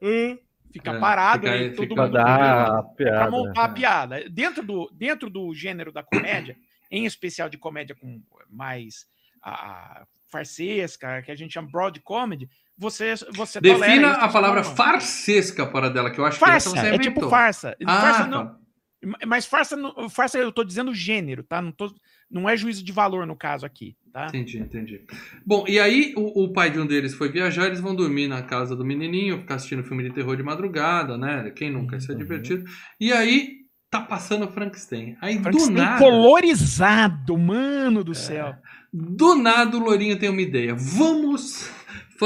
[0.72, 4.28] ah", ficar É, parado fica- e todo fica Pra mundo para montar a piada.
[4.30, 6.56] Dentro do, dentro do gênero da comédia,
[6.90, 8.20] em especial de comédia com
[8.50, 9.06] mais
[9.42, 9.50] a,
[10.00, 15.66] a farsesca, que a gente chama broad comedy, você você Defina a palavra forma- farsesca
[15.66, 17.76] para dela, que eu acho que essa farsa, você é tipo farsa.
[17.86, 18.28] Ah, farsa tá.
[18.28, 18.56] não,
[19.26, 21.60] mas farsa, não- farsa eu tô dizendo gênero, tá?
[21.60, 21.92] Não, tô,
[22.32, 24.26] não é juízo de valor no caso aqui, tá?
[24.28, 25.00] Entendi, entendi.
[25.44, 28.42] Bom, e aí o, o pai de um deles foi viajar, eles vão dormir na
[28.42, 31.50] casa do menininho, ficar assistindo filme de terror de madrugada, né?
[31.54, 31.96] Quem nunca?
[31.96, 32.20] Isso é Uhum.
[32.20, 32.64] divertido.
[33.00, 35.16] E aí tá passando Frankenstein.
[35.20, 38.54] Aí do Frankenstein nada, colorizado, mano do céu.
[38.92, 40.74] do nada o Lourinho tem uma ideia.
[40.74, 41.70] Vamos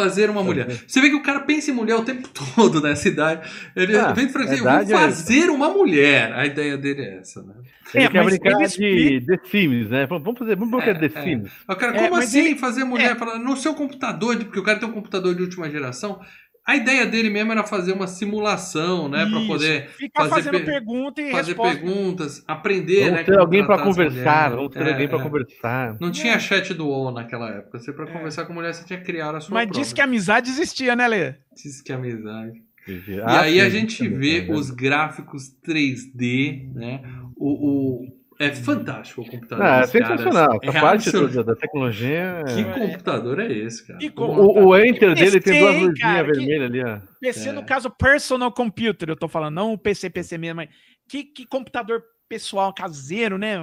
[0.01, 0.67] fazer uma mulher.
[0.87, 3.49] Você vê que o cara pensa em mulher o tempo todo nessa idade.
[3.75, 4.33] Ele Ah, vem assim,
[4.63, 6.33] vou é fazer uma mulher.
[6.35, 7.55] A ideia dele é essa, né?
[7.95, 10.07] Ele É, quer brincar ele de The Sims, né?
[10.07, 11.25] Vamos fazer, vamos brincar de The É, é.
[11.25, 11.51] Sims.
[11.69, 13.17] O cara, É, como assim ele- fazer mulher?
[13.17, 16.21] Fala, no seu computador, porque o cara tem um computador de última geração.
[16.67, 19.25] A ideia dele mesmo era fazer uma simulação, né?
[19.27, 19.47] Pra Isso.
[19.47, 21.77] poder Ficar fazer fazendo per- pergunta e fazer resposta.
[21.79, 23.11] perguntas, aprender, né?
[23.11, 24.57] Vamos ter como alguém as conversar, mulheres.
[24.57, 25.23] vamos ter É, alguém pra é.
[25.23, 25.97] conversar.
[26.01, 27.79] Não tinha chat do UOL naquela época.
[27.79, 28.13] Você, pra É.
[28.13, 29.81] conversar com mulher, você tinha que criar a sua Mas própria.
[29.83, 31.35] disse que a amizade existia, né, Lê?
[31.55, 32.61] Disse que é amizade.
[32.89, 37.01] E Ah, aí a sim, gente também, vê é os gráficos 3D, né?
[37.37, 39.65] O, o- é fantástico o computador.
[39.65, 40.59] Ah, é sensacional.
[40.63, 42.45] É Essa parte absolut- da, tecnologia.
[42.55, 43.99] Que é- computador é esse, cara?
[44.17, 46.99] O, o Enter dele tem duas luzinhas cara, que- vermelhas ali, ó.
[47.21, 47.53] PC, É.
[47.53, 50.69] no caso, personal computer, eu tô falando, não o PC, PC mesmo, mas
[51.09, 53.57] que, que computador pessoal caseiro, né?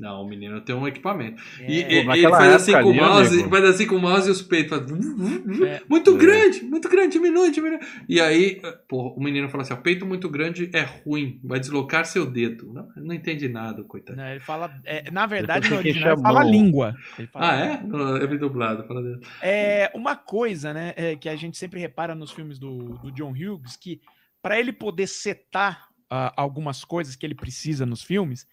[0.00, 1.40] Não, o menino tem um equipamento.
[1.60, 1.70] É.
[1.70, 3.48] E, Pô, ele faz assim com o ali, mouse, amigo.
[3.50, 4.90] faz assim com o mouse e os peitos faz...
[4.90, 5.82] É.
[5.88, 6.18] Muito É.
[6.18, 7.78] grande, muito grande, diminui, diminui.
[8.08, 12.04] E aí, pô, o menino fala assim: ó, peito muito grande é ruim, vai deslocar
[12.06, 12.72] seu dedo.
[12.72, 14.16] Não, não entende nada, coitado.
[14.18, 14.74] Não, ele fala.
[14.84, 16.96] é, na verdade, no que original, ele fala língua.
[17.16, 17.82] Ele fala Ah, é?
[17.84, 19.20] Não, É bem dublado, fala dele.
[19.40, 23.30] É uma coisa, né, é, que a gente sempre repara nos filmes do, do John
[23.30, 24.00] Hughes, que
[24.42, 28.46] para ele poder setar ah, algumas coisas que ele precisa nos filmes,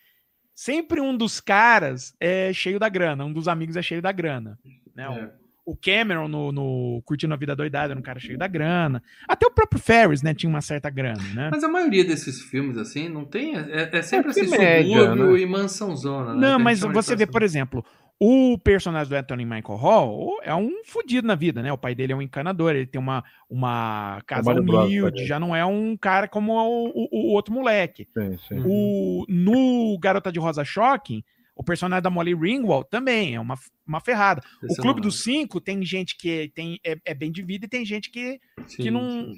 [0.64, 4.59] sempre um dos caras é cheio da grana, um dos amigos é cheio da grana.
[4.95, 5.09] Né?
[5.09, 5.32] O- É.
[5.64, 9.01] O Cameron no, no Curtindo a Vida Doidada era um cara cheio da grana.
[9.28, 11.49] Até o próprio Ferris, né, tinha uma certa grana, né?
[11.51, 13.55] Mas a maioria desses filmes, assim, não tem.
[13.55, 15.39] É, é sempre É assim, subúrbio né?
[15.39, 16.34] e mansãozona.
[16.34, 16.39] né?
[16.41, 17.86] Não, mas você vê, por exemplo,
[18.24, 21.74] o personagem do Anthony Michael Hall é um fudido na vida, né?
[21.74, 24.51] O pai dele é um encanador, ele tem uma, uma casa
[24.86, 28.07] humilde, já não é um cara como o, o- o outro moleque.
[28.15, 28.61] Sim, sim.
[28.63, 31.24] O, no Garota de Rosa Shocking,
[31.55, 33.55] o personagem da Molly Ringwald também é uma,
[33.88, 34.41] uma ferrada.
[34.63, 37.65] Esse o eu Clube dos Cinco tem gente que tem, é, é bem de vida
[37.65, 38.39] e tem gente que.
[38.59, 38.78] acho.
[38.78, 39.34] que não-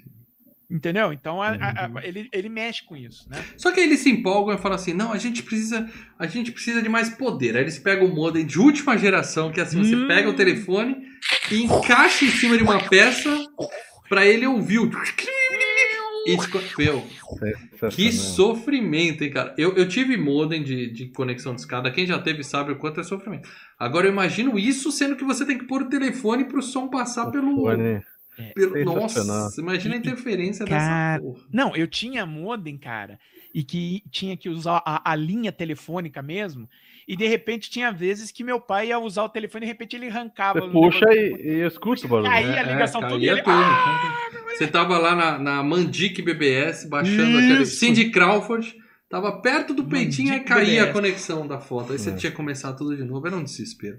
[0.72, 1.14] Entendeu?
[1.14, 1.97] Então a- a- Uhum.
[1.99, 3.43] a- ele, ele mexe com isso, né?
[3.57, 5.88] Só que aí eles se empolgam e falam assim: não, a gente precisa,
[6.18, 7.55] a gente precisa de mais poder.
[7.55, 10.07] Aí eles pegam o modem de última geração, que é assim, você Hum.
[10.07, 10.97] pega o telefone
[11.51, 13.30] e encaixa em cima de uma peça
[14.09, 14.89] pra ele ouvir o.
[16.26, 16.38] E,
[16.78, 17.05] meu,
[17.91, 19.53] que sofrimento, hein, cara?
[19.57, 21.91] Eu, eu tive modem de, de conexão de escada.
[21.91, 23.49] Quem já teve sabe o quanto é sofrimento.
[23.78, 27.30] Agora eu imagino isso sendo que você tem que pôr o telefone pro som passar
[27.30, 27.53] pelo.
[27.57, 28.01] Fone.
[28.56, 29.44] Pelo Sensacional.
[29.44, 31.44] nossa, imagina a interferência Cara, dessa porra.
[31.52, 33.20] Não, eu tinha modem, cara,
[33.54, 36.68] e que tinha que usar a, a linha telefônica mesmo.
[37.08, 39.96] E de repente tinha vezes que meu pai ia usar o telefone e de repente
[39.96, 40.62] ele arrancava.
[40.62, 42.32] Você o puxa e, e escuta o barulho.
[42.32, 42.60] Aí né?
[42.60, 44.54] a ligação caía tudo e ele- tudo.
[44.58, 47.38] Você tava lá na, na Mandic BBS, baixando Isso.
[47.40, 47.66] aquele.
[47.66, 48.74] Cindy Crawford,
[49.10, 51.92] tava perto do peitinho e caía a conexão da foto.
[51.92, 52.16] Aí você É.
[52.16, 53.28] tinha que começar tudo de novo.
[53.28, 53.98] Era um desespero.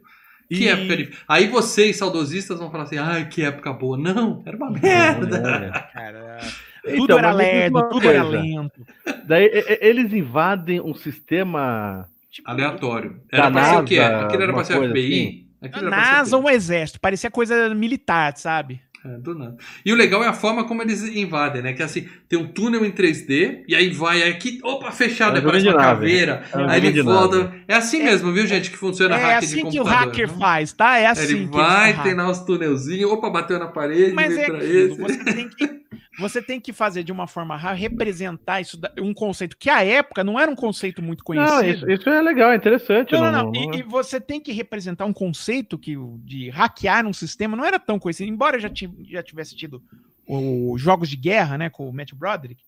[0.49, 1.11] Que E- época de...
[1.27, 3.97] Aí vocês, saudosistas, vão falar assim: ai, que época boa.
[3.97, 5.37] Não, era uma merda.
[5.39, 5.93] É.
[5.93, 6.39] Cara,
[6.85, 8.87] Então, tudo era me diz lerdo, uma tudo era lento.
[9.27, 12.07] Daí eles invadem um sistema.
[12.31, 13.21] Tipo, Aleatório.
[13.31, 13.99] Era pra ser o quê?
[14.01, 15.47] Aquilo era pra ser FBI?
[15.63, 18.81] Aquilo era pra ser NASA um exército, parecia coisa militar, sabe?
[19.07, 19.57] É, do nada.
[19.85, 21.75] E o legal é a forma como eles invadem, né?
[21.75, 25.41] Que é assim, tem um túnel em 3D, e aí vai aqui, opa, fechado, É
[25.41, 25.85] aí um parece uma nave.
[25.91, 27.39] caveira, É aí ele volta.
[27.45, 27.65] nave.
[27.69, 30.07] É assim mesmo, viu, gente, que funciona É hack de assim que o computador.
[30.07, 30.39] hacker né?
[30.39, 30.99] faz, tá?
[30.99, 31.23] É assim.
[31.37, 34.93] Ele vai, tem lá os tunelzinhos, opa, bateu na parede, Mas vem é pra aquilo,
[34.93, 35.01] esse.
[35.03, 35.84] você tem que
[36.19, 40.23] você tem que fazer de uma forma rara, representar isso, um conceito que à época
[40.23, 41.61] não era um conceito muito conhecido.
[41.63, 43.13] Não, isso, isso é legal, é interessante.
[43.13, 43.53] Não, não, não.
[43.53, 47.57] não- E, e você tem que representar um conceito que o- de hackear um sistema
[47.57, 48.71] não era tão conhecido, embora já,
[49.09, 49.83] já tivesse tido
[50.27, 52.63] os jogos de guerra, né, com o Matt Broderick,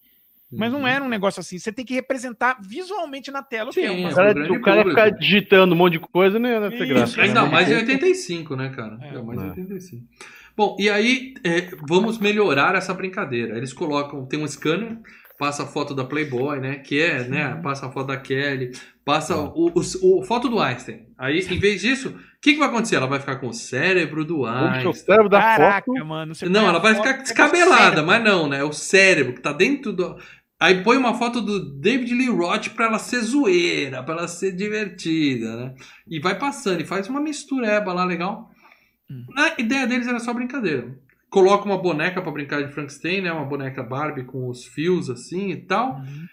[0.52, 1.58] mas não era um negócio assim.
[1.58, 4.52] Você tem que representar visualmente na tela o que é Sim, O é cara, grande
[4.52, 7.20] o cara ficar digitando um monte de coisa ter Isso, graça.
[7.20, 7.48] Ainda né?
[7.50, 8.98] mais em 85, né, cara?
[9.02, 9.14] É.
[9.16, 9.48] É, mais em É.
[9.48, 10.06] 85.
[10.56, 13.56] Bom, e aí é, vamos melhorar essa brincadeira.
[13.56, 14.98] Eles colocam, tem um scanner,
[15.38, 16.76] passa a foto da Playboy, né?
[16.76, 17.60] Que é, né?
[17.62, 18.72] Passa a foto da Kelly,
[19.04, 19.80] passa o, o,
[20.20, 21.08] o- foto do Einstein.
[21.18, 22.96] Aí, em vez disso, o que, que vai acontecer?
[22.96, 24.92] Ela vai ficar com o cérebro do Puxa o Einstein.
[24.94, 26.06] cérebro da Caraca, foto.
[26.06, 26.32] mano.
[26.48, 28.60] Não, ela vai ficar descabelada, mas não, né?
[28.60, 30.16] É o cérebro que tá dentro do.
[30.58, 34.52] Aí põe uma foto do David Lee Roth pra ela ser zoeira, pra ela ser
[34.52, 35.74] divertida, né?
[36.08, 38.48] E vai passando, e faz uma mistureba lá legal.
[39.10, 39.24] Hum.
[39.36, 40.88] A ideia deles era só brincadeira.
[41.30, 43.32] Coloca uma boneca pra brincar de Frankenstein, né?
[43.32, 45.96] Uma boneca Barbie com os fios assim e tal.
[45.96, 46.26] Uhum.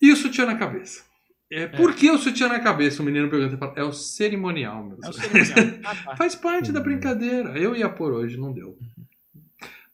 [0.00, 1.02] E o sutiã na cabeça.
[1.50, 3.00] É, Por que o sutiã na cabeça?
[3.00, 5.80] O menino pergunta e fala, é o cerimonial, meu É o senhor." cerimonial.
[5.84, 6.16] Ah, tá.
[6.16, 7.56] Faz parte da brincadeira.
[7.58, 8.76] Eu ia por hoje, não deu.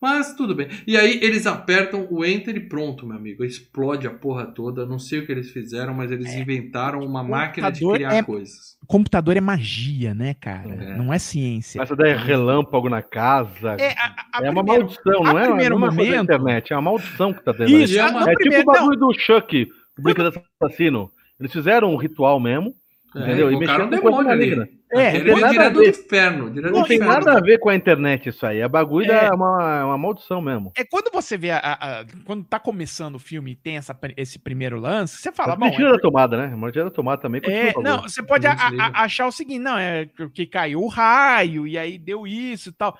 [0.00, 0.68] Mas tudo bem.
[0.86, 3.44] E aí eles apertam o enter e pronto, meu amigo.
[3.44, 4.86] Explode a porra toda.
[4.86, 8.22] Não sei o que eles fizeram, mas eles inventaram uma máquina de computador criar é-
[8.22, 8.78] coisas.
[8.86, 10.72] Computador é magia, né, cara?
[10.72, 10.96] É.
[10.96, 11.82] Não é ciência.
[11.82, 13.76] Essa daí é relâmpago na casa.
[13.78, 15.44] É, a- a- É uma primeiro- maldição, a não é?
[15.46, 18.22] primeiro não é da momento- internet, é uma maldição que tá tendo Isso, é uma-
[18.22, 21.10] É tipo primeiro, o bagulho do Chuck, o brincadeira assassino.
[21.38, 22.74] Eles fizeram um ritual mesmo,
[23.14, 23.50] entendeu?
[23.50, 24.68] E invocaram mexeram um com maligna.
[24.92, 25.88] É, não tem foi nada a direto do ver.
[25.90, 26.50] inferno.
[26.50, 28.60] Direto Não do tem nada a ver com a internet isso aí.
[28.60, 29.26] A bagulho É.
[29.26, 30.72] é uma, é uma maldição mesmo.
[30.76, 33.96] É quando você vê a, a- a- quando tá começando o filme e tem essa,
[34.16, 36.56] esse primeiro lance, você fala, Mas bom, mentira é da tomada, né?
[36.56, 37.40] Mentira da tomada também.
[37.44, 41.66] É, não, você pode a- a- achar o seguinte, não, é que caiu o raio
[41.68, 42.98] e aí deu isso e tal.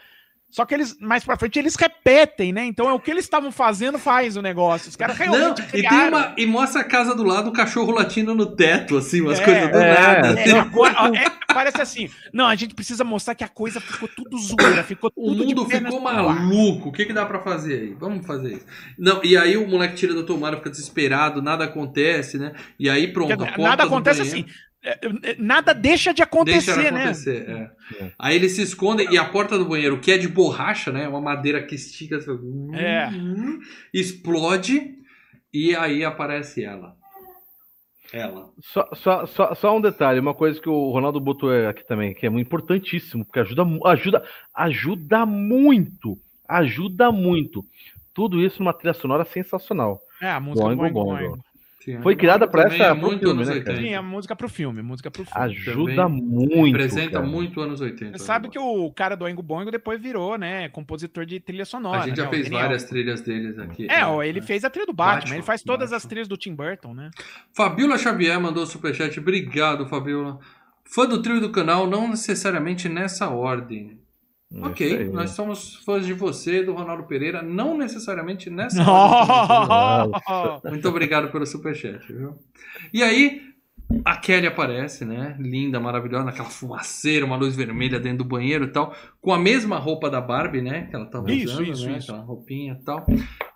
[0.51, 2.65] Só que eles, mais pra frente, eles repetem, né?
[2.65, 4.89] Então é o que eles estavam fazendo faz o negócio.
[4.89, 6.19] Os caras Não, realmente e, tem criaram.
[6.19, 9.45] uma, e mostra a casa do lado, o cachorro latindo no teto, assim, umas É,
[9.45, 10.41] coisas do é, nada.
[10.41, 14.09] É, agora, ó, é, parece assim, não, a gente precisa mostrar que a coisa ficou
[14.09, 16.89] tudo zoeira, ficou O tudo mundo ficou maluco.
[16.89, 17.95] O que, que dá pra fazer aí?
[17.95, 18.67] Vamos fazer isso.
[18.99, 22.53] Não, e aí o moleque tira da tomada, fica desesperado, nada acontece, né?
[22.79, 23.29] E aí pronto.
[23.29, 24.45] Porque a porta Nada acontece assim.
[24.83, 24.99] É,
[25.31, 27.01] é, Nada deixa de acontecer, Deixa né?
[27.03, 28.05] acontecer, é.
[28.05, 28.13] É.
[28.19, 31.07] Aí eles se escondem e a porta do banheiro, que é de borracha, né?
[31.07, 33.09] Uma madeira que estica, assim, hum, É.
[33.09, 33.59] hum,
[33.93, 34.95] explode
[35.53, 36.97] e aí aparece ela.
[38.13, 38.51] Ela.
[38.61, 42.27] Só, só, só, só um detalhe, uma coisa que o Ronaldo botou aqui também, que
[42.27, 44.25] é muito importantíssimo, porque ajuda, ajuda,
[44.55, 46.19] ajuda muito,
[46.49, 47.65] ajuda muito.
[48.13, 50.01] Tudo isso numa trilha sonora sensacional.
[50.21, 51.29] É, a música Boingo, Boingo, boingo.
[51.29, 51.45] Boingo.
[51.83, 53.73] Sim, Foi criada também essa- é muito filme, anos né, 80.
[53.73, 53.83] cara?
[53.89, 55.41] Sim, a música pro filme, música pro filme.
[55.45, 56.67] Ajuda Também muito.
[56.77, 57.25] Representa cara.
[57.27, 58.19] muito anos 80.
[58.19, 58.53] Você sabe né?
[58.53, 62.03] que o cara do Oingo Boingo depois virou, né, compositor de trilha sonora.
[62.03, 63.87] A gente né, já o fez várias trilhas deles aqui.
[63.91, 65.97] É, ó, ele fez a trilha do Batman, Batman, ele faz todas Batman.
[65.97, 67.11] as trilhas do Tim Burton, né?
[67.55, 69.19] Fabiola Xavier mandou superchat.
[69.19, 70.39] Obrigado, Fabiola.
[70.85, 74.00] Fã do trio do canal, não necessariamente nessa ordem.
[74.53, 75.09] É ok, aí.
[75.09, 78.85] nós somos fãs de você do Ronaldo Pereira, não necessariamente nessa!
[80.69, 82.37] Muito obrigado pelo superchat, viu?
[82.93, 83.43] E aí,
[84.05, 85.37] a Kelly aparece, né?
[85.39, 89.79] Linda, maravilhosa, naquela fumaceira, uma luz vermelha dentro do banheiro e tal, com a mesma
[89.79, 90.87] roupa da Barbie, né?
[90.89, 91.99] Que ela tava Isso, usando, isso, né?
[91.99, 92.11] isso.
[92.11, 93.07] Aquela roupinha e tal.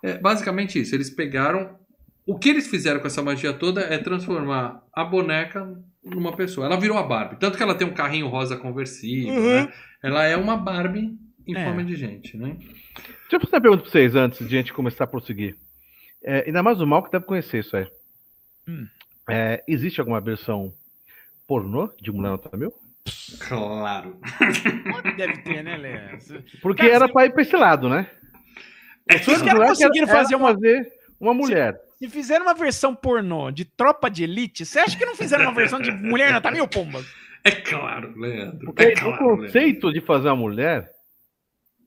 [0.01, 1.77] É, basicamente isso, eles pegaram.
[2.25, 6.65] O que eles fizeram com essa magia toda é transformar a boneca numa pessoa.
[6.67, 7.37] Ela virou a Barbie.
[7.39, 9.63] Tanto que ela tem um carrinho rosa conversível, Uhum.
[9.65, 9.73] né?
[10.03, 11.63] Ela é uma Barbie em É.
[11.65, 12.55] forma de gente, né?
[12.57, 15.55] Deixa eu fazer uma pergunta pra vocês antes de a gente começar a prosseguir.
[16.23, 17.87] É, ainda mais o mal que deve conhecer isso aí.
[18.67, 18.87] Hum.
[19.29, 20.71] É, existe alguma versão
[21.47, 22.71] pornô de Mulher Nota Mil?
[23.47, 24.19] Claro.
[25.17, 26.17] Deve ter, né, Léo?
[26.61, 28.07] Porque Cara, era se- pra ir pra esse lado, né?
[29.09, 30.87] É sonho os caras conseguiram era fazer uma- fazer
[31.19, 31.79] uma mulher.
[31.97, 35.53] Se fizeram uma versão pornô de Tropa de Elite, você acha que não fizeram uma
[35.53, 37.03] versão de Mulher Nota Mil, pomba?
[37.43, 38.65] É claro, Leandro.
[38.65, 39.45] Porque é o claro, Leandro.
[39.45, 40.89] conceito de fazer uma mulher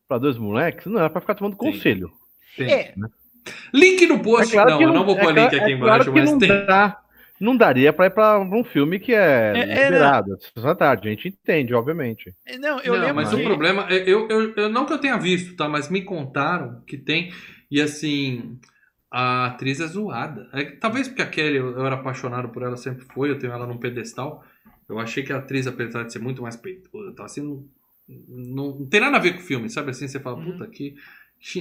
[0.06, 1.58] pra dois moleques não era pra ficar tomando Sim.
[1.58, 2.10] conselho.
[2.56, 2.72] Tem.
[2.72, 2.94] É,
[3.72, 4.54] Link no post.
[4.54, 6.38] não, eu não vou pôr é link claro- aqui é embaixo, claro que mas não
[6.38, 6.48] tem.
[6.66, 7.00] Dá,
[7.40, 10.36] não daria pra ir pra um filme que é, É, é, liberado.
[10.78, 12.34] Tarde, a gente entende, obviamente.
[12.58, 13.36] não, eu não, lembro mas que...
[13.36, 15.68] o problema é, eu, eu, eu não que eu tenha visto, tá?
[15.68, 17.32] Mas me contaram que tem.
[17.70, 18.58] E assim,
[19.10, 20.48] a atriz é zoada.
[20.52, 23.38] É, que talvez porque a Kelly, eu, eu era apaixonado por ela, sempre foi, eu
[23.38, 24.44] tenho ela num pedestal.
[24.88, 27.64] Eu achei que a atriz, apesar de ser muito mais peituda, tá assim, não,
[28.28, 30.08] não, não tem nada a ver com o filme, sabe assim?
[30.08, 30.52] Você fala, Uhum.
[30.52, 30.94] puta, que.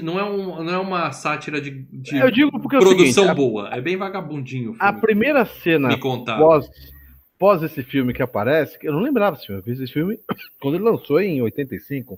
[0.01, 3.29] Não é, um, não é uma sátira de, de Eu digo porque é produção seguinte,
[3.29, 3.69] a- boa.
[3.71, 6.41] É bem vagabundinho o A primeira cena Me contaram.
[6.43, 6.67] pós,
[7.37, 10.17] pós esse filme que aparece, que eu não lembrava desse filme, eu fiz esse filme
[10.59, 12.17] quando ele lançou em 85.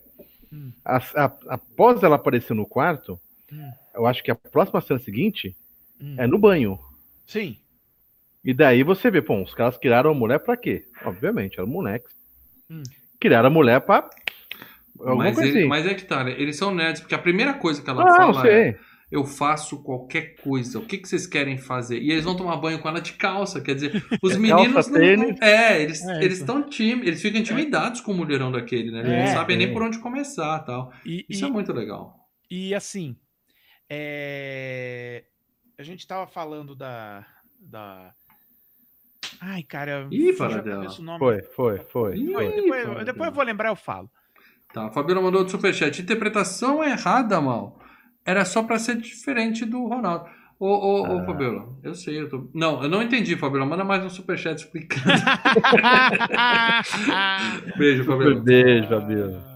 [0.54, 0.72] Hum.
[0.86, 3.20] A- a- após ela aparecer no quarto,
[3.52, 3.70] Hum.
[4.00, 5.56] Eu acho que a próxima cena seguinte
[6.02, 6.16] Hum.
[6.18, 6.80] é no banho.
[7.28, 7.58] Sim.
[8.44, 10.86] E daí você vê, pô, os caras criaram a mulher pra quê?
[11.04, 12.12] Obviamente, eram moleques.
[12.72, 12.84] Hum.
[13.20, 14.10] Criaram a mulher pra.
[14.98, 15.68] Mas, coisa ele- assim.
[15.68, 16.36] mas é que tá, né?
[16.38, 18.78] eles são nerds, porque a primeira coisa que ela Não, fala é
[19.12, 22.00] eu faço qualquer coisa, o que, que vocês querem fazer?
[22.00, 23.92] E eles vão tomar banho com ela de calça, quer dizer,
[24.22, 25.42] os meninos Calça, não, tênis.
[25.42, 29.00] É, eles É, eles estão tímidos, eles ficam intimidados com o mulherão daquele, né?
[29.00, 29.74] Eles É, não sabem nem sim.
[29.74, 30.94] por onde começar tal.
[31.06, 32.16] E, Isso e- é muito legal.
[32.52, 33.16] E assim,
[33.90, 35.24] é,
[35.78, 37.26] a gente tava falando da.
[37.60, 38.14] da...
[39.42, 40.08] Ai, cara.
[40.12, 40.84] Ih, Paradela.
[40.84, 41.20] cabeça o nome.
[41.20, 42.18] Foi, foi, foi.
[42.18, 42.46] Ih, foi.
[42.52, 43.06] Depois, Paradela.
[43.06, 44.10] depois eu vou lembrar, eu falo.
[44.74, 46.02] Tá, a Fabiola mandou outro superchat.
[46.02, 47.80] Interpretação errada, mal.
[48.26, 50.30] Era só pra ser diferente do Ronaldo.
[50.60, 51.16] Ô, ô, Ah.
[51.16, 52.50] ô, Fabiola, eu sei, eu tô.
[52.54, 53.66] Não, eu não entendi, Fabiola.
[53.66, 55.06] Manda mais um superchat explicando.
[57.78, 58.40] Beijo, Fabiola.
[58.42, 59.49] Beijo, Fabiola.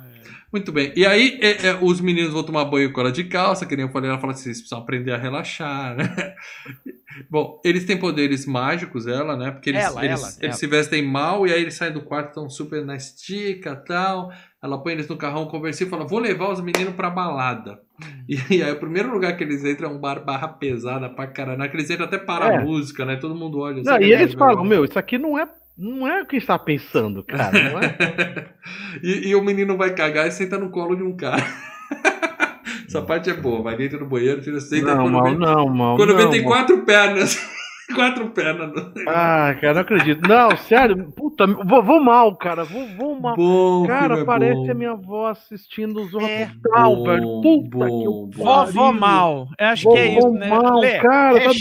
[0.53, 0.93] Muito bem.
[0.95, 3.87] E aí, é, é, os meninos vão tomar banho com ela de calça, que nem
[3.87, 4.07] eu falei.
[4.07, 6.35] Ela fala assim: vocês precisam aprender a relaxar, né?
[7.27, 9.49] Bom, eles têm poderes mágicos, ela, né?
[9.49, 10.53] Porque eles, Ela, eles, ela, eles ela.
[10.53, 14.31] se vestem mal e aí eles saem do quarto, estão super na estica tal.
[14.63, 17.79] Ela põe eles no carrão, conversa e fala: vou levar os meninos pra balada.
[17.99, 18.23] Hum.
[18.51, 21.59] E, aí, o primeiro lugar que eles entram é um bar barra pesada pra caralho.
[21.59, 22.57] Hora que eles entram até para É.
[22.57, 23.15] a música, né?
[23.15, 23.81] Todo mundo olha.
[23.83, 24.21] Não, assim, e né?
[24.21, 25.47] eles falam, meu, isso aqui não é,
[25.77, 27.51] não é o que a gente tá pensando, cara.
[27.51, 28.47] Não é?
[29.01, 31.43] e, e o menino vai cagar e senta no colo de um cara.
[32.87, 33.63] Essa parte é boa.
[33.63, 35.97] Vai dentro do banheiro, tira senta Não, quando mal, não, mal.
[35.97, 36.51] quando não, tem mal.
[36.51, 37.39] quatro pernas.
[37.93, 38.71] quatro pernas.
[39.07, 40.27] Ah, cara, não acredito.
[40.27, 43.35] Não, sério, puta, vou, vou mal, cara, vou, vou mal.
[43.35, 44.71] Bom, Cara, é parece bom.
[44.71, 46.49] a minha avó assistindo o Zorra É.
[46.63, 47.41] Total, Bom, velho.
[47.41, 48.43] Puta bom, que bom.
[48.43, 49.47] Vovó mal.
[49.59, 50.47] Eu acho que é isso, né?
[50.49, 51.51] mal, Lê, cara, tá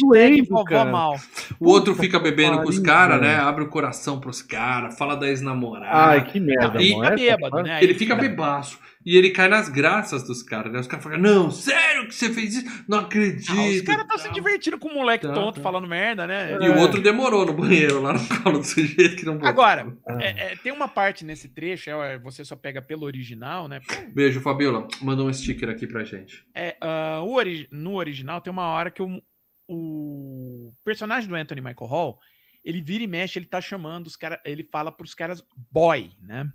[0.48, 0.90] vovó cara.
[0.90, 1.16] mal.
[1.58, 3.36] O outro fica bebendo com os caras, né?
[3.36, 5.90] Abre o coração pros caras, fala da ex-namorada.
[5.92, 7.16] Ai, que merda, e- mano.
[7.18, 7.78] fica bêbado, né?
[7.82, 8.78] Ele fica bebaço.
[9.04, 10.78] E ele cai nas graças dos caras, né?
[10.80, 12.84] Os caras falam, não, sério que você fez isso?
[12.88, 13.50] Não acredito.
[13.50, 14.32] Ah, os caras estão se tal.
[14.32, 15.62] divertindo com o moleque Tá, tonto tá.
[15.62, 16.52] falando merda, né?
[16.60, 19.48] E o outro demorou no banheiro, lá no colo do sujeito que não botou.
[19.48, 20.18] Agora, Ah.
[20.22, 23.80] é- é, tem uma parte nesse trecho, é, você só pega pelo original, né?
[24.14, 24.86] Beijo, Fabiola.
[25.00, 26.44] Mandou um sticker aqui pra gente.
[26.54, 29.20] É, ah, o ori- no original tem uma hora que o,
[29.68, 32.18] o personagem do Anthony Michael Hall,
[32.64, 36.48] ele vira e mexe, ele tá chamando os caras, ele fala pros caras boy, né?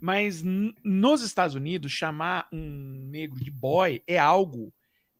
[0.00, 0.42] Mas
[0.84, 4.72] nos Estados Unidos, chamar um negro de boy é algo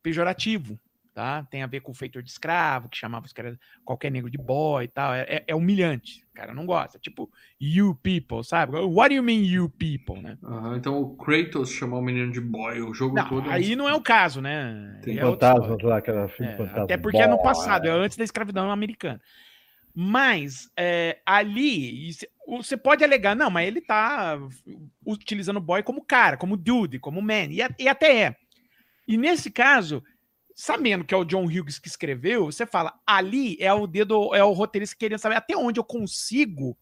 [0.02, 0.78] pejorativo,
[1.12, 1.42] tá?
[1.50, 4.38] Tem a ver com o feitor de escravo, que chamava os caras, qualquer negro de
[4.38, 5.12] boy e tal.
[5.12, 6.24] É, é- é humilhante.
[6.30, 6.96] O cara não gosta.
[7.00, 7.28] Tipo,
[7.60, 8.76] you people, sabe?
[8.76, 10.38] What do you mean you people, né?
[10.76, 13.50] Então o Kratos chamou o menino de boy o jogo Não, todo.
[13.50, 15.00] aí não é o caso, né?
[15.02, 15.20] Tem é.
[15.20, 16.84] Fantasmas lá, aquela filme É, fantasma.
[16.84, 17.92] até porque é no passado, é é.
[17.92, 19.20] antes da escravidão americana.
[19.92, 22.10] Mas é, ali,
[22.56, 24.38] você pode alegar, não, mas ele tá
[25.04, 28.36] utilizando o boy como cara, como dude, como man, e, e até é.
[29.06, 30.02] E nesse caso,
[30.54, 34.42] sabendo que é o John Hughes que escreveu, você fala, ali é o dedo, é
[34.42, 36.76] o roteirista querendo saber até onde eu consigo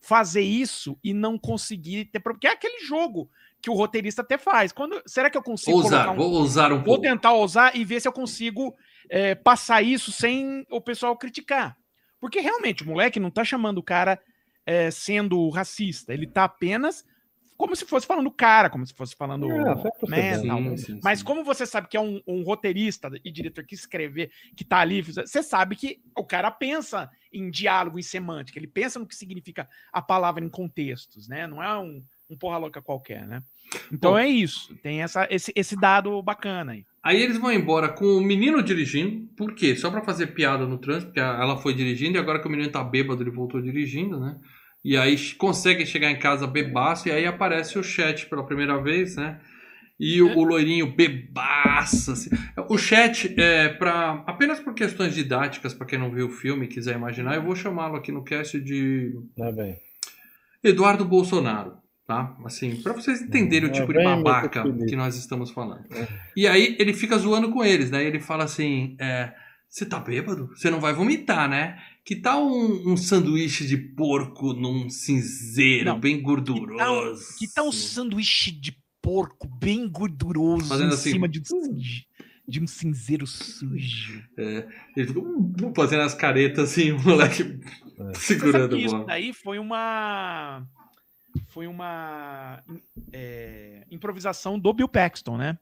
[0.00, 2.36] fazer isso e não conseguir ter problema.
[2.38, 3.28] Porque é aquele jogo
[3.60, 4.70] que o roteirista até faz.
[4.70, 7.02] Quando, será que eu consigo Ousar, um- vou ousar um Vou pouco.
[7.02, 8.76] tentar usar e ver se eu consigo
[9.10, 11.76] é, passar isso sem o pessoal criticar.
[12.20, 14.20] Porque realmente o moleque não tá chamando o cara
[14.66, 16.12] é, sendo racista.
[16.12, 17.04] Ele tá apenas
[17.56, 20.62] como se fosse falando cara, como se fosse falando É, tal.
[20.62, 21.24] Sim, sim, Mas sim.
[21.24, 25.00] como você sabe que é um, um roteirista e diretor que escrever, que tá ali,
[25.00, 29.68] você sabe que o cara pensa em diálogo, em semântica, ele pensa no que significa
[29.92, 31.46] a palavra em contextos, né?
[31.46, 33.42] Não é um, um porra louca qualquer, né?
[33.90, 34.18] Então Bom.
[34.18, 36.84] é isso, tem essa, esse, esse dado bacana aí.
[37.02, 39.28] Aí eles vão embora com o menino dirigindo.
[39.36, 39.76] Por quê?
[39.76, 42.70] Só pra fazer piada no trânsito, porque ela foi dirigindo e agora que o menino
[42.70, 44.36] tá bêbado, ele voltou dirigindo, né?
[44.86, 49.16] E aí consegue chegar em casa bebaço e aí aparece o chat pela primeira vez,
[49.16, 49.40] né?
[49.98, 52.12] E o, o loirinho bebaço.
[52.12, 52.30] Assim.
[52.68, 56.68] O chat, é, pra, apenas por questões didáticas, pra quem não viu o filme e
[56.68, 59.76] quiser imaginar, eu vou chamá-lo aqui no cast de Tá bem.
[60.62, 62.36] Eduardo Bolsonaro, tá?
[62.44, 65.84] Assim, pra vocês entenderem o É tipo de babaca que nós estamos falando.
[65.92, 66.06] É.
[66.36, 68.04] E aí ele fica zoando com eles, né?
[68.04, 69.32] Ele fala assim: é,
[69.68, 70.48] Você tá bêbado?
[70.54, 71.76] Você não vai vomitar, né?
[72.06, 76.76] Que tal um, um sanduíche de porco num cinzeiro Não, bem Que gorduroso?
[76.78, 77.02] tal,
[77.36, 81.10] que tal um sanduíche de porco bem gorduroso Fazendo em assim.
[81.10, 81.76] cima de um,
[82.46, 84.22] de um cinzeiro sujo?
[84.36, 87.56] Ele fica "Hum", fazendo as caretas assim, o moleque É.
[88.14, 90.64] Você sabe segurando que a isso daí foi uma
[91.48, 92.62] foi uma
[93.12, 95.58] é, improvisação do Bill Paxton, né?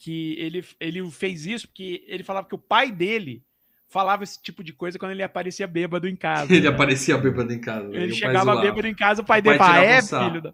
[0.00, 3.44] Que ele, ele fez isso porque ele falava que o pai dele
[3.88, 6.52] falava esse tipo de coisa quando ele aparecia bêbado em casa.
[6.52, 6.74] Ele né?
[6.74, 7.88] aparecia bêbado em casa.
[7.94, 10.28] Ele chegava bêbado em casa, o pai O pai dele fala, tirava um é, sarro."
[10.30, 10.52] filho da...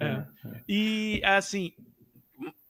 [0.00, 0.24] É.
[0.68, 1.72] E, assim,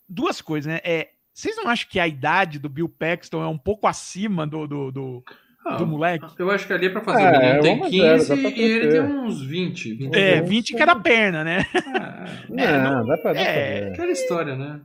[0.08, 0.80] duas coisas, né?
[0.82, 4.66] É, vocês não acham que a idade do Bill Paxton é um pouco acima do,
[4.66, 5.24] do, do,
[5.66, 6.24] Ah, do moleque?
[6.38, 7.22] Eu acho que ali é pra fazer.
[7.22, 9.94] É, o menino tem vamos 15 zero, dá pra e ele tem uns 20.
[9.94, 10.14] 20.
[10.16, 10.46] É, Uhum.
[10.46, 11.66] 20 cada perna, né?
[11.94, 13.92] Ah, Não, dá pra, dá é, pra ver.
[13.92, 14.80] aquela história, né?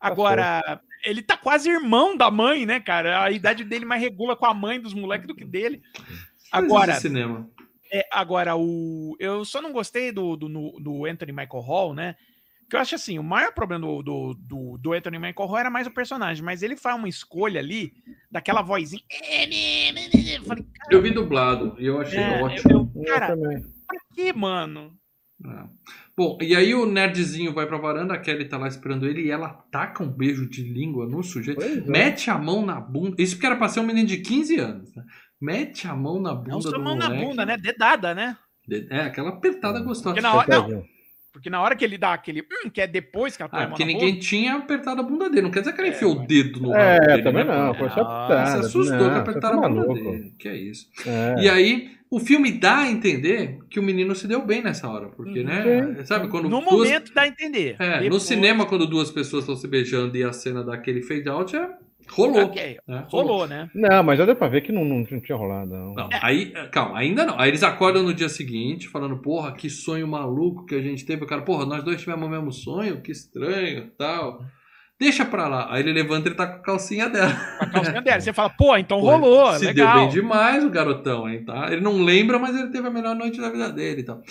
[0.00, 3.22] Agora, ele tá quase irmão da mãe, né, cara?
[3.22, 5.82] A idade dele mais regula com a mãe dos moleques do que dele.
[6.50, 7.48] Agora, Coisas de cinema.
[7.92, 10.48] é, agora o eu só não gostei do, do,
[10.80, 12.14] do Anthony Michael Hall, né?
[12.70, 15.70] Que eu acho assim, o maior problema do, do, do, do Anthony Michael Hall era
[15.70, 17.92] mais o personagem, mas ele faz uma escolha ali,
[18.30, 19.02] daquela vozinha.
[20.38, 22.70] Eu falei, Eu vi dublado e eu achei é, ótimo.
[22.72, 23.60] eu- eu- Eu cara, também.
[23.86, 24.94] pra que, mano?
[25.44, 25.64] É.
[26.16, 29.30] Bom, e aí o nerdzinho vai pra varanda, a Kelly tá lá esperando ele e
[29.30, 31.58] ela taca um beijo de língua no sujeito.
[31.58, 31.90] Pois é.
[31.90, 33.16] Mete a mão na bunda.
[33.20, 35.02] Isso porque era pra ser um menino de 15 anos, né?
[35.40, 37.24] Mete a mão na Não bunda só do mão na moleque.
[37.26, 37.56] bunda, né?
[37.56, 38.36] Dedada, né?
[38.90, 40.14] É, aquela apertada gostosa.
[40.14, 40.84] Porque na hora- não.
[41.32, 42.42] Porque na hora que ele dá aquele.
[42.42, 45.02] Hum, que é depois que ela põe Ah, porque na ninguém boca, tinha apertado a
[45.02, 45.40] bunda dele.
[45.42, 47.74] Não quer dizer que ele É, enfiou o dedo no É, dele, também né, não,
[47.74, 48.46] foi só Ah.
[48.46, 50.10] Se assustou que não, apertaram a tá bunda maluco.
[50.12, 50.34] dele.
[50.38, 50.88] Que é isso.
[51.06, 51.42] É.
[51.42, 55.08] E aí, o filme dá a entender que o menino se deu bem nessa hora.
[55.08, 55.46] Porque, Uhum.
[55.46, 56.04] né?
[56.04, 57.76] Sabe, quando no duas- momento dá a entender.
[57.78, 61.28] É, no Depois- cinema, quando duas pessoas estão se beijando e a cena daquele fade
[61.28, 61.68] out, é...
[62.10, 62.44] rolou.
[62.46, 63.04] Ok, né?
[63.08, 63.70] rolou, né?
[63.74, 65.94] Não, mas já deu pra ver que não, não, não tinha rolado, não.
[65.94, 67.38] Não, aí, calma, ainda não.
[67.40, 71.24] Aí eles acordam no dia seguinte, falando, porra, que sonho maluco que a gente teve.
[71.24, 74.44] O cara, porra, nós dois tivemos o mesmo sonho, que estranho tal.
[75.02, 75.66] Deixa pra lá.
[75.70, 77.32] Aí ele levanta e ele tá com a calcinha dela.
[77.58, 78.20] Com a calcinha dela.
[78.20, 79.94] Você fala, pô, então Pô, rolou, Se legal.
[79.96, 81.72] deu bem demais o garotão, hein, tá?
[81.72, 84.22] Ele não lembra, mas ele teve a melhor noite da vida dele e tal.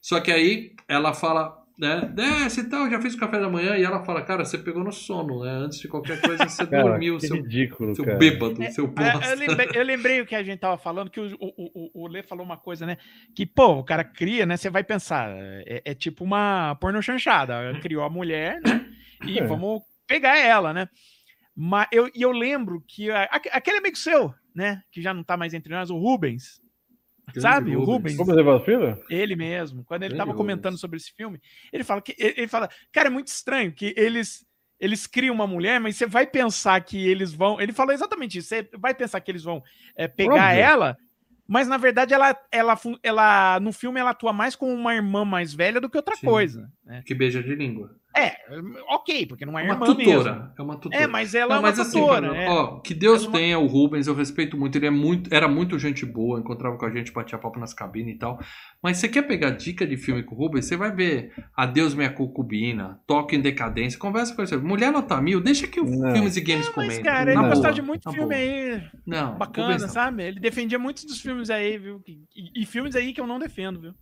[0.00, 3.76] Só que aí ela fala, né, desce e tal, já fiz o café da manhã,
[3.76, 5.50] e ela fala, cara, você pegou no sono, né?
[5.50, 8.16] Antes de qualquer coisa, você Cara, dormiu, que seu, ridículo, seu cara.
[8.18, 9.26] bêbado, seu É, bosta.
[9.32, 12.06] eu, lembrei, eu lembrei o que a gente tava falando, que o, o, o, o
[12.06, 12.96] Lê falou uma coisa, né?
[13.34, 14.56] Que, pô, o cara cria, né?
[14.56, 15.28] Você vai pensar,
[15.66, 17.76] é, é tipo uma porno chanchada.
[17.82, 18.86] Criou a mulher, né?
[19.26, 19.44] E É.
[19.46, 20.88] vamos pegar ela, né?
[21.54, 24.82] Mas eu, e eu lembro que a- aquele amigo seu, né?
[24.90, 26.60] Que já não tá mais entre nós, o Rubens.
[27.28, 27.94] Grande Sabe, o Rubens.
[27.94, 28.16] Rubens.
[28.16, 29.04] Como você fala, filho?
[29.08, 30.46] Ele mesmo, quando ele Grande tava Rubens.
[30.52, 31.40] comentando sobre esse filme,
[31.72, 34.44] ele fala que ele, fala, cara, é muito estranho que eles
[34.80, 37.60] eles criam uma mulher, mas você vai pensar que eles vão.
[37.60, 38.48] Ele falou exatamente isso.
[38.48, 39.62] Você vai pensar que eles vão
[39.94, 40.62] é, pegar Óbvio.
[40.62, 40.96] ela,
[41.46, 45.52] mas na verdade ela, ela, ela no filme ela atua mais como uma irmã mais
[45.52, 46.26] velha do que outra Sim.
[46.26, 46.72] coisa.
[46.90, 47.02] Né?
[47.06, 47.94] Que beija de língua.
[48.16, 48.32] É,
[48.88, 50.32] ok, porque não é, É uma irmã tutora.
[50.34, 50.52] mesmo.
[50.58, 51.02] É uma tutora.
[51.04, 52.20] É, mas ela Não, é uma mas assim, tutora.
[52.22, 52.48] mano, né?
[52.48, 55.46] ó, que Deus Mas uma- tenha o Rubens, eu respeito muito, ele é muito, era
[55.46, 58.40] muito gente boa, encontrava com a gente, batia papo nas cabines e tal.
[58.82, 62.10] Mas você quer pegar dica de filme com o Rubens, você vai ver Adeus Minha
[62.10, 64.56] Concubina, Toque em Decadência, conversa com ele.
[64.56, 66.10] Mulher Nota Mil, deixa que o Não.
[66.12, 67.02] Filmes e Games Mas, comenta.
[67.04, 68.40] cara, ele Na gostava de muito na filme boa.
[68.40, 70.24] aí, Não, bacana, sabe?
[70.24, 72.02] Ele defendia muitos dos filmes aí, viu?
[72.34, 73.94] E, e filmes aí que eu não defendo, viu?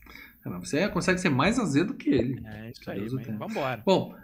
[0.58, 2.40] Você consegue ser mais azedo que ele.
[2.46, 3.82] É isso aí, vambora.
[3.84, 4.14] Bom,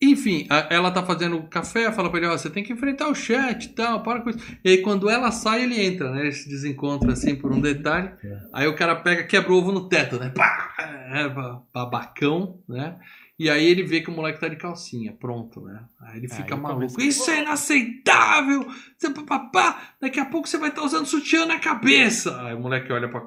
[0.00, 3.14] enfim, a- ela tá fazendo café, fala pra ele, ó, você tem que enfrentar o
[3.14, 4.38] chat e tal, para com isso.
[4.64, 6.20] E aí quando ela sai, ele entra, né?
[6.22, 8.10] Eles se desencontram assim por um detalhe.
[8.52, 10.30] Aí o cara pega, quebra o ovo no teto, né?
[10.30, 10.74] Pá!
[11.12, 12.96] É, ba- babacão, né?
[13.40, 15.80] E aí ele vê que o moleque tá de calcinha, pronto, né?
[16.00, 17.00] Aí ele Aí fica eu maluco.
[17.00, 18.66] Isso é inaceitável!
[18.96, 22.40] Você, papapá, daqui a pouco você vai estar usando sutiã na cabeça.
[22.42, 23.22] Aí o moleque olha pra.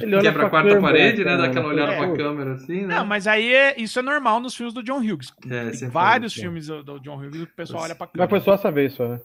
[0.00, 1.24] Ele olha Quebra a pra quarta câmera, parede, né?
[1.24, 1.96] cara, Dá aquela olhada É.
[1.98, 2.94] pra câmera assim, né?
[2.96, 5.32] Não, mas aí é- isso é normal nos filmes do John Hughes.
[5.48, 8.06] É, Tem sempre vários filmes do, do John Hughes que o pessoal Mas- olha pra
[8.06, 8.28] Mas câmera.
[8.30, 9.20] foi só essa vez, só, né?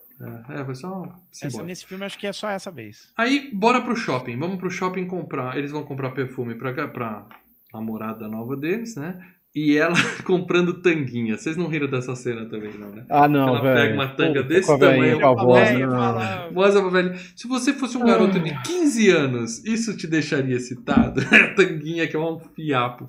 [0.50, 1.04] É, é, foi só.
[1.42, 3.12] Essa- nesse filme acho que é só essa vez.
[3.18, 4.38] Aí, bora pro shopping.
[4.38, 5.58] Vamos pro shopping comprar.
[5.58, 7.26] Eles vão comprar perfume pra, pra
[7.74, 9.20] namorada nova deles, né?
[9.56, 9.94] E ela
[10.26, 11.38] comprando tanguinha.
[11.38, 13.06] Vocês não riram dessa cena também, não, né?
[13.08, 13.76] Ah, não, Ela velho.
[13.76, 17.16] pega uma tanga Puta, desse tamanho, a uma voz, velha pra.
[17.36, 21.22] Se você fosse um garoto de 15 anos, isso te deixaria excitado?
[21.32, 23.08] A tanguinha que é um fiapo.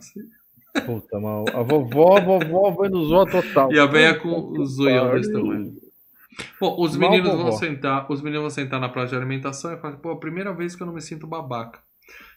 [0.85, 1.45] Puta, mal.
[1.55, 3.73] A vovó, a vovó zoa total.
[3.73, 5.73] E a velha com o zoião desse tamanho.
[6.61, 7.57] Bom, os Mal meninos vão vovó.
[7.57, 10.75] sentar, os meninos vão sentar na praça de alimentação e falam, pô, a primeira vez
[10.75, 11.81] que eu não me sinto babaca.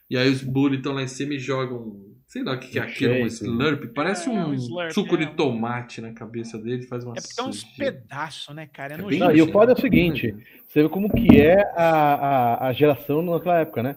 [0.10, 1.98] E aí os bullies estão lá em cima e jogam,
[2.28, 3.86] sei lá o que, que é aquilo, um slurp.
[3.94, 5.18] Parece É, um um slurp, suco é.
[5.18, 8.94] de tomate na cabeça dele, faz uma É porque tem uns pedaços, né, cara?
[8.94, 9.10] É É nojento.
[9.10, 10.36] bem Não, e o foda é o seguinte,
[10.68, 13.96] você vê como que é a, a, a geração naquela época, né?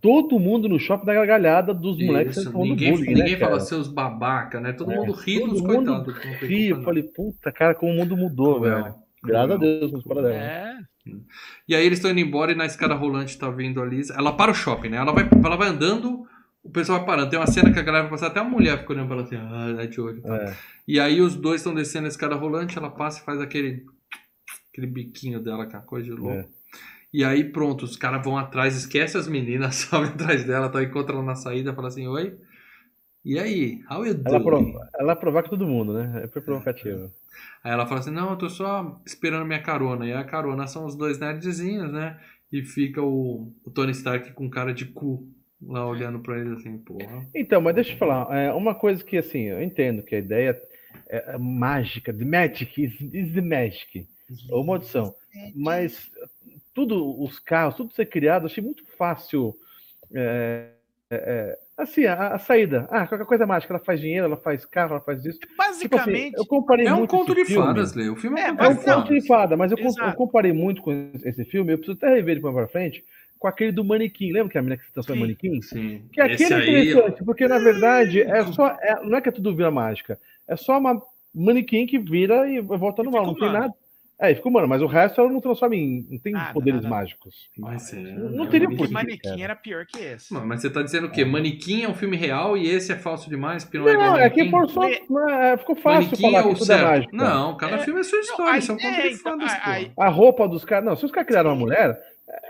[0.00, 3.38] Todo mundo no shopping da gargalhada dos moleques Isso, que falando ninguém, bullying, ninguém né,
[3.38, 3.60] fala cara?
[3.60, 4.72] seus babaca, né?
[4.72, 6.14] Todo É, mundo ri todo dos mundo coitados.
[6.40, 8.94] Ri, eu falei, puta, cara, como o mundo mudou, Cruel, velho.
[9.22, 9.56] Graças a.
[9.58, 10.34] Deus, nos parabéns.
[10.34, 10.78] É.
[11.68, 14.14] E aí eles estão indo embora e na escada rolante tá vindo a Lisa.
[14.14, 14.96] Ela para o shopping, né?
[14.98, 16.26] Ela vai, ela vai andando,
[16.62, 17.30] o pessoal vai parando.
[17.30, 19.24] Tem uma cena que a galera vai passar, até a mulher fica olhando pra ela
[19.24, 20.22] assim, ah, é de olho.
[20.22, 20.36] tá?
[20.36, 20.56] É.
[20.86, 23.84] E aí os dois estão descendo a escada rolante, ela passa e faz aquele,
[24.72, 26.36] aquele biquinho dela, que é uma coisa de louco.
[26.36, 26.46] É.
[27.12, 31.14] E aí pronto, os caras vão atrás, esquece as meninas, sobe atrás dela, tá, encontra
[31.14, 32.36] ela na saída, fala assim, oi?
[33.24, 36.22] E aí, how you Ela, prova, ela provoca todo mundo, né?
[36.24, 37.10] É foi provocativo.
[37.62, 40.06] Aí ela fala assim, não, eu tô só esperando minha carona.
[40.06, 42.18] E a carona são os dois nerdzinhos, né?
[42.52, 45.28] E fica o, o Tony Stark com cara de cu
[45.62, 47.26] lá olhando pra eles assim, porra.
[47.34, 50.60] Então, mas deixa eu falar, é, uma coisa que assim, eu entendo que a ideia
[51.08, 54.08] é, é mágica, the magic is, is the magic,
[54.48, 55.14] ou maldição.
[55.54, 56.10] Mas
[56.74, 59.54] tudo, os carros, tudo ser criado, achei muito fácil.
[60.14, 60.70] é,
[61.10, 62.86] é, é, assim, a, a saída.
[62.90, 65.38] Ah, qualquer coisa mágica, ela faz dinheiro, ela faz carro, ela faz isso.
[65.40, 67.66] Tipo assim, Basicamente, eu comparei É um conto de filme.
[67.66, 68.08] fadas, Lê.
[68.08, 69.08] O filme é, É, um É conto um de conto fadas.
[69.22, 71.72] de fada, mas eu, eu comparei muito com esse filme.
[71.72, 73.04] Eu preciso até rever ele pra frente
[73.38, 74.32] com aquele do manequim.
[74.32, 75.60] Lembra que a menina que se transforma em manequim?
[75.62, 76.02] Sim.
[76.12, 78.68] Que aquele Esse é aí, interessante, porque na verdade é só.
[78.80, 80.18] é- não é que é tudo vira mágica.
[80.46, 81.00] É só uma
[81.34, 83.26] manequim que vira e volta E normal.
[83.26, 83.74] Não tem nada.
[84.20, 86.06] É, ficou humana, mas o resto ela não transforma em.
[86.10, 86.94] Não tem Nada, poderes nada.
[86.94, 87.48] mágicos.
[87.56, 90.32] Mas é, Não é teria por Manequim era pior que esse.
[90.32, 91.24] Mas mas você tá dizendo o quê?
[91.24, 93.64] Manequim é um filme real e esse é falso demais?
[93.64, 94.50] Porque não, é Não, é que Manequim?
[94.50, 94.84] por só.
[95.30, 96.84] é, ficou fácil Manequim falar é que o tudo é certo.
[96.88, 97.16] mágico.
[97.16, 98.52] Não, cada É, filme é sua história.
[98.52, 100.84] aí- Isso é um é, então, aí- A roupa dos caras.
[100.84, 101.98] Não, se os caras criaram uma mulher,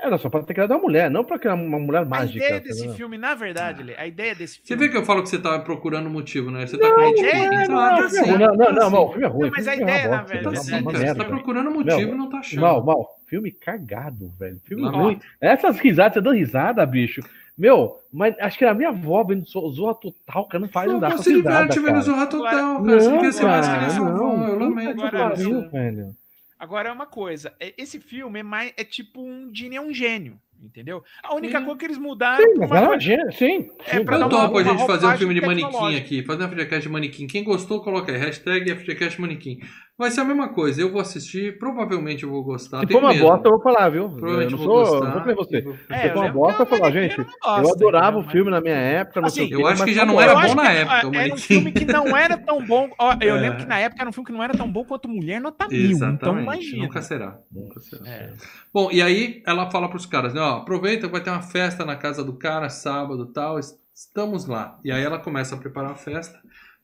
[0.02, 2.44] era só pra ter criado uma mulher, não pra criar uma mulher A mágica.
[2.44, 2.94] ideia desse entendeu?
[2.97, 4.82] filme, na verdade, Lê, a ideia desse Você filme.
[4.85, 6.66] vê que eu falo que você tá procurando motivo, né?
[6.66, 7.55] Você tá Não, criticando.
[7.55, 9.47] é, Você não, tá não, assim, não, não, não, tá não, o filme é ruim.
[9.47, 10.98] Não, mas a é ideia, na verdade, Tá tá cara.
[11.07, 12.61] Você tá procurando motivo Não, e não tá achando.
[12.61, 13.07] Mal, mal.
[13.27, 14.61] Filme cagado, velho.
[14.65, 14.90] Filme Não.
[14.90, 15.20] ruim.
[15.40, 17.23] Essas risadas, você dando risada, bicho.
[17.57, 20.94] Meu, mas acho que a minha avó vendo zo- Zorra Total, cara, não faz Não,
[20.94, 22.01] não dá você essas se risadas, diverte vendo cara.
[22.01, 22.62] Zorra Total, cara.
[22.62, 24.16] Não, Você quer ser mais que cara, sua avó.
[24.16, 24.48] não.
[24.48, 24.94] Eu lamento.
[24.94, 25.69] que Agora, pariu, cara.
[25.70, 26.16] velho.
[26.61, 29.95] Agora é uma coisa, é- esse filme é mais é tipo um Gene é um
[29.95, 31.03] gênio, entendeu?
[31.23, 31.65] A única Sim.
[31.65, 33.70] coisa que eles mudaram Sim, pra mas uma ela é gênio, sim.
[33.87, 36.45] É sim, pra Eu uma- topo a gente fazer um filme de manequim aqui, fazer
[36.45, 37.27] um FGCast de manequim.
[37.27, 38.19] Quem gostou, coloca aí.
[38.19, 39.59] Hashtag FGCast manequim.
[40.01, 40.81] Vai ser a mesma coisa.
[40.81, 42.81] Eu vou assistir, provavelmente eu vou gostar.
[42.81, 44.05] Se for uma bosta, eu vou falar, viu?
[44.05, 45.27] Eu Provavelmente não vou sou, gostar.
[45.27, 45.60] não você.
[45.60, 48.28] Vou- É, Se for uma eu bosta, eu vou falar, gente, eu eu adorava entendeu?
[48.28, 50.20] o filme na minha época, não Assim, eu acho que já não bom.
[50.22, 52.89] era Eu bom na época, Era um filme que não era tão bom.
[52.98, 53.40] Ó, eu É.
[53.40, 55.68] lembro que na época era um filme que não era tão bom quanto Mulher Nota
[55.68, 55.78] Mil.
[55.78, 56.43] Então Exatamente.
[56.44, 56.82] imagina.
[56.85, 57.39] Nunca será.
[57.52, 58.09] Nunca será.
[58.09, 58.32] É.
[58.72, 61.85] Bom, e aí ela fala pros caras, né, ó, aproveita que vai ter uma festa
[61.85, 64.78] na casa do cara, sábado e tal, es- estamos lá.
[64.82, 66.39] E aí ela começa a preparar a festa,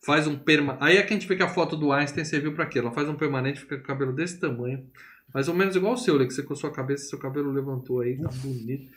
[0.06, 0.78] faz um perma...
[0.80, 2.78] Aí é que a gente vê que a foto do Einstein serviu pra quê?
[2.78, 4.86] Ela faz um permanente, fica com o cabelo desse tamanho,
[5.34, 7.50] mais ou menos igual o seu, Lê, que você com a sua cabeça, seu cabelo
[7.50, 8.88] levantou aí, tá bonito.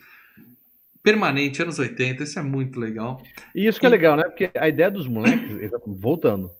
[1.02, 3.20] Permanente, anos 80, isso é muito legal.
[3.54, 4.22] E isso que é legal, né?
[4.22, 6.50] Porque a ideia dos moleques, voltando,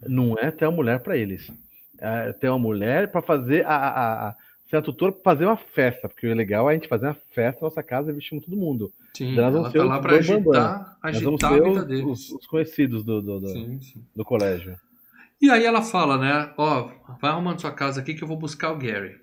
[0.00, 1.52] não é ter uma mulher pra eles.
[2.00, 4.36] É ter uma mulher pra fazer a, a, a
[4.68, 7.16] ser a tutora pra fazer uma festa, porque o legal é a gente fazer uma
[7.34, 8.92] festa na nossa casa e vestimos todo mundo.
[9.16, 11.86] Sim, Nós vamos ela tá lá pra dois agitar, Nós vamos agitar a vida os,
[11.86, 12.04] deles.
[12.06, 14.04] os- os conhecidos do, do, do, Sim, sim.
[14.14, 14.76] do colégio.
[15.40, 16.52] E aí ela fala, né?
[16.58, 16.90] Ó,
[17.20, 19.16] vai arrumando sua casa aqui que eu vou buscar o Gary.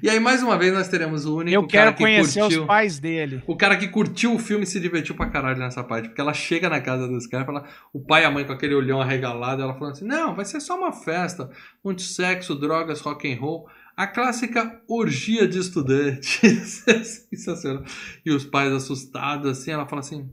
[0.00, 2.60] E aí, mais uma vez, nós teremos o único Eu cara quero que conhecer curtiu.
[2.60, 3.42] os pais dele.
[3.44, 6.06] O cara que curtiu o filme e se divertiu pra caralho nessa parte.
[6.08, 7.64] Porque ela chega na casa dos caras e fala.
[7.92, 9.60] O pai e a mãe com aquele olhão arregalado.
[9.60, 11.50] Ela falando assim: Não, vai ser só uma festa.
[11.84, 13.66] Muito sexo, drogas, rock and roll.
[13.96, 16.84] A clássica orgia de estudantes.
[17.30, 17.82] Sensacional.
[18.24, 19.70] E os pais assustados, assim.
[19.70, 20.28] Ela fala assim: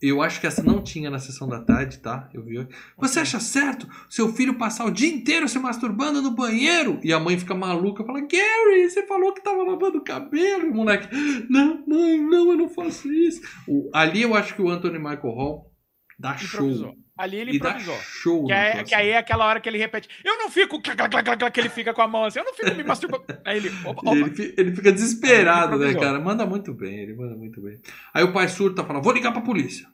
[0.00, 2.28] Eu acho que essa não tinha na sessão da tarde, tá?
[2.32, 2.68] Eu vi.
[2.96, 7.00] Você acha certo seu filho passar o dia inteiro se masturbando no banheiro?
[7.02, 10.70] E a mãe fica maluca, fala: Gary, você falou que tava lavando o cabelo, e
[10.70, 11.08] o moleque.
[11.50, 13.40] Não, mãe, não, eu não faço isso.
[13.66, 15.72] O- ali eu acho que o Anthony Michael Hall
[16.18, 16.94] dá show.
[17.18, 17.96] Ali ele improvisou.
[18.00, 18.46] show.
[18.46, 20.08] Que, é, que aí é aquela hora que ele repete.
[20.24, 20.80] Eu não fico.
[20.80, 22.38] Que ele fica com a mão assim.
[22.38, 23.24] Eu não fico me masturbando.
[23.44, 23.70] Aí ele.
[23.84, 24.14] Opa, opa.
[24.16, 26.20] Ele, ele fica desesperado, Ele né, cara?
[26.20, 27.80] Manda muito bem, ele manda muito bem.
[28.14, 29.86] Aí o pai surta fala: Vou ligar pra polícia.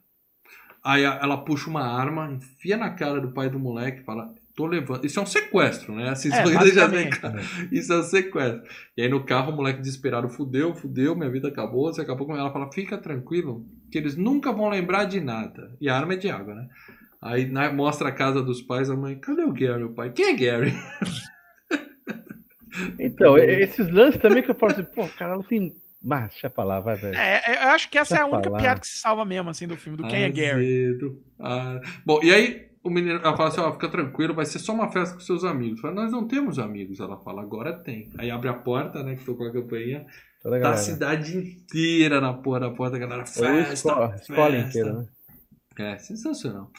[0.84, 4.66] Aí ela puxa uma arma, enfia na cara do pai do moleque e fala: Tô
[4.66, 5.04] levando.
[5.04, 6.10] Isso é um sequestro, né?
[6.10, 7.18] Assim, É, basicamente.
[7.18, 7.40] claro.
[7.72, 8.62] Isso é um sequestro.
[8.96, 11.92] E aí no carro o moleque desesperado: Fudeu, fudeu, minha vida acabou.
[11.92, 12.52] Você acabou com ela.
[12.52, 15.74] Fala: Fica tranquilo, que eles nunca vão lembrar de nada.
[15.80, 16.68] E a arma é de água, né?
[17.24, 19.82] Aí né, mostra a casa dos pais, a mãe: Cadê o Gary?
[19.84, 20.72] O pai: Quem é Gary?
[22.98, 25.76] Então, esses lances também que eu falo assim, pô, cara, não tem.
[26.02, 27.16] Mas, deixa pra lá, vai, velho.
[27.16, 28.60] É, é, eu acho que essa é a Deixa única falar.
[28.62, 30.98] piada que se salva mesmo, assim, do filme, do Quem é Gary.
[31.38, 34.74] Ah, Bom, e aí o menino, ela fala assim, ó, fica tranquilo, vai ser só
[34.74, 35.80] uma festa com seus amigos.
[35.80, 36.98] Fala, nós não temos amigos.
[37.00, 38.10] Ela fala, agora tem.
[38.18, 40.04] Aí abre a porta, né, que tocou a campainha,
[40.42, 44.68] Toda tá a cidade inteira na porra da porta, a galera, festa, escola, escola festa.
[44.68, 45.08] inteira, né?
[45.78, 46.70] É, sensacional.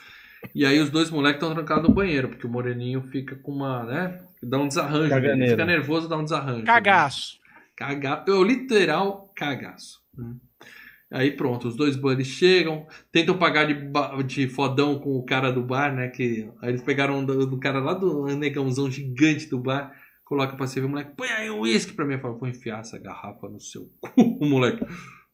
[0.54, 3.84] E aí os dois moleques estão trancados no banheiro, porque o moreninho fica com uma,
[3.86, 5.10] né, dá um desarranjo.
[5.10, 5.52] Caganeira.
[5.52, 6.64] fica nervoso, dá um desarranjo.
[6.66, 7.40] Cagaço.
[7.76, 8.24] Caga...
[8.28, 10.00] Eu literal cagaço.
[10.18, 10.36] né?
[11.12, 13.76] Aí pronto, os dois buddies chegam, tentam pagar de,
[14.26, 16.10] de fodão com o cara do bar, né?
[16.10, 19.94] Que aí eles pegaram do, do cara lá do negãozão gigante do bar,
[20.26, 22.16] coloca pra servir o moleque, põe aí um uísque pra mim.
[22.16, 24.12] Eu falo, vou enfiar essa garrafa no seu cu,
[24.42, 24.84] o moleque.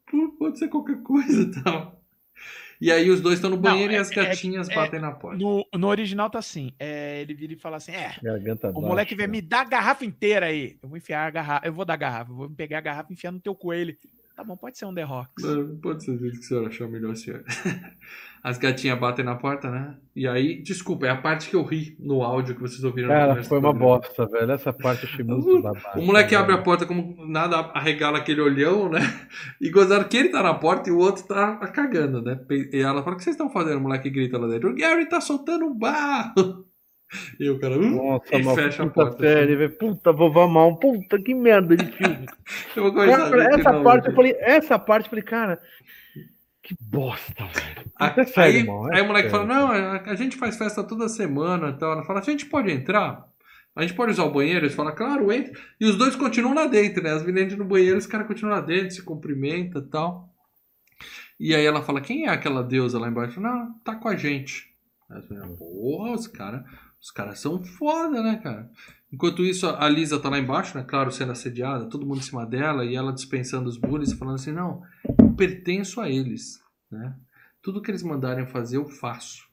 [0.09, 2.00] "Pô, Pode ser qualquer coisa e tal.
[2.81, 4.99] E aí os dois estão no Não, banheiro e é- as é- gatinhas é- batem
[4.99, 5.37] na porta.
[5.37, 6.73] No, no original tá assim.
[6.79, 10.03] é, ele vira e fala assim: É, Garganta o moleque vem me dar a garrafa
[10.03, 10.77] inteira aí.
[10.81, 11.67] Eu vou enfiar a garrafa.
[11.67, 12.31] Eu vou dar a garrafa.
[12.31, 13.95] Eu vou pegar a garrafa e enfiar no teu coelho.
[14.41, 15.43] Tá bom, pode ser um The Rocks.
[15.43, 17.43] Não, Pode ser jeito que o senhor achar melhor, senhor.
[18.43, 19.95] As gatinhas batem na porta, né?
[20.15, 23.43] E aí, desculpa, é a parte que eu ri no áudio que vocês ouviram Cara,
[23.43, 23.99] foi uma programa.
[23.99, 24.51] bosta, velho.
[24.51, 25.99] Essa parte eu achei muito babaca.
[25.99, 26.41] O moleque velho.
[26.41, 29.01] abre a porta como nada arregala aquele olhão, né?
[29.61, 32.39] E gozaram que ele tá na porta e o outro tá cagando, né?
[32.49, 33.77] E ela fala: O que vocês estão fazendo?
[33.77, 36.65] O moleque grita lá dentro: O Gary tá soltando um barro.
[37.39, 39.77] E o cara, "Hum?" Nossa, E mano, fecha a puta porta, série, velho.
[39.77, 40.77] Puta, vovó mal.
[40.77, 42.25] Puta, que merda de filme.
[42.73, 45.61] Cara, a essa novo parte eu falei, essa parte eu falei, cara,
[46.63, 47.91] que bosta, velho.
[47.99, 50.83] A- É sério, aí, é aí o moleque fala: Não, a, a gente faz festa
[50.83, 51.91] toda semana e tal.
[51.93, 53.25] Ela fala: A gente pode entrar?
[53.75, 54.65] A gente pode usar o banheiro?
[54.65, 55.53] Eles falam, claro, entra.
[55.79, 57.11] E os dois continuam lá dentro, né?
[57.11, 60.29] As meninas no banheiro, os caras continuam lá dentro, se cumprimentam e tal.
[61.39, 63.39] E aí ela fala, quem é aquela deusa lá embaixo?
[63.39, 64.69] Não, tá com a gente.
[65.09, 66.63] Aí as meninas, porra, os caras
[67.01, 68.69] os caras são foda, né, cara?
[69.11, 70.85] Enquanto isso, a Lisa tá lá embaixo, né?
[70.87, 74.51] Claro, sendo assediada, todo mundo em cima dela, e ela dispensando os bullies, falando assim,
[74.51, 74.83] não,
[75.19, 77.13] eu pertenço a eles, né?
[77.61, 79.49] Tudo que eles mandarem fazer, eu faço.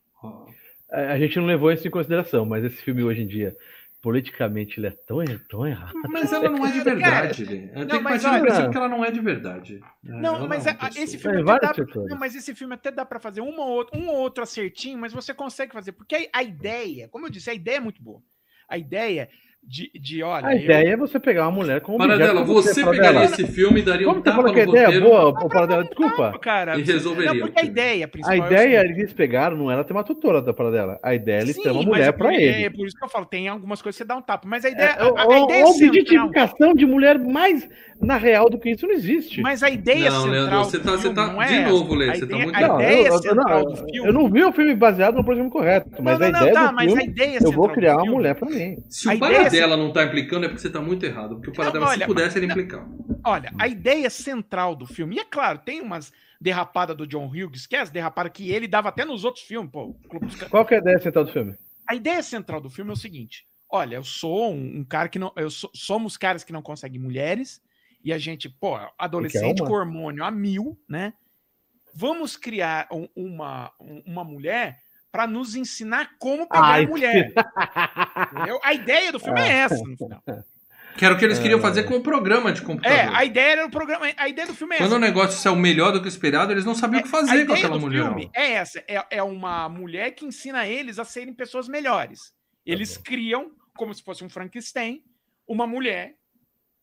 [0.91, 3.57] A gente não levou isso em consideração, mas esse filme hoje em dia,
[4.01, 5.19] politicamente, ele é tão,
[5.49, 5.93] tão errado.
[6.09, 7.69] Mas ela não é de verdade, Lê.
[7.69, 9.81] Tem que mas partir do olha- princípio que ela não é de verdade.
[10.03, 10.21] né?
[10.23, 11.75] Não, mas é a- esse filme até dá,
[12.09, 14.99] não, mas esse filme até dá pra fazer uma ou outra, um ou outro acertinho,
[14.99, 18.03] mas você consegue fazer, porque a, a ideia, como eu disse, a ideia é muito
[18.03, 18.23] boa.
[18.69, 19.29] A ideia
[19.71, 23.09] de, de olha, A eu- ideia é você pegar uma mulher como Paradela, você Paradela.
[23.09, 25.29] pegaria esse filme e daria Como um você tapa falou que a ideia é boa,
[25.29, 26.39] ô, Paradela, desculpa.
[26.41, 27.71] cara, E resolveria Não, porque a o filme.
[27.81, 30.99] ideia principal A é ideia seguinte, eles pegaram não era ter uma tutora da Paradela.
[31.03, 32.65] A ideia é eles ter uma mas mulher pra por- ele.
[32.65, 34.65] É por isso que eu falo, tem algumas coisas que você dá um tapa, mas
[34.65, 37.69] a ideia, É, a, a- a ideia objetificação de mulher mais
[38.01, 39.41] na real do que isso não existe.
[39.41, 42.07] mas a ideia Não, central Leandro, você tá- você tá- não é de novo, Lê,
[42.15, 42.81] você tá ideia- muito errado.
[42.81, 43.75] ideia eu, não,
[44.07, 46.67] eu não vi o filme baseado no programa correto, mas Não, a não, ideia não,
[46.67, 48.77] tá, mas a ideia eu vou criar uma mulher pra mim.
[48.89, 49.19] Se o
[49.61, 51.37] Paradela não tá implicando é porque você tá muito errado.
[51.37, 52.89] Porque o Paradela, se olha, pudesse, ele implicava.
[53.25, 57.67] Olha, a ideia central do filme, e é claro, tem umas derrapadas do John Hughes,
[57.67, 59.95] que é as derrapadas que ele dava até nos outros filmes, pô.
[60.51, 61.55] Qual que é a ideia central do filme?
[61.87, 65.19] A ideia central do filme é o seguinte: olha, eu sou um, um cara que
[65.19, 65.33] não.
[65.37, 67.61] Eu sou- somos caras que não conseguem mulheres,
[68.05, 69.69] e a gente, pô, adolescente uma.
[69.69, 71.13] com hormônio a mil, né?
[71.95, 74.79] Vamos criar um- uma, um- uma mulher
[75.19, 77.33] para nos ensinar como pegar Ai, mulher.
[78.33, 78.61] entendeu?
[78.63, 80.23] A ideia do filme é essa, no final.
[80.97, 82.97] Que era o que eles queriam fazer com o programa de computador.
[82.97, 84.07] É, a ideia era o programa.
[84.17, 84.97] A ideia do filme é Quando essa.
[84.97, 87.47] o negócio saiu melhor do que o esperado, eles não sabiam o que fazer a
[87.47, 88.05] com aquela mulher.
[88.05, 92.33] filme é essa: é, é uma mulher que ensina eles a serem pessoas melhores.
[92.65, 95.03] Eles criam, como se fosse um Frankenstein,
[95.49, 96.15] uma mulher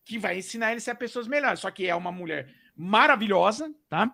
[0.04, 1.62] que vai ensinar eles a ser pessoas melhores.
[1.62, 4.14] Só que é uma mulher maravilhosa, tá?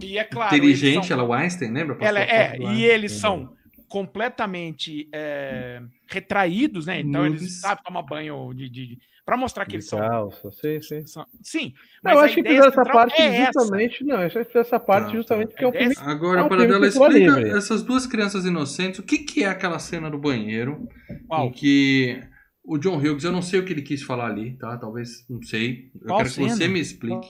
[0.00, 0.54] E é claro.
[0.54, 1.96] eles Inteligente, são- ela é o Einstein, lembra?
[2.00, 3.54] ela é, e eles são
[3.88, 7.00] completamente é, retraídos, né?
[7.00, 7.60] Então eles Noobs.
[7.60, 11.06] sabem tomar banho de, de, para mostrar que eles são, Calça, sim, sim.
[11.06, 11.72] são- sim.
[12.02, 13.52] Não, mas eu acho que fizeram essa parte é essa.
[13.60, 14.04] justamente.
[14.04, 15.94] Não, eu acho que fizeram essa parte Tá, justamente porque é um filme.
[15.98, 16.88] Agora, É um para de cultura
[17.18, 17.50] explica livre.
[17.56, 18.98] essas duas crianças inocentes.
[18.98, 20.88] O que, que é aquela cena do banheiro
[21.28, 21.46] Qual?
[21.46, 22.20] em que
[22.64, 24.76] o John Hughes, eu não sei o que ele quis falar ali, tá?
[24.78, 25.90] Talvez, não sei.
[25.94, 26.72] Eu Qual quero que você cena?
[26.72, 27.28] me explique.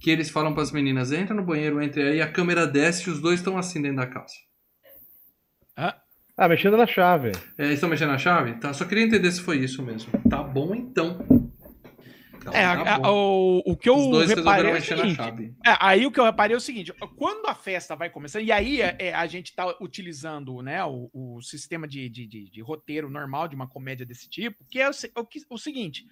[0.00, 3.12] Que eles falam para as meninas: entra no banheiro, entre aí, a câmera desce e
[3.12, 4.36] os dois estão assim dentro da calça.
[6.42, 7.32] Ah, mexendo na chave.
[7.58, 8.54] É, eles estão mexendo na chave?
[8.54, 10.10] Tá, só queria entender se foi isso mesmo.
[10.30, 11.18] Tá bom então.
[12.40, 15.54] Então, É, tá a- o, o que eu Os dois reparei é o seguinte, chave.
[15.66, 18.50] É, aí o que eu reparei é o seguinte: quando a festa vai começando, e
[18.50, 22.60] aí é, é, a gente tá utilizando né, o, o sistema de, de, de- de
[22.62, 26.06] roteiro normal de uma comédia desse tipo, que é o, o, o seguinte: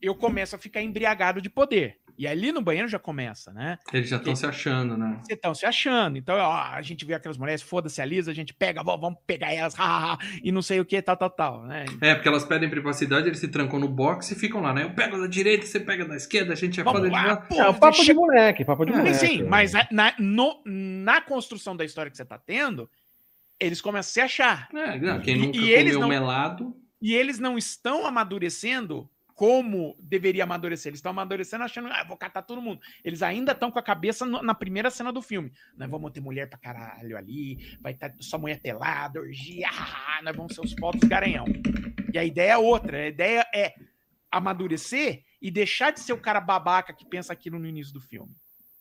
[0.00, 1.98] eu começo a ficar embriagado de poder.
[2.18, 3.78] E ali no banheiro já começa, né?
[3.92, 5.18] Eles já estão se achando, né?
[5.22, 6.16] Vocês estão se achando.
[6.16, 9.18] Então, ó, a gente vê aquelas mulheres, foda-se a Lisa, a gente pega, vó, vamos
[9.26, 11.84] pegar elas, hahaha, e não sei o que, tal, tal, tal, né?
[12.00, 14.84] É, porque elas pedem privacidade, eles se trancam no box e ficam lá, né?
[14.84, 17.54] Eu pego da direita, você pega da esquerda, a gente é foda de lá, pô,
[17.54, 19.14] É, o papo de chega- moleque, papo de moleque.
[19.18, 22.90] sim, mas na, no- na construção da história que você tá tendo,
[23.60, 24.68] eles começam a se achar.
[24.74, 26.76] É, não, quem E- nunca e eles comeu não- melado.
[27.00, 30.88] E eles não estão amadurecendo como deveria amadurecer.
[30.90, 32.80] Eles estão amadurecendo achando, ah, vou catar todo mundo.
[33.04, 35.52] Eles ainda estão com a cabeça no- na primeira cena do filme.
[35.76, 40.34] Nós vamos ter mulher pra caralho ali, vai estar só mulher pelada, orgia, ah, nós
[40.34, 41.44] vamos ser os potos garanhão.
[42.12, 42.96] E a ideia é outra.
[42.96, 43.74] A ideia é
[44.32, 48.32] amadurecer e deixar de ser o cara babaca que pensa aquilo no início do filme.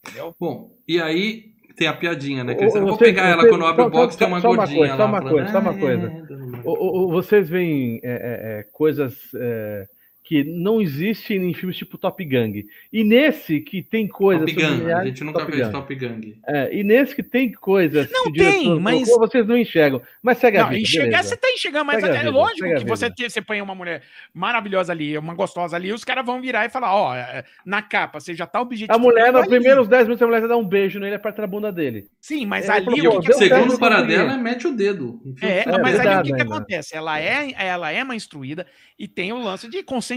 [0.03, 0.33] Entendeu?
[0.39, 2.55] Bom, e aí tem a piadinha, né?
[2.55, 4.39] Que eu vou você- pegar ela você- quando abre só- o box, só- tem uma
[4.39, 4.97] só uma gordinha coisa, lá.
[4.97, 6.07] só uma falando, coisa, só uma "Ah, coisa.
[6.07, 9.85] é, uma-" O- o- o- vocês veem é, é, é, coisas é,
[10.25, 12.65] que não existem em filmes tipo Top Gang.
[12.91, 14.51] E nesse que tem coisas.
[14.51, 15.69] Top Gun, a gente nunca Top fez.
[15.69, 16.35] Top Gang.
[16.47, 20.01] É, e nesse que tem coisas Não tem, mas- colocou, vocês não enxergam.
[20.23, 20.81] Mas segue a Não, vida.
[20.81, 21.29] enxergar beleza.
[21.29, 23.75] você tá enxergando, mas Segue a é vida, lógico a que você, você põe uma
[23.75, 24.01] mulher
[24.33, 28.19] maravilhosa ali, uma gostosa ali, os caras vão virar e falar, ó, é, na capa,
[28.19, 28.91] você já tá objetivo.
[28.93, 31.71] A mulher, nos primeiros 10 minutos, a mulher dá um beijo nele aperta a bunda
[31.71, 32.07] dele.
[32.19, 33.33] Sim, mas É, ali falou, o que, que.
[33.35, 33.77] Segundo o eu queria.
[33.77, 35.21] Paradela, mete o dedo.
[35.39, 36.97] É, não, mas ali o verdade que, que acontece?
[36.97, 38.65] Ela é, ela é uma instruída
[38.97, 40.14] e tem o lance de consentimento.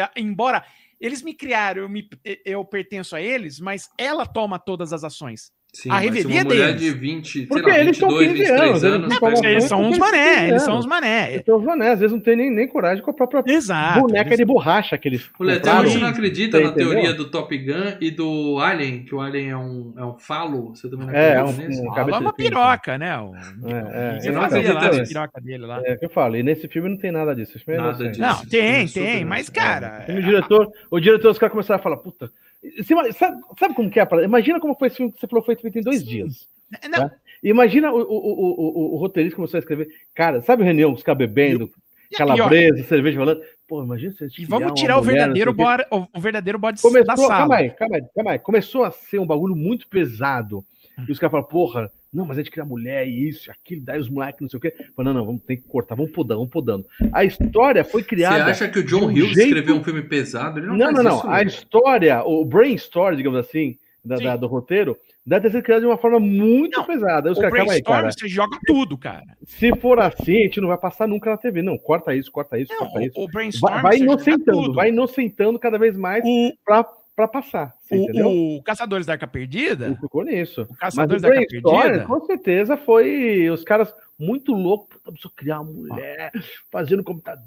[0.00, 0.64] É, Embora
[1.00, 2.08] eles me criaram, eu, me-
[2.44, 5.50] eu pertenço a eles, mas ela toma todas as ações.
[5.72, 6.80] Sim, A revelia mulher deles.
[6.80, 9.08] de 20, sei Porque lá, eles são 22, 15 23 anos, eles anos.
[9.08, 11.36] não É, porque eles são uns mané, eles eles são uns mané.
[11.36, 14.00] Então, né, às vezes não tem nem, nem coragem com a própria Exato.
[14.00, 15.90] boneca eles- de borracha que eles Letel, compraram.
[15.90, 16.90] você não acredita Você na entendeu?
[16.90, 20.74] teoria do Top Gun e do Alien, que o Alien é um, é um falo?
[20.74, 21.82] Você também não É, acredita um- nisso?
[21.82, 23.18] um- cabeça é uma piroca, né?
[23.18, 23.32] O...
[23.34, 25.08] É, é, Você não fazia acredito lá a nisso.
[25.12, 25.82] piroca dele lá.
[25.84, 27.58] É o que eu falo, e nesse filme não tem nada disso.
[27.66, 28.20] É Nada disso.
[28.20, 30.04] Não, tem, tem, mas, cara.
[30.08, 32.28] Diretor, o diretor, os caras começaram a falar, puta.
[32.62, 34.08] Você Sabe, sabe como que é?
[34.24, 36.48] Imagina como foi esse filme que você falou foi feito em dois dias.
[36.82, 37.16] é, Não, Tá?
[37.42, 39.88] Imagina o, o, o, o, o roteirista começou a escrever.
[40.14, 41.70] Cara, sabe reunião, os caras bebendo,
[42.14, 43.42] calabresa, cerveja rolando.
[43.66, 47.06] Pô, imagina se E vamos tirar o mulher, verdadeiro, o o, o verdadeiro bode Começou,
[47.06, 47.28] da sala.
[47.28, 48.38] calma aí, calma aí, calma aí.
[48.38, 50.64] Começou a ser um bagulho muito pesado.
[50.98, 51.04] Hum.
[51.08, 54.00] E os caras falaram, porra, não, mas a gente cria mulher e isso, aquilo, daí
[54.00, 54.74] os moleques, não sei o quê.
[54.96, 56.84] Falei, não, não, vamos ter que cortar, vamos podando, vamos podando.
[57.12, 58.46] A história foi Você criada.
[58.50, 60.58] acha que o John um Hughes jeito- escreveu um filme pesado?
[60.58, 61.16] Ele não, Não, faz não, não.
[61.18, 61.44] isso, A né?
[61.44, 65.86] história, o brain story, digamos assim, da, da- do roteiro, deve ter sido criado de
[65.86, 67.28] uma forma muito Não, pesada.
[67.28, 68.12] Aí os O caras, calma aí, brainstorm, cara.
[68.12, 69.22] você joga tudo, cara.
[69.46, 71.62] Se for assim, a gente não vai passar nunca na TV.
[71.62, 73.18] Não, corta isso, corta isso, Não, corta isso.
[73.20, 76.84] o, o brainstorm, Vai, vai você inocentando, vai inocentando cada vez mais O, pra,
[77.28, 77.74] pra passar.
[77.80, 78.28] Você entendeu?
[78.28, 80.62] o, o Caçadores da Arca Perdida, ficou nisso.
[80.62, 84.98] o Mas Caçadores o da Arca Perdida, com certeza, foi os caras muito loucos.
[85.02, 86.30] Preciso criar uma mulher,
[86.70, 87.42] fazendo computador,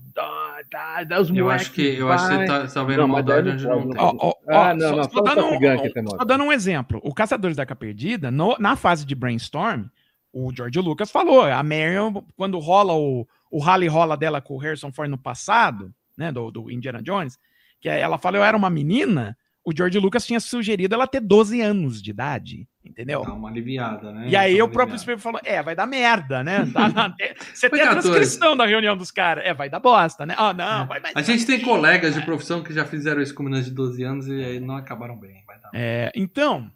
[0.69, 3.25] tá, daí os Eu acho que, eu acho que você tá, tá vendo Não, mas
[3.25, 4.01] maldade onde não tem.
[4.01, 6.99] Ó, ó, Ah, não, só, não, dando um, só dando um exemplo.
[7.03, 9.85] O Caçadores da Arca Perdida, no- na fase de brainstorm,
[10.33, 14.57] o George Lucas falou, a Marion, quando rola o, o rally rola dela com o
[14.57, 17.37] Harrison Ford no passado, né, do, do Indiana Jones,
[17.79, 21.61] que ela falou, eu era uma menina, o George Lucas tinha sugerido ela ter 12
[21.61, 23.23] anos de idade, entendeu?
[23.23, 24.27] Dá uma aliviada, né?
[24.27, 24.98] E aí o próprio.
[24.99, 26.65] Spielberg falou, é, vai dar merda, né?
[26.73, 27.15] Tá
[27.53, 28.10] Você tem a 14.
[28.11, 29.45] transcrição da reunião dos caras.
[29.45, 30.35] É, vai dar bosta, né?
[30.38, 33.44] Ah, não, vai mais A gente tem colegas de profissão que já fizeram isso com
[33.44, 35.44] meninas de 12 anos e aí não acabaram bem.
[35.48, 35.69] Dar.
[35.73, 36.69] É, então,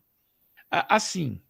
[0.71, 1.41] assim,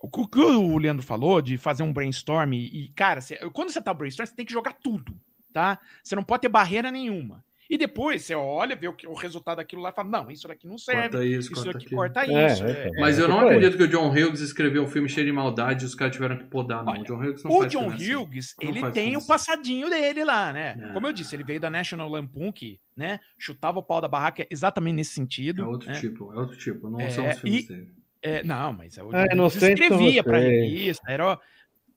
[0.00, 3.92] o que- o Leandro falou de fazer um brainstorm e, cara, você- quando você tá
[3.94, 5.14] brainstorm, você tem que jogar tudo,
[5.52, 5.78] tá?
[6.02, 7.44] Você não pode ter barreira nenhuma.
[7.74, 10.46] E depois você olha, vê o, que- o resultado daquilo lá e fala, não, isso
[10.46, 12.00] daqui não serve, Corta isso, isso corta daqui aquilo.
[12.00, 12.64] corta É, isso.
[12.64, 12.86] é, é.
[12.88, 13.00] é.
[13.00, 13.46] Mas eu não Foi.
[13.48, 16.38] acredito que o John Hughes escreveu um filme cheio de maldade e os caras tiveram
[16.38, 16.92] que podar, não.
[16.92, 18.14] Olha, o John Hughes não O faz John assim.
[18.14, 19.26] Hughes, Não ele faz tem o assim.
[19.26, 20.76] passadinho dele lá, né?
[20.80, 20.92] É.
[20.92, 24.42] Como eu disse, ele veio da National Lampoon, que, né, chutava o pau da barraca
[24.42, 25.68] é exatamente nesse É sentido.
[25.68, 25.98] outro né?
[25.98, 26.88] tipo, é outro tipo.
[26.88, 27.88] Não É, são os filmes e- dele.
[28.22, 30.62] É, não, mas o É, John Hughes inocente são escrevia pra vocês.
[30.72, 31.38] revista, era,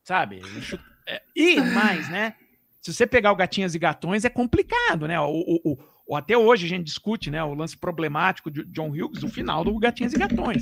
[0.04, 0.42] sabe?
[1.06, 2.34] é, e mais, né?
[2.92, 5.20] Se você pegar o Gatinhas e Gatões, é complicado, né?
[5.20, 5.26] O,
[5.66, 5.78] o-
[6.08, 7.44] o- até hoje a gente discute, né?
[7.44, 10.62] O lance problemático de John Hughes, o final do Gatinhas e Gatões.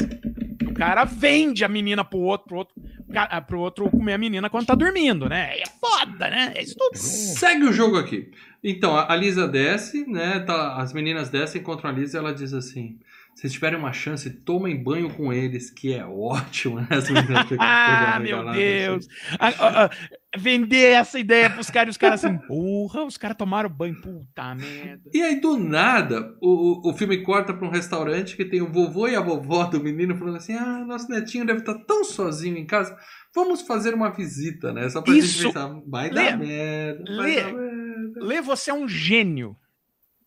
[0.67, 2.75] O cara vende a menina pro outro, pro outro,
[3.13, 5.57] ca- pro outro comer a menina quando tá dormindo, né?
[5.59, 6.51] É foda, né?
[6.55, 6.97] É isso tudo.
[6.97, 8.31] Segue o jogo aqui.
[8.63, 10.39] Então, a Lisa desce, né?
[10.39, 12.97] tá- as meninas descem, encontram a Lisa e ela diz assim:
[13.35, 16.87] vocês tiverem uma chance, tomem banho com eles, que é ótimo, né?
[17.59, 19.07] Ah, meu Deus!
[19.37, 19.89] Ah, ah, ah,
[20.37, 24.55] vender essa ideia pros caras e os caras assim, porra, os caras tomaram banho, puta
[24.55, 25.03] merda.
[25.13, 29.05] E aí, do nada, o, o filme corta pra um restaurante que tem o vovô
[29.05, 32.65] e a vovó do menino falando assim: ah, nosso netinho deve estar tão sozinho em
[32.65, 32.97] casa.
[33.35, 34.87] Vamos fazer uma visita, né?
[34.89, 35.27] Só pra Isso.
[35.27, 36.31] gente pensar, vai Lê.
[36.31, 37.41] dar merda, vai Lê.
[37.41, 38.23] dar merda.
[38.23, 39.57] Lê, você é um gênio.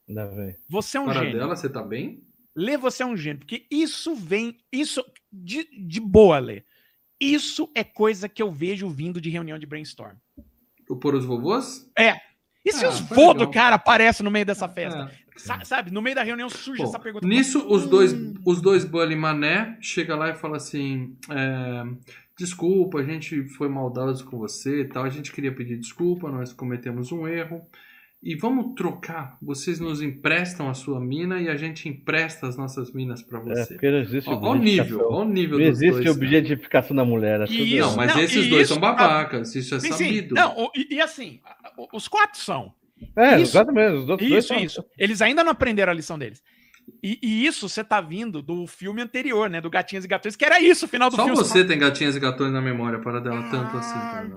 [0.07, 0.55] Ainda bem.
[0.69, 1.39] Você é um Para gênio.
[1.39, 2.28] dela, você tá bem?
[2.57, 3.39] Lê, você é um gênio.
[3.41, 4.57] Porque isso vem.
[4.73, 5.05] Isso.
[5.33, 6.63] De, de boa, Lê.
[7.21, 10.17] Isso é coisa que eu vejo vindo de reunião de brainstorm.
[10.89, 11.91] O Por os Vovôs?
[12.65, 15.11] E se Ah, os vô do cara aparecem no meio dessa festa?
[15.13, 15.39] É.
[15.39, 17.27] Sa- sabe, no meio da reunião surge Bom, essa pergunta.
[17.27, 18.35] Nisso, os dois, Hum.
[18.45, 21.85] os dois Bully Mané chega lá e fala assim: é,
[22.37, 25.05] Desculpa, a gente foi maldoso com você e tal.
[25.05, 27.65] A gente queria pedir desculpa, nós cometemos um erro.
[28.21, 29.37] E vamos trocar.
[29.41, 33.43] Vocês nos emprestam a sua mina e a gente empresta as nossas minas pra É,
[33.43, 33.75] você.
[33.75, 36.97] porque não existe Ó, ó o nível, ó o nível Não dos existe dois, objetificação
[36.97, 37.41] da mulher.
[37.43, 40.05] é Isso, Não, mas não, esses dois isso- são babacas, isso é Sim, sim.
[40.07, 40.35] sabido.
[40.35, 41.41] Não, o- e, e assim,
[41.93, 42.73] os quatro são.
[43.17, 43.53] É, Isso.
[43.57, 43.93] exatamente.
[43.99, 44.85] Os outros dois Isso, são- isso.
[44.99, 46.43] Eles ainda não aprenderam a lição deles.
[47.01, 49.61] E, e isso você tá vindo do filme anterior, né?
[49.61, 51.39] Do Gatinhas e Gatões, que era isso, o final do Só filme.
[51.39, 54.29] você tem gatinhas e gatões na memória para dela tanto assim, cara.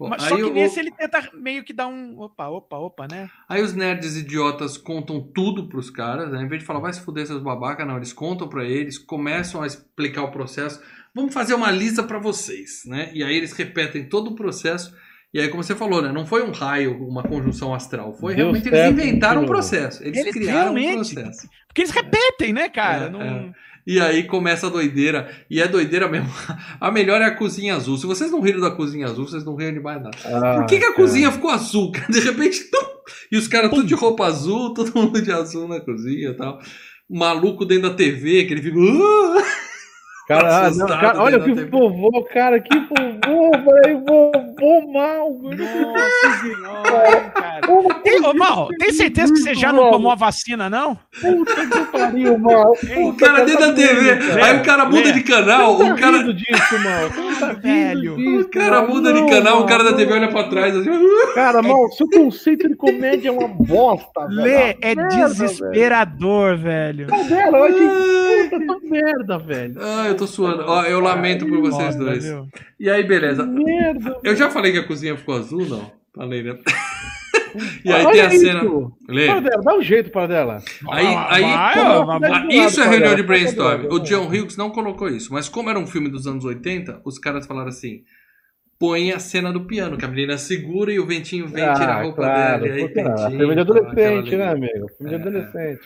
[0.00, 2.18] Mas só que o- nesse ele tenta meio que dar um.
[2.20, 3.28] Opa, opa, opa, né?
[3.48, 6.42] Aí os nerds idiotas contam tudo pros caras, né?
[6.42, 9.62] Em vez de falar, vai se fuder seus babaca, não, eles contam pra eles, começam
[9.62, 10.80] a explicar o processo.
[11.14, 13.10] Vamos fazer uma lista pra vocês, né?
[13.14, 14.94] E aí eles repetem todo o processo.
[15.34, 16.10] E aí, como você falou, né?
[16.12, 18.14] Não foi um raio, uma conjunção astral.
[18.14, 20.02] Foi Deu realmente eles certo, inventaram um processo.
[20.02, 21.48] Eles, Eles criaram um processo.
[21.66, 23.06] Porque eles repetem, né, cara?
[23.06, 23.52] É, Não- é.
[23.86, 25.30] E aí começa a doideira.
[25.48, 26.28] E é doideira mesmo.
[26.80, 27.96] A melhor é a cozinha azul.
[27.96, 30.16] Se vocês não riram da cozinha azul, vocês não riram de mais nada.
[30.24, 30.94] Ah, Por que, que a cara.
[30.94, 31.92] cozinha ficou azul?
[31.92, 32.06] cara?
[32.10, 32.86] De repente, tum,
[33.30, 36.58] e os caras tudo de roupa azul, todo mundo de azul na cozinha e tal.
[37.08, 38.76] O maluco dentro da TV, que ele fica.
[38.78, 39.44] "Ah!"
[40.26, 41.64] Cara, ah, não, cara, olha que TV.
[41.66, 45.86] vovô, cara, que vovô, velho, vovô mal, velho.
[45.86, 47.60] Nossa senhora, cara.
[48.02, 50.98] Tem, ô, Mal, tem certeza que você já não tomou a vacina, não?
[51.20, 52.72] Puta que pariu, mal.
[52.72, 54.10] O cara dentro da TV.
[54.42, 56.32] Aí o cara muda de canal, o tá cara.
[56.32, 57.26] disso, mal.
[57.36, 58.40] Tá Velho.
[58.40, 59.92] O cara muda de canal, o cara da.
[59.92, 60.90] TV olha pra trás assim.
[61.34, 64.42] Cara, mal, seu conceito de comédia é uma bosta, velho.
[64.42, 67.06] Lê, é Merda, desesperador, velho.
[67.06, 67.28] velho.
[67.28, 69.74] Dela, eu achei puta, que merda, velho.
[69.80, 70.64] Ah, eu tô suando.
[70.66, 72.24] Ó, eu lamento por vocês dois.
[72.24, 72.46] viu?
[72.80, 73.44] E aí, beleza.
[73.44, 74.16] Merda.
[74.24, 75.92] Eu já falei que a cozinha ficou azul, não?
[76.14, 76.58] Falei, né?
[77.82, 78.60] E aí Olha tem a cena.
[78.64, 78.92] isso.
[79.08, 79.26] Lê.
[79.40, 80.58] Dela, dá um jeito para dela.
[80.90, 82.30] Aí, aí, Vai, ó, vai, vai.
[82.32, 83.86] Ah, isso é reunião de brainstorm.
[83.90, 87.18] O John Hughes não colocou isso, mas como era um filme dos anos 80, os
[87.18, 88.02] caras falaram assim:
[88.78, 92.02] põe a cena do piano, que a menina segura e o ventinho vem tirar a
[92.02, 92.74] roupa claro, dela.
[92.74, 93.04] Aí tem
[93.38, 94.86] Filme de adolescente, né, amigo?
[94.98, 95.18] Filme de É.
[95.18, 95.80] adolescente.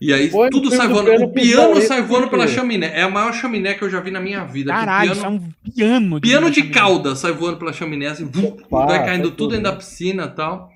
[0.00, 1.10] E aí Põe tudo sai voando.
[1.24, 2.92] O piano sai voando pela chaminé.
[2.94, 4.72] É a maior chaminé que eu já vi na minha vida.
[4.72, 6.20] Caralho, piano, é um piano.
[6.20, 9.76] piano de cauda sai voando pela chaminé, assim, vum, vai caindo faz tudo dentro da
[9.76, 10.68] piscina e tal.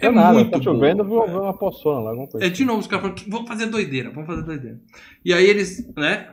[0.00, 1.10] É É nada, muito tá chovendo, bom.
[1.10, 2.46] vou ver uma poçona lá, alguma coisa.
[2.46, 4.78] É de novo, os caras falam, "Que- vamos fazer doideira, vamos fazer doideira.
[5.24, 6.28] E aí eles, né,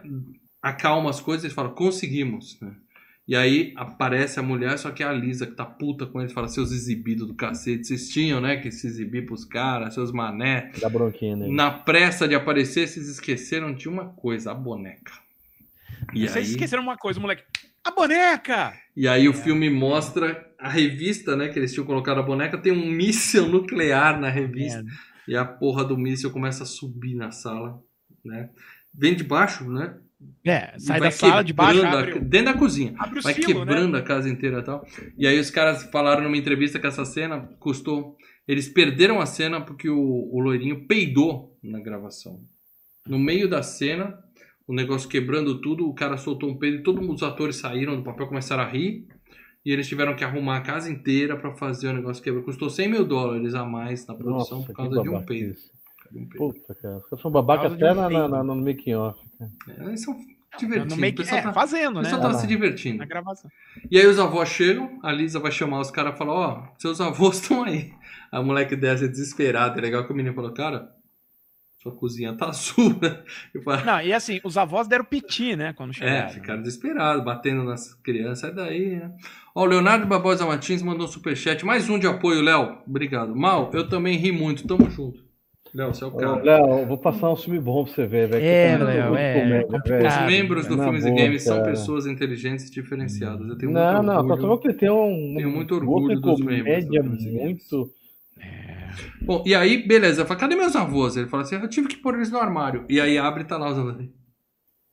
[0.61, 2.71] acalmam as coisas e falam, conseguimos, né?
[3.27, 6.31] E aí aparece a mulher, só que é a Lisa que tá puta com eles,
[6.31, 10.71] fala, seus exibidos do cacete, vocês tinham, né, que se exibir pros caras, seus mané.
[10.79, 11.51] Dá bronquinha nele.
[11.51, 15.11] Na pressa de aparecer, vocês esqueceram de uma coisa, a boneca.
[16.13, 17.43] E Vocês aí, esqueceram uma coisa, moleque.
[17.83, 18.73] A boneca!
[18.95, 22.71] e aí o filme mostra a revista, né, que eles tinham colocado a boneca, tem
[22.71, 24.83] um míssil nuclear na revista.
[24.83, 24.91] Merda.
[25.27, 27.81] E a porra do míssil começa a subir na sala,
[28.23, 28.49] né?
[28.93, 29.95] Vem de baixo, né?
[30.43, 32.93] É, sai da sala de baixo, abre, o- dentro da cozinha.
[32.99, 33.53] abre o Vai silo, né?
[33.65, 34.85] quebrando a casa inteira e tal.
[35.17, 38.15] E aí os caras falaram numa entrevista que essa cena custou.
[38.47, 39.99] Eles perderam a cena porque o,
[40.31, 42.39] o loirinho peidou na gravação.
[43.07, 44.17] No meio da cena,
[44.67, 48.03] o negócio quebrando tudo, o cara soltou um peido e todos os atores saíram do
[48.03, 49.07] papel, começaram a rir.
[49.65, 52.43] E eles tiveram que arrumar a casa inteira pra fazer o negócio quebrar.
[52.43, 55.55] Custou 100 mil dólares a mais na produção Nossa, por causa de um peido.
[56.37, 56.97] Puta, cara.
[56.97, 59.19] Os caras são babaca até um na, na, na- no making off.
[59.39, 60.15] É, eles são
[60.57, 60.95] divertidos.
[60.95, 62.09] No meio o pessoal é, tá, fazendo, o né?
[62.09, 62.97] pessoal Ah, tá se divertindo.
[62.97, 63.49] Na gravação.
[63.89, 67.01] E aí os avós chegam, a Lisa vai chamar os caras e falar, ó, seus
[67.01, 67.93] avós estão aí.
[68.31, 69.79] A moleque dessa é desesperada.
[69.79, 70.89] É legal que o menino falou, cara,
[71.85, 73.23] sua cozinha tá azul, né?
[73.85, 75.73] Não, e assim, os avós deram piti, né?
[75.73, 76.29] Quando é, chegaram.
[76.29, 79.11] ficaram desesperados, batendo nas crianças, sai daí, né?
[79.53, 82.79] Ó, o Leonardo Barbosa Martins mandou um superchat, mais um de apoio, Léo.
[82.87, 83.35] Obrigado.
[83.35, 85.24] Mal, eu também ri muito, tamo junto.
[85.75, 86.41] Léo, você é o cara.
[86.41, 88.45] Léo, eu vou passar um filme bom pra você ver, velho.
[88.45, 89.87] É, tá Léo, é, comédia, complicado.
[89.89, 90.07] velho.
[90.07, 93.45] Os membros do Filmes e Games são pessoas inteligentes e diferenciadas.
[93.49, 94.41] Eu tenho Não, muito não, orgulho.
[94.41, 95.33] falou que ele tem um.
[95.35, 97.43] Tenho muito orgulho dos membros comédia do Filmes e Games.
[97.43, 97.91] muito.
[99.21, 100.21] Bom, e aí, beleza.
[100.21, 101.17] Eu falo, cadê meus avós?
[101.17, 102.85] Ele fala assim, eu tive que pôr eles no armário.
[102.87, 103.97] E aí abre e tá lá os avós.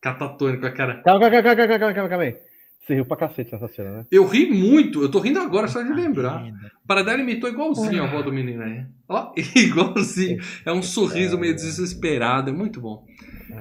[0.03, 1.01] Catatônico, a cara.
[1.05, 2.37] Calma, calma, calma, calma, calma, calma, calma aí.
[2.83, 4.07] Você riu pra cacete nessa cena, né?
[4.11, 6.43] Eu ri muito, eu tô rindo agora só de lembrar.
[6.43, 6.73] Merda.
[6.87, 8.85] Paradela imitou igualzinho a avó do menino aí.
[9.09, 10.41] Ó, igualzinho.
[10.67, 13.07] É um sorriso meio desesperado, é muito bom.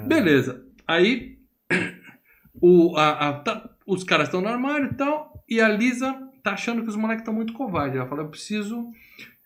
[0.07, 0.65] Beleza.
[0.87, 1.37] Aí
[2.59, 6.53] o, a- a- tá- os caras estão no armário e tal, e a Lisa tá
[6.53, 7.97] achando que os moleques estão muito covardes.
[7.97, 8.89] Ela fala, eu preciso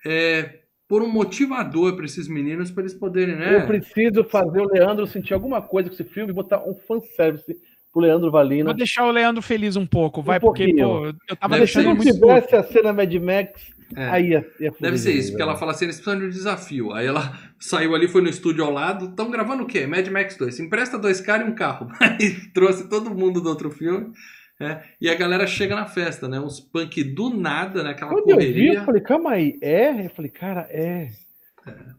[0.05, 3.55] é, pôr um motivador pra esses meninos pra eles poderem, né?
[3.57, 7.55] Eu preciso fazer o Leandro sentir alguma coisa com esse filme e botar um fanservice
[7.95, 8.65] pro Leandro Valina.
[8.65, 11.95] Vou deixar o Leandro feliz um pouco, vai, porque, pô, eu tava Deve deixando Se
[11.95, 12.25] muito puto.
[12.35, 13.61] tivesse a cena Mad Max,
[13.95, 14.09] É.
[14.09, 16.25] aí ia, ia fuder Deve ser isso, vez, porque ela fala assim, eles precisam de
[16.25, 16.91] um desafio.
[16.91, 19.87] Aí ela saiu ali, foi no estúdio ao lado, estão gravando o quê?
[19.87, 20.59] Mad Max 2.
[20.59, 21.87] Empresta dois caras e um carro.
[22.01, 24.11] Aí trouxe todo mundo do outro filme.
[24.59, 24.83] né?
[24.99, 26.39] E a galera chega na festa, né?
[26.39, 27.91] Uns punk do nada, né?
[27.91, 28.73] Aquela Quando eu vi, correria.
[28.79, 30.05] eu falei, calma aí, é?
[30.05, 31.09] Eu falei, cara, é.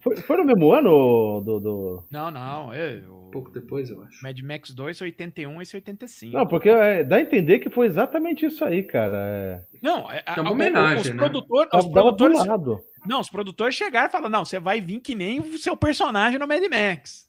[0.01, 1.59] Foi, foi no mesmo ano do.
[1.61, 2.05] do...
[2.11, 4.23] Não, não, é, o Pouco depois, eu acho.
[4.23, 6.37] Mad Max 2 81 esse 85.
[6.37, 9.17] Não, porque é, dá a entender que foi exatamente isso aí, cara.
[9.17, 11.17] É, Não, é, É uma homenagem, os, né?
[11.17, 12.79] produtor- os produtores, lado.
[13.07, 16.39] não, os produtores chegaram e falaram: "Não, você vai vir que nem o seu personagem
[16.39, 17.27] no Mad Max".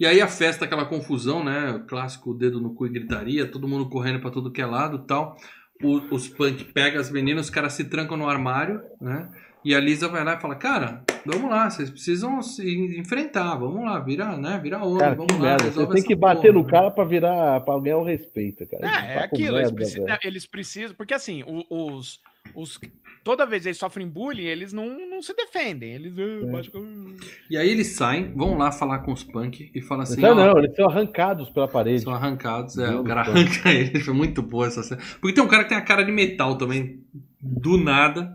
[0.00, 1.70] E aí a festa, aquela confusão, né?
[1.72, 5.02] O clássico dedo no cu e gritaria, todo mundo correndo pra tudo que é lado
[5.04, 5.36] e tal.
[5.82, 9.28] O- os punk pegam as meninas, os caras se trancam no armário, né?
[9.68, 13.84] E a Lisa vai lá e fala, cara, vamos lá, vocês precisam se enfrentar, vamos
[13.84, 14.58] lá, vira, né?
[14.62, 15.58] Vira homem, Cara, vamos lá.
[15.58, 18.86] Você tem que bater porra, no cara pra virar, pra ganhar o respeito, cara.
[18.86, 20.18] É, é Papo aquilo, eles, merda, precisam, velho.
[20.24, 22.18] eles precisam, porque assim, os,
[22.54, 22.80] os
[23.22, 26.22] toda vez eles sofrem bullying, eles não, não se defendem, eles É.
[26.22, 27.16] ah, com-
[27.50, 30.56] E aí eles saem, vão lá falar com os punk e falam assim, ó, não,
[30.58, 32.04] eles são arrancados pela parede.
[32.04, 35.02] são arrancados, é, o cara arranca eles, foi muito boa essa cena.
[35.20, 37.02] Porque tem um cara que tem a cara de metal também,
[37.38, 38.34] do nada,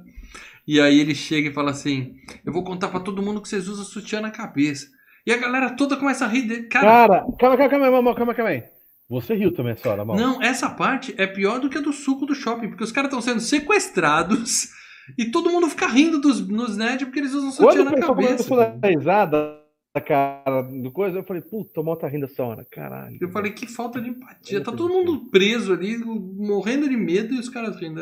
[0.68, 2.15] e aí ele chega e fala assim,
[2.45, 4.88] eu vou contar pra todo mundo que vocês usam sutiã na cabeça.
[5.26, 6.64] E a galera toda começa a rir dele.
[6.64, 8.64] Cara, Cara, calma, calma, calma, calma, calma, calma aí.
[9.10, 10.18] Você riu também essa hora, mal.
[10.18, 13.10] Não, essa parte é pior do que a do suco do shopping, porque os caras
[13.10, 14.69] estão sendo sequestrados
[15.18, 18.61] e todo mundo fica rindo dos, nos nerds porque eles usam Quando sutiã na cabeça.
[18.61, 19.64] a dar risada
[19.94, 22.65] da cara do coisa, eu falei, puta, o mal tá rindo essa hora.
[22.72, 23.18] Caralho.
[23.22, 24.64] Eu falei, que falta de empatia.
[24.64, 28.02] Tá todo mundo preso ali, morrendo de medo e os caras rindo.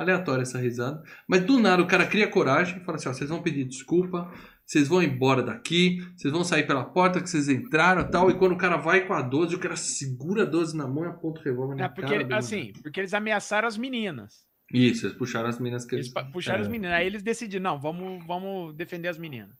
[0.00, 1.02] Aleatória essa risada.
[1.28, 4.30] Mas do nada o cara cria coragem e fala assim: ó, vocês vão pedir desculpa,
[4.64, 8.30] vocês vão embora daqui, vocês vão sair pela porta que vocês entraram e tal.
[8.30, 11.04] E quando o cara vai com a 12, o cara segura a 12 na mão
[11.04, 12.24] e aponta o revólver na É, porque, cara.
[12.24, 14.48] do assim, porque eles ameaçaram as meninas.
[14.72, 16.30] Isso, eles puxaram as minas que Eles eles.
[16.32, 16.62] puxaram é.
[16.62, 16.92] as meninas.
[16.92, 19.50] Aí eles decidiram, não, vamos, vamos defender as meninas.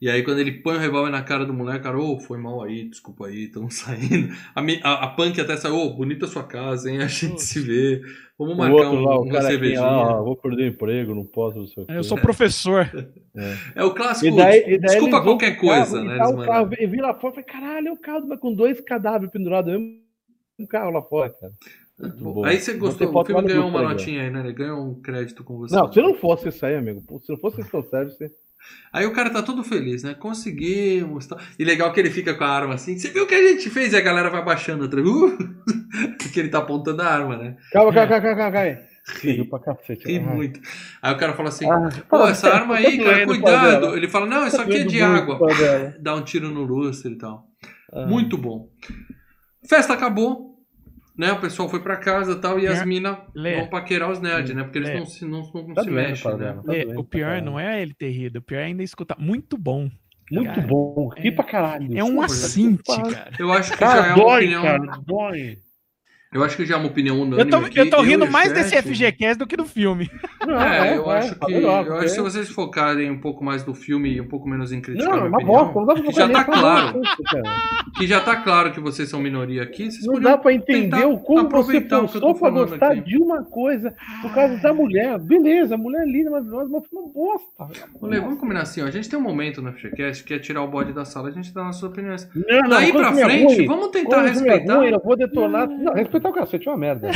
[0.00, 2.38] E aí, quando ele põe o revólver na cara do moleque, o cara, ô, foi
[2.38, 4.32] mal aí, desculpa aí, estamos saindo.
[4.54, 6.98] A, a, a punk até saiu, ô, bonita a sua casa, hein?
[7.02, 8.00] A gente se vê.
[8.38, 9.80] Vamos O marcar outro um, lá, o uma cara aqui, cervejinha.
[9.80, 11.92] ah, vou perder o emprego, não posso, não sei o quê.
[11.96, 12.88] Eu sou professor.
[13.74, 16.16] É o clássico, E daí, e daí desculpa qualquer coisa, né?
[16.16, 16.46] eles o mandam.
[16.46, 19.72] carro, e vi lá fora, falei, caralho, é o carro mas com dois cadáveres pendurados
[19.72, 21.52] no mesmo carro lá fora, cara.
[21.98, 22.44] Muito Bom, bom.
[22.44, 24.40] Aí você gostou, ter o filme ganhou uma notinha aí, né?
[24.40, 25.74] Ele ganhou um crédito com você.
[25.74, 28.30] Não, se não fosse isso aí, amigo, se não fosse isso tão sério, você...
[28.92, 30.14] Aí o cara tá todo feliz, né?
[30.14, 31.26] Conseguimos.
[31.26, 31.38] Tal.
[31.58, 32.98] E legal que ele fica com a arma assim.
[32.98, 33.92] Você viu o que a gente fez?
[33.92, 35.06] E a galera vai baixando atrás.
[35.06, 35.36] Uh!
[36.18, 37.56] Porque ele tá apontando a arma, né?
[37.72, 38.78] Calma, calma, calma, calma, calma.
[39.22, 40.06] Riu pra cacete.
[40.06, 40.34] Ri Ai.
[40.34, 40.60] muito.
[41.00, 43.96] Aí o cara fala assim: Ah, Pô, essa arma tá aí, cara, pau cuidado.
[43.96, 45.38] Ele fala: Não, isso Tá aqui é doendo de água.
[46.00, 47.46] Dá um tiro no lustre e tal.
[47.92, 48.06] Ah.
[48.06, 48.68] Muito bom.
[49.66, 50.47] Festa acabou.
[51.18, 52.86] Né, o pessoal foi pra casa e tal, e as Lê.
[52.86, 53.56] minas Lê.
[53.56, 54.62] vão paquerar os nerds, né?
[54.62, 54.98] Porque eles Lê.
[55.00, 56.52] não se, não, não Tá se doendo, mexem, né?
[56.54, 59.16] Tá doendo o pior não é ele ter rido, o pior é ainda escutar.
[59.18, 59.90] Muito bom.
[60.30, 61.98] Muito Cara, bom, ri é- pra caralho.
[61.98, 63.30] É um assinte, cara.
[63.38, 64.62] Eu acho que Cara, já é uma dói, opinião.
[64.62, 65.58] cara, dói.
[66.32, 67.40] Eu acho que já é uma opinião unânime.
[67.40, 67.78] Eu tô, aqui.
[67.80, 70.10] eu tô rindo e o mais chat- desse FGCast do que do filme.
[70.46, 71.54] Não, É, eu acho tá que.
[71.54, 74.46] melhor, eu acho que se vocês focarem um pouco mais no filme e um pouco
[74.48, 76.44] menos em criticar Não, é minha uma opinião, bosta, não dá pra que já tá
[76.44, 77.00] claro,
[77.96, 81.18] que já tá claro que vocês são minoria aqui, vocês Não dá pra entender o
[81.18, 83.00] como você aproveitar o que eu tô forçou pra falando gostar aqui.
[83.02, 85.18] de uma coisa por causa da mulher.
[85.18, 87.80] Beleza, a mulher é linda, mas mas foi uma bosta.
[88.02, 88.86] Olê, vamos combinar assim, ó.
[88.86, 91.32] A gente tem um momento no FGCast que é tirar o bode da sala, a
[91.32, 92.28] gente dá nossas opiniões.
[92.34, 94.76] Não, não, Daí pra é frente, ruim, vamos tentar é respeitar.
[94.76, 95.68] ruim, eu vou detonar.
[95.68, 97.10] Não, respeitar o cacete é uma merda.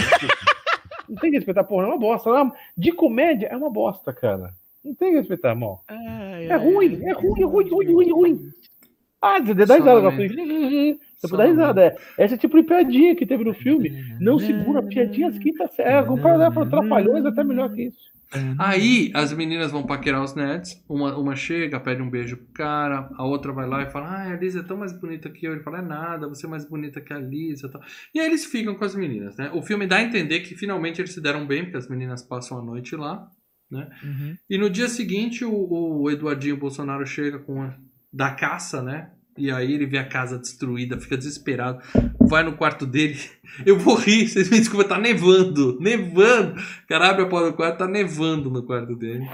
[1.08, 2.30] Não tem que respeitar, porra, é uma bosta.
[2.76, 4.50] De comédia é uma bosta, cara.
[4.84, 5.80] Não tem que respeitar, irmão.
[5.88, 8.50] É ruim, é ruim, é ruim, ruim, ruim, ruim.
[9.20, 10.00] Ah, você dá Só risada.
[10.00, 10.34] lamento.
[10.34, 11.84] Você Só pode dar risada.
[11.84, 11.96] É.
[12.18, 13.92] Essa é tipo de piadinha que teve no filme.
[14.18, 16.04] Não segura piadinhas quinta série.
[16.06, 18.10] Comparado para Trapalhões, é até melhor que isso.
[18.58, 20.82] Aí as meninas vão paquerar os nerds.
[20.88, 24.32] Uma, uma chega, pede um beijo pro cara, a outra vai lá e fala: Ah,
[24.32, 25.52] a Lisa é tão mais bonita que eu.
[25.52, 27.66] Ele fala: É nada, você é mais bonita que a Lisa.
[27.66, 27.82] e Tal.
[28.14, 29.50] E aí eles ficam com as meninas, né?
[29.52, 32.58] O filme dá a entender que finalmente eles se deram bem, porque as meninas passam
[32.58, 33.28] a noite lá.
[34.02, 34.36] Uhum.
[34.50, 37.74] E no dia seguinte, o, o Eduardinho Bolsonaro chega com a,
[38.12, 39.10] da caça, né?
[39.36, 41.82] E aí ele vê a casa destruída, fica desesperado,
[42.20, 43.18] vai no quarto dele.
[43.64, 46.60] Eu vou rir, vocês me desculpem, tá nevando, nevando.
[46.60, 49.26] O cara abre a porta do quarto, tá nevando no quarto dele.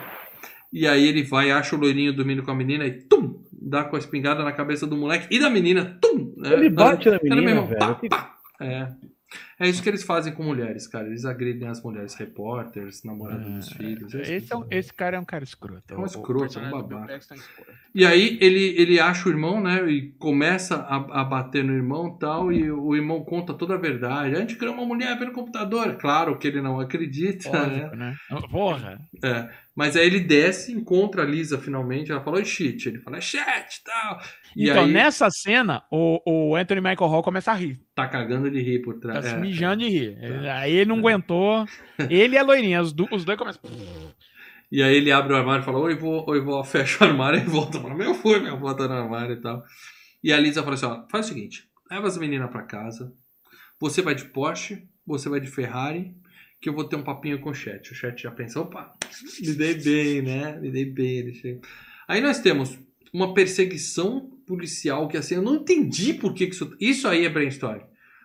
[0.73, 3.43] E aí ele vai, acha o loirinho dormindo com a menina e tum!
[3.53, 6.35] Dá com a espingarda na cabeça do moleque e da menina, tum!
[6.37, 6.53] né?
[6.53, 8.09] Ele bate na menina, mesmo, pá, velho.
[8.09, 8.37] pá.
[8.61, 8.89] É.
[9.61, 11.07] É isso que eles fazem com mulheres, cara.
[11.09, 14.15] Eles agridem as mulheres repórteres, namoradas dos filhos.
[14.15, 15.83] é isso que Esse, é um- esse cara é um cara escroto.
[15.93, 17.13] É um escroto, personagem um Bill babaca.
[17.15, 17.19] É.
[17.95, 19.85] E aí ele, ele acha o irmão, né?
[19.91, 22.53] E começa a, a bater no irmão e tal.
[22.53, 24.37] E o irmão conta toda a verdade.
[24.37, 25.97] A gente criou uma mulher pelo computador.
[25.97, 27.79] Claro que ele não acredita, né?
[27.81, 28.17] Lógico, né?
[28.51, 29.01] Porra.
[29.25, 29.49] É.
[29.75, 32.11] Mas aí ele desce, encontra a Lisa finalmente.
[32.13, 32.89] Ela fala, oi, shit.
[32.89, 34.21] Ele fala, é chat e tal.
[34.61, 36.21] E então, aí nessa cena, o,
[36.51, 37.81] o Anthony Michael Hall começa a rir.
[37.95, 39.25] tá cagando de rir por Tá trás.
[39.27, 39.39] se É.
[39.39, 40.19] mijando de rir.
[40.21, 41.65] Ele- Aí ele não aguentou.
[42.11, 43.63] Ele e a loirinha, os, do- os dois começam.
[44.71, 47.41] E aí ele abre o armário e fala, oi, vou, oi, vou, fecha o armário
[47.41, 47.81] e volta.
[47.81, 49.63] Fala, meu, foi, meu, volta no armário e tal.
[50.23, 53.15] E a Lisa fala assim, ó, faz o seguinte, leva as meninas pra casa,
[53.81, 56.13] você vai de Porsche, você vai de Ferrari,
[56.61, 57.93] que eu vou ter um papinho com o chat.
[57.93, 58.93] O chat já pensa, opa,
[59.41, 60.59] me dei bem, né?
[60.61, 61.33] Me dei bem.
[62.09, 62.79] Aí nós temos
[63.13, 66.75] uma perseguição policial que assim, eu não entendi por que, que isso...
[66.81, 67.81] Isso aí é brainstorm.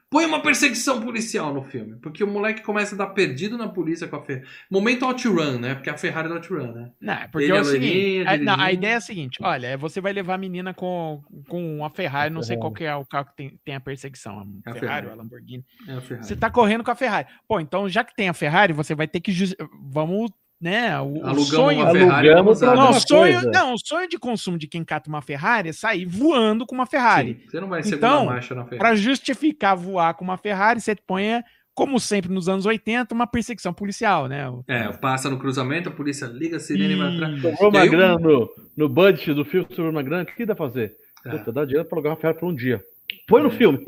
[0.09, 1.95] Põe uma perseguição policial no filme.
[1.95, 4.45] Porque o moleque começa a dar perdido na polícia com a Ferrari.
[4.69, 5.73] Momento outrun, né?
[5.73, 6.91] Porque a Ferrari é outrun, né?
[7.01, 8.27] Não, porque Ele é é o seguinte.
[8.27, 11.19] a, não, a ideia é a seguinte: olha, você vai levar a menina com,
[11.49, 14.37] com uma Ferrari, não sei qual que é o carro que tem, tem a perseguição.
[14.37, 15.07] A É a Ferrari, Ferrari.
[15.09, 15.65] a Lamborghini.
[15.87, 16.27] É a Ferrari.
[16.27, 17.27] Você tá correndo com a Ferrari.
[17.47, 19.33] Pô, então já que tem a Ferrari, você vai ter que.
[19.81, 20.29] Vamos,
[20.63, 20.97] né?
[21.01, 21.81] O, o Alugamos sonho.
[21.81, 22.29] uma Ferrari.
[22.29, 22.61] Alugamos.
[22.61, 23.51] Não, o sonho, coisa.
[23.51, 26.85] não, o sonho de consumo de quem cata uma Ferrari é sair voando com uma
[26.85, 27.33] Ferrari.
[27.33, 28.79] Sim, Você não vai Então, marcha na Ferrari.
[28.79, 31.43] Pra justificar voar com uma Ferrari, você põe,
[31.75, 34.45] como sempre nos anos 80, uma perseguição policial, né?
[34.67, 37.41] É, passa no cruzamento, a polícia liga a sirene e vai atrás.
[37.41, 40.23] Sobrou uma grana no, no budget do filme, sobrou uma grana.
[40.23, 40.93] O que dá pra fazer?
[41.25, 41.29] É.
[41.29, 42.81] Puta, dá dinheiro pra alugar uma Ferrari por um dia.
[43.27, 43.83] Põe no filme.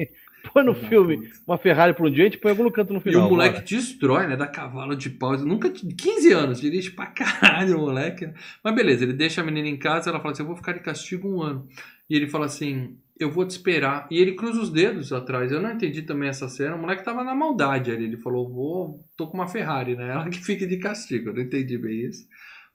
[0.52, 3.04] Põe no filme uma Ferrari por um dia, a gente põe algum canto no E
[3.04, 3.28] final.
[3.28, 4.36] o moleque destrói, né?
[4.38, 5.38] Dá cavalo de pau.
[5.38, 5.70] Nunca.
[5.70, 8.26] 15 anos, dirige pra caralho o moleque.
[8.28, 8.34] né?
[8.64, 10.80] Mas beleza, ele deixa a menina em casa ela fala assim: Eu vou ficar de
[10.80, 11.68] castigo um ano.
[12.10, 14.08] E ele fala assim: Eu vou te esperar.
[14.12, 15.52] E ele cruza os dedos atrás.
[15.52, 16.76] Eu não entendi também essa cena.
[16.76, 18.06] O moleque tava na maldade ali.
[18.06, 19.00] Ele falou: Vou.
[19.18, 20.10] Tô com uma Ferrari, né?
[20.12, 21.30] Ela que fique de castigo.
[21.30, 22.26] Eu não entendi bem isso.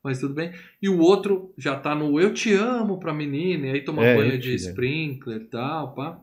[0.02, 0.50] Mas tudo bem.
[0.80, 3.66] E o outro já tá no Eu te amo pra menina.
[3.66, 6.18] E aí toma É, banho de sprinkler e tal, pá.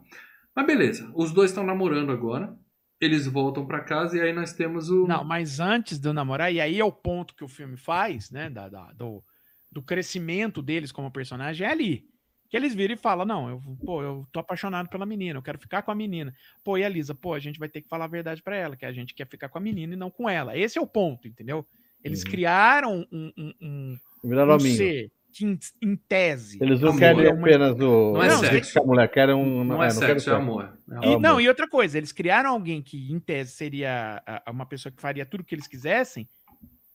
[0.57, 2.57] Mas beleza, os dois estão namorando agora.
[2.99, 5.05] Eles voltam pra casa e aí nós temos o.
[5.05, 8.31] Não, mas antes de eu namorar, e aí é o ponto que o filme faz,
[8.31, 8.49] né?
[8.49, 9.23] Da, da- do,
[9.71, 12.05] do crescimento deles como personagem, é ali.
[12.49, 15.59] Que eles viram e falam: Não, eu, pô, eu tô apaixonado pela menina, eu quero
[15.59, 16.33] ficar com a menina.
[16.63, 18.75] Pô, e a Lisa, pô, a gente vai ter que falar a verdade pra ela,
[18.75, 20.57] que a gente quer ficar com a menina e não com ela.
[20.57, 21.67] Esse é o ponto, entendeu?
[22.03, 22.31] Eles Uhum.
[22.31, 24.59] criaram um, um, um, um amigo.
[24.75, 26.57] ser que, em, em tese.
[26.61, 26.99] Eles não Amor.
[26.99, 28.13] querem é apenas o.
[28.13, 28.73] Não é o sexo.
[28.73, 29.63] que a mulher quer um.
[29.63, 30.73] Não é não quero sexo, é amor.
[30.89, 31.19] É É E, amor.
[31.21, 35.25] não, e outra coisa, eles criaram alguém que, em tese, seria uma pessoa que faria
[35.25, 36.27] tudo o que eles quisessem,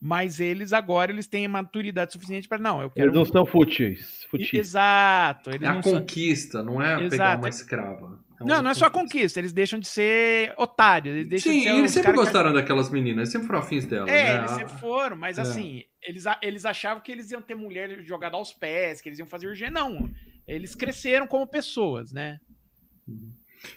[0.01, 3.07] mas eles agora eles têm a maturidade suficiente para não, eu quero.
[3.07, 4.23] Eles não são futis.
[4.23, 4.53] E- futis.
[4.53, 5.49] Exato.
[5.49, 7.37] Eles É a não, são- conquista, não é pegar Exato.
[7.41, 8.19] uma escrava.
[8.43, 11.15] É não, não é só conquista, eles deixam de ser otários.
[11.15, 13.59] Eles deixam Sim, de e ser eles sempre cara que- gostaram daquelas meninas, sempre foram
[13.59, 14.09] afins delas.
[14.09, 14.39] É, né?
[14.39, 15.41] eles A- sempre foram, mas É.
[15.41, 19.27] assim, eles, eles achavam que eles iam ter mulher jogada aos pés, que eles iam
[19.27, 19.71] fazer urgência.
[19.73, 20.09] Não,
[20.47, 22.39] eles cresceram como pessoas, né?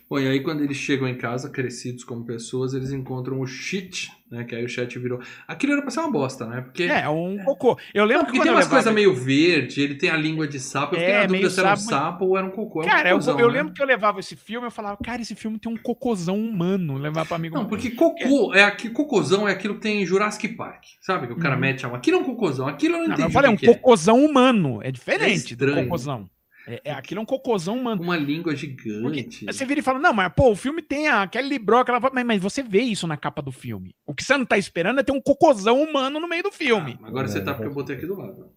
[0.09, 4.09] Bom, e aí quando eles chegam em casa, crescidos como pessoas, eles encontram o shit,
[4.31, 4.45] né?
[4.45, 5.21] Que aí o chat virou.
[5.47, 6.61] Aquilo era pra ser uma bosta, né?
[6.61, 6.85] Porque.
[6.85, 7.79] É, um cocô.
[7.95, 10.17] Eu Não, lembro porque que tem eu umas levava- coisas meio verde, ele tem a
[10.17, 10.95] língua de sapo.
[10.95, 12.83] Eu fiquei É, na dúvida se era um sapo, ou era um cocô.
[12.83, 13.53] É um Cara, eu, cocôzão, eu né?
[13.59, 16.99] lembro que eu levava esse filme, eu falava, cara, esse filme tem um cocôzão humano.
[16.99, 20.49] Levar pra amigo Não, porque cocô é aqui, cocôzão é aquilo que tem em Jurassic
[20.49, 21.27] Park, sabe?
[21.27, 21.61] Que o cara Uhum.
[21.61, 21.97] mete a mão.
[21.97, 23.23] Aquilo é um cocôzão, aquilo eu não Não, entendi.
[23.23, 23.75] mas eu falei, o um é.
[23.75, 24.81] cocôzão humano.
[24.83, 25.85] É diferente do estranho.
[25.85, 26.29] cocôzão.
[26.67, 28.03] É, é, aquilo é um cocôzão humano.
[28.03, 29.45] Uma língua Porque gigante.
[29.47, 32.15] você vira e fala, não, mas pô, o filme tem a Kelly Brock, ela fala,
[32.15, 33.95] mas, mas você vê isso na capa do filme.
[34.05, 36.99] O que você não tá esperando é ter um cocôzão humano no meio do filme.
[37.03, 38.51] Ah, agora você É, tá porque eu botei aqui do lado.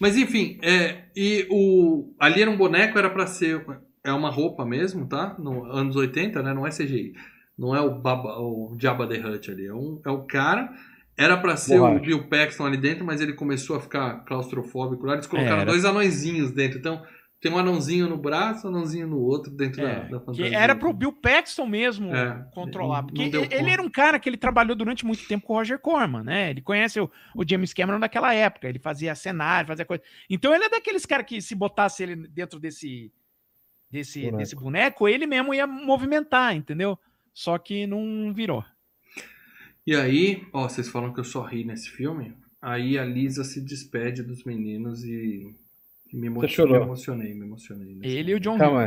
[0.00, 3.64] Mas enfim, é, e o ali era um boneco, era pra ser
[4.04, 5.36] é uma roupa mesmo, tá?
[5.38, 6.52] No anos 80, né?
[6.54, 7.14] Não é CGI.
[7.56, 10.72] Não é o Baba, o Jabba the Hutt ali, é um é o cara
[11.16, 11.98] era pra ser o.
[12.00, 15.14] Bill Paxton ali dentro, mas ele começou a ficar claustrofóbico lá.
[15.14, 15.70] Eles colocaram Era.
[15.70, 16.78] dois anõezinhos dentro.
[16.78, 17.02] Então,
[17.40, 20.56] tem um anãozinho no braço, um anãozinho no outro dentro da, É, da que fantasia.
[20.58, 23.02] era pro Bill Paxton mesmo É, controlar.
[23.02, 23.70] não- Porque ele conta.
[23.70, 26.50] era um cara que ele trabalhou durante muito tempo com o Roger Corman, né?
[26.50, 28.68] Ele conhece o, o James Cameron daquela época.
[28.68, 30.02] Ele fazia cenário, fazia coisa.
[30.30, 33.12] Então ele é daqueles caras que se botasse ele dentro desse,
[33.90, 34.36] desse, Boneco.
[34.38, 36.96] desse boneco, ele mesmo ia movimentar, entendeu?
[37.34, 38.64] Só que não virou.
[39.86, 42.34] E aí, ó, vocês falam que eu só ri nesse filme.
[42.60, 45.52] Aí a Lisa se despede dos meninos e,
[46.12, 46.78] e me, emo- chorou.
[46.78, 47.98] me emocionei, me emocionei.
[48.02, 48.40] Ele e o.
[48.40, 48.86] John Calma.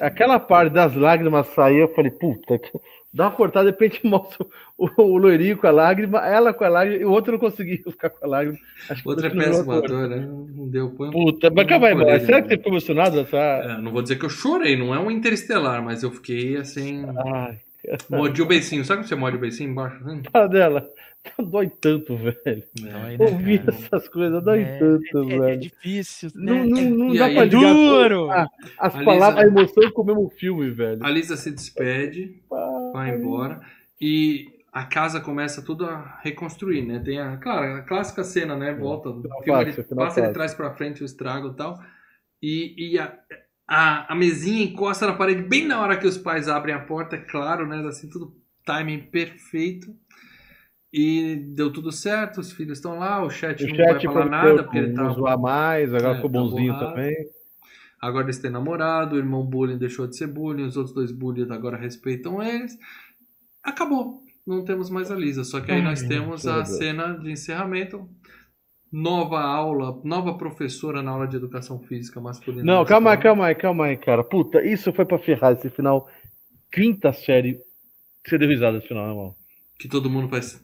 [0.00, 2.80] Aquela parte das lágrimas sair, eu falei, puta, que-
[3.14, 4.44] dá uma cortada, de repente mostra
[4.76, 7.78] o, o loirinho com a lágrima, ela com a lágrima, e o outro não conseguiu
[7.92, 8.58] ficar com a lágrima.
[8.90, 10.16] Acho Outro é foi tudo péssimo ator, né?
[10.26, 12.20] Não deu põe Puta, mas calma aí.
[12.20, 12.42] Será né?
[12.42, 13.36] que você ficou emocionado nessa.
[13.36, 17.04] É, não vou dizer que eu chorei, não é um interestelar, mas eu fiquei assim.
[17.34, 17.60] Ai,
[18.10, 18.84] Mordi o beicinho.
[18.84, 19.96] Sabe que você morde o beicinho embaixo?
[20.04, 20.22] Assim?
[20.22, 20.90] cara dela.
[21.38, 22.62] Dói tanto, velho.
[22.80, 23.76] Dói, né, Ouvir cara?
[23.78, 25.60] essas coisas dói É, tanto, É, é velho.
[25.60, 26.52] difícil, né?
[26.52, 28.30] Não, não, não dá aí, pra é ligar duro.
[28.30, 28.46] a-
[28.78, 31.04] as A palavras, Lisa- a emoção com o mesmo filme, velho.
[31.04, 32.40] A Lisa se despede,
[32.92, 33.60] vai embora.
[34.00, 37.00] E a casa começa tudo a reconstruir, né?
[37.04, 38.72] Tem a, claro, a clássica cena, né?
[38.72, 40.34] Volta, o Final filme, fácil, ele final passa ele fácil.
[40.34, 41.78] traz pra frente o estrago e tal.
[42.40, 43.12] E, e a,
[43.68, 47.16] a, a mesinha encosta na parede bem na hora que os pais abrem a porta,
[47.16, 47.86] é claro, né?
[47.86, 48.34] Assim, tudo
[48.64, 49.94] timing perfeito.
[50.92, 54.26] E deu tudo certo, os filhos estão lá, o chat O não vai chat falar
[54.26, 56.94] prometeu nada, porque ele tá zoar mais, agora É, ficou tá bonzinho borrado.
[56.94, 57.14] também.
[58.00, 61.50] Agora eles têm namorado, o irmão bullying deixou de ser bullying, os outros dois bullies
[61.50, 62.78] agora respeitam eles.
[63.62, 64.22] Acabou.
[64.46, 65.44] Não temos mais a Lisa.
[65.44, 68.08] Só que aí nós temos a cena de encerramento.
[68.90, 72.64] Nova aula, nova professora na aula de educação física masculina.
[72.64, 74.24] Não, calma aí, calma aí, calma aí, cara.
[74.24, 76.08] Puta, isso foi pra ferrar esse final.
[76.72, 77.60] Quinta série.
[78.26, 79.34] Você deu risada esse final, né, irmão?
[79.78, 80.62] Que todo mundo faz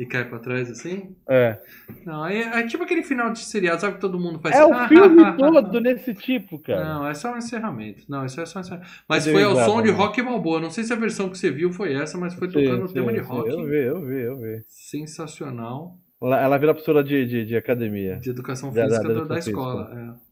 [0.00, 1.14] e cai pra trás assim.
[1.28, 1.60] É.
[2.06, 4.72] Não, é, é tipo aquele final de seriado, sabe que todo mundo faz É assim,
[4.72, 6.82] o filme todo nesse tipo, cara.
[6.82, 8.04] Não, é só um encerramento.
[8.08, 8.90] Não, isso é só um encerramento.
[9.06, 10.58] Mas Eu foi ao som de rock balboa.
[10.58, 12.88] Não sei se a versão que você viu foi essa, mas foi Sim, tocando o
[12.88, 13.26] sim, tema de sim.
[13.26, 13.50] rock.
[13.50, 14.64] Eu vi, eu vi, eu vi.
[14.68, 15.98] Sensacional.
[16.22, 18.16] Ela, ela vira professora de, de, de academia.
[18.16, 20.14] De educação Da- da- física da da, da educação escola.
[20.26, 20.30] é.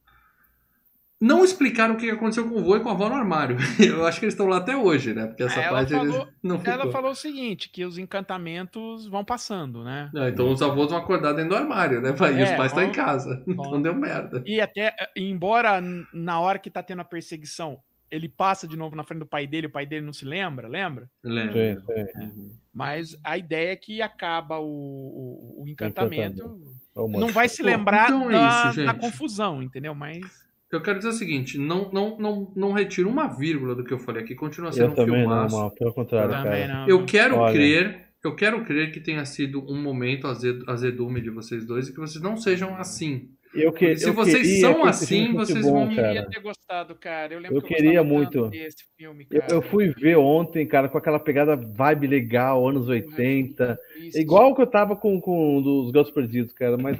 [1.20, 3.56] Não explicaram o que aconteceu com o vô e com a avó no armário.
[3.80, 5.26] Eu acho que eles estão lá até hoje, né?
[5.26, 6.72] Porque essa Ela parte eles falou- não ficou.
[6.74, 10.10] Ela falou o seguinte, que os encantamentos vão passando, né?
[10.14, 12.10] É, então os avós vão acordar dentro do armário, né?
[12.10, 12.20] E os
[12.50, 13.42] É, pais estão em casa.
[13.48, 13.82] Então vão.
[13.82, 14.44] deu merda.
[14.46, 15.80] E até, embora
[16.12, 19.46] na hora que tá tendo a perseguição, ele passa de novo na frente do pai
[19.46, 21.08] dele, o pai dele não se lembra, lembra?
[21.22, 21.82] Lembra?
[22.14, 22.52] Sim.
[22.72, 26.42] Mas a ideia é que acaba o, o, o encantamento.
[26.96, 29.00] É o Não vai se Pô, lembrar então é da, isso, da gente.
[29.00, 29.94] confusão, entendeu?
[29.94, 30.18] Mas.
[30.70, 33.98] Eu quero dizer o seguinte, não, não, não, não retiro uma vírgula do que eu
[33.98, 35.56] falei aqui, continua sendo Eu um também não, filmaço.
[35.56, 36.80] mal, pelo contrário, Também cara.
[36.80, 36.88] não.
[36.88, 37.54] Eu quero Olha.
[37.54, 41.98] crer, eu quero crer que tenha sido um momento azedume de vocês dois e que
[41.98, 43.30] vocês não sejam assim.
[43.54, 46.26] Eu que, Se eu vocês são assim, vocês bom, vão- cara.
[46.28, 47.32] ter gostado, cara.
[47.34, 48.50] Eu lembro Eu que queria muito.
[48.96, 49.54] filme, Eu, cara.
[49.54, 53.78] eu fui ver ontem, cara, com aquela pegada vibe legal, anos 80.
[53.94, 54.20] Triste.
[54.20, 56.76] Igual que eu tava com, com o dos Gatos Perdidos, cara.
[56.76, 56.98] Mas,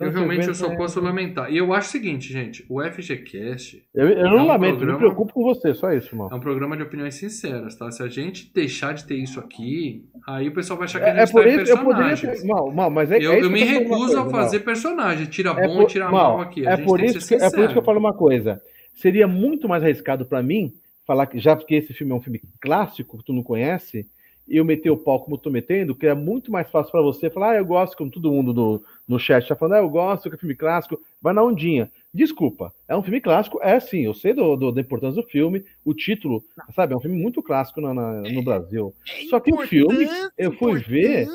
[0.00, 1.52] Eu realmente eu 90 só é- posso lamentar.
[1.52, 4.76] E eu acho o seguinte, gente, o FGCast Eu, eu É não um lamento, eu
[4.78, 6.28] programa- me preocupo com você, só isso, irmão.
[6.30, 7.90] é um programa de opiniões sinceras, tá?
[7.90, 11.08] Se a gente deixar de ter isso aqui, aí o pessoal vai achar que a
[11.08, 12.44] É, é gente por tá em isso, eu poderia ter.
[12.46, 14.64] Mal, mal, mas é, Eu, é eu me recuso a fazer Mal.
[14.64, 16.66] personagem, tira É bom por- e tira Mal, mal aqui.
[16.66, 18.60] A É gente por, tem isso que é por isso que eu falo uma coisa.
[18.94, 20.72] Seria muito mais arriscado pra mim
[21.06, 24.06] falar que, já que esse filme é um filme clássico, que tu não conhece,
[24.48, 27.30] eu meter o pau como eu tô metendo, que é muito mais fácil pra você
[27.30, 30.28] falar, ah, eu gosto, como todo mundo no, no chat tá falando, ah, eu gosto,
[30.28, 31.90] que é filme clássico, vai na ondinha.
[32.12, 35.64] Desculpa, é um filme clássico, é sim, eu sei do, do- da importância do filme,
[35.84, 36.44] o título,
[36.74, 38.94] sabe, é um filme muito clássico na- na- no Brasil.
[39.28, 40.04] Só que o filme,
[40.38, 41.26] eu fui ver,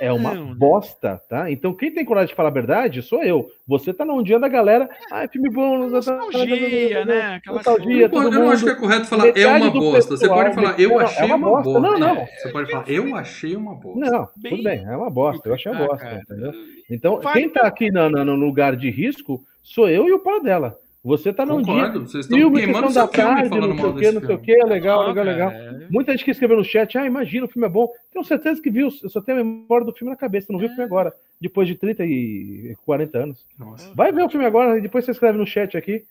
[0.00, 0.54] é uma Não, né?
[0.56, 1.50] bosta, tá?
[1.50, 3.46] Então quem tem coragem de falar a verdade sou eu.
[3.66, 7.36] Você tá na ondinha da galera, ah, é filme bom, não Nostalgia, né?
[7.36, 10.16] Aquela Nostalgia, eu não acho que é correto falar é uma bosta.
[10.16, 11.70] Você pode falar eu é achei uma uma bosta.
[11.80, 11.80] bosta.
[11.80, 12.16] Não, não.
[12.22, 13.98] É, Você pode falar eu achei uma bosta.
[13.98, 16.52] Não, Bem- tudo bem, é uma bosta, eu achei uma Ah, bosta, entendeu?
[16.90, 20.40] Então, Vai- quem tá aqui na- no lugar de risco sou eu e o para
[20.42, 20.76] dela.
[21.06, 21.64] Você tá ondinha.
[21.86, 24.34] Concordo, vocês estão Filme, queimando da filme tarde, falando não sei o que, não sei
[24.34, 24.42] o filme.
[24.42, 25.50] que, legal, Não, legal, cara, legal.
[25.52, 27.88] é- Muita gente que escreveu no chat, ah, imagina, o filme é bom.
[28.12, 30.66] Tenho certeza que viu, eu só tenho a memória do filme na cabeça, não vi
[30.66, 33.46] o filme agora, depois de 30 e 40 anos.
[33.56, 33.88] Nossa.
[33.94, 36.02] Vai ver o filme agora e depois você escreve no chat aqui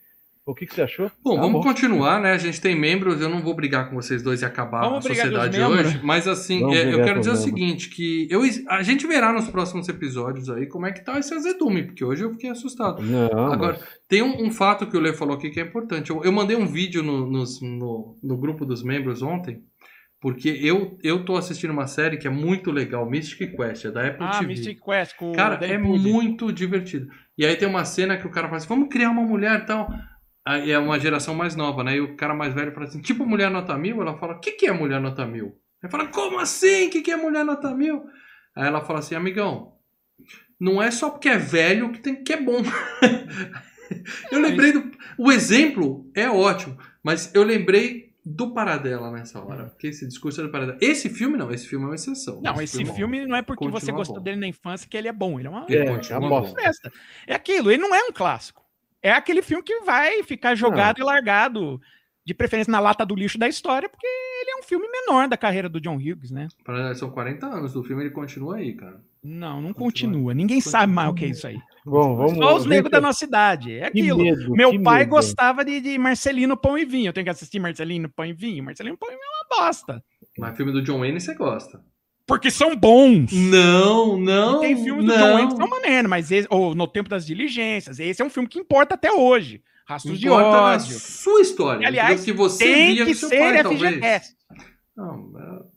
[0.46, 1.12] o que, que você achou.
[1.24, 1.64] Bom, Tá vamos bom.
[1.64, 2.32] continuar, né?
[2.34, 5.10] A gente tem membros, eu não vou brigar com vocês dois e acabar Vamos a
[5.10, 7.60] sociedade hoje, mas assim, é, eu quero dizer o os membros.
[7.64, 11.34] seguinte, que eu, a gente verá nos próximos episódios aí como é que tá esse
[11.34, 13.02] azedume, porque hoje eu fiquei assustado.
[13.02, 16.12] Não, Agora, mas- tem um, um fato que o Lê falou aqui que é importante.
[16.12, 19.64] Eu, eu mandei um vídeo no, nos- no, no grupo dos membros ontem,
[20.22, 24.08] porque eu, eu tô assistindo uma série que é muito legal, Mystic Quest, é da
[24.08, 24.46] Apple Ah, TV.
[24.46, 27.08] Mystic Quest com Cara, o é muito divertido.
[27.38, 29.66] E aí tem uma cena que o cara fala assim: vamos criar uma mulher e
[29.66, 29.90] tal.
[30.46, 31.96] Aí é uma geração mais nova, né?
[31.96, 34.02] E o cara mais velho fala assim: tipo mulher nota mil.
[34.02, 35.60] Ela fala: o que, que é mulher nota mil?
[35.82, 36.88] Ele fala: como assim?
[36.88, 38.06] O que, que é mulher nota mil?
[38.56, 39.74] Aí ela fala assim: amigão,
[40.60, 42.62] não é só porque é velho que, tem, que é bom.
[44.32, 44.92] eu lembrei do.
[45.18, 49.66] O exemplo é ótimo, mas eu lembrei do Paradela nessa hora.
[49.66, 50.78] Porque esse discurso é do Paradela.
[50.80, 52.42] Esse filme não, esse filme é uma exceção.
[52.44, 54.24] Não, esse filme não é porque você gostou bom.
[54.24, 55.40] dele na infância que ele é bom.
[55.40, 56.92] Ele é uma É, é uma festa.
[57.28, 58.65] É aquilo, ele não é um clássico.
[59.06, 61.80] É aquele filme que vai ficar jogado e largado,
[62.26, 65.38] de preferência na lata do lixo da história, porque ele é um filme menor da
[65.38, 66.48] carreira do John Hughes, né?
[66.96, 69.00] São 40 anos do filme, ele continua aí, cara.
[69.24, 70.14] Não, não Continua.
[70.14, 70.34] continua.
[70.34, 70.72] Ninguém Continua.
[70.72, 71.58] sabe mais o que é isso aí.
[71.86, 72.36] Bom, vamos.
[72.38, 73.74] Só os gente, negros da nossa cidade.
[73.74, 74.18] É aquilo.
[74.20, 75.10] medo, Meu pai medo.
[75.10, 77.10] gostava de, de Marcelino Pão e Vinho.
[77.10, 78.64] Eu tenho que assistir Marcelino Pão e Vinho.
[78.64, 80.04] Marcelino Pão e Vinho é uma bosta.
[80.38, 81.80] Mas filme do John Wayne você gosta.
[82.28, 83.32] Porque são bons.
[83.32, 84.58] Não, não.
[84.64, 85.18] E tem filmes do não.
[85.18, 88.30] John Wayne que são maneiros, mas esse, ou No Tempo das Diligências, esse é um
[88.30, 89.62] filme que importa até hoje.
[89.88, 91.00] Rastros de Importa na ódio.
[91.00, 91.84] sua história.
[91.84, 93.94] E, aliás, que você Tem via que ser pai, talvez.
[93.94, 94.36] FGCast.
[94.98, 95.32] Não,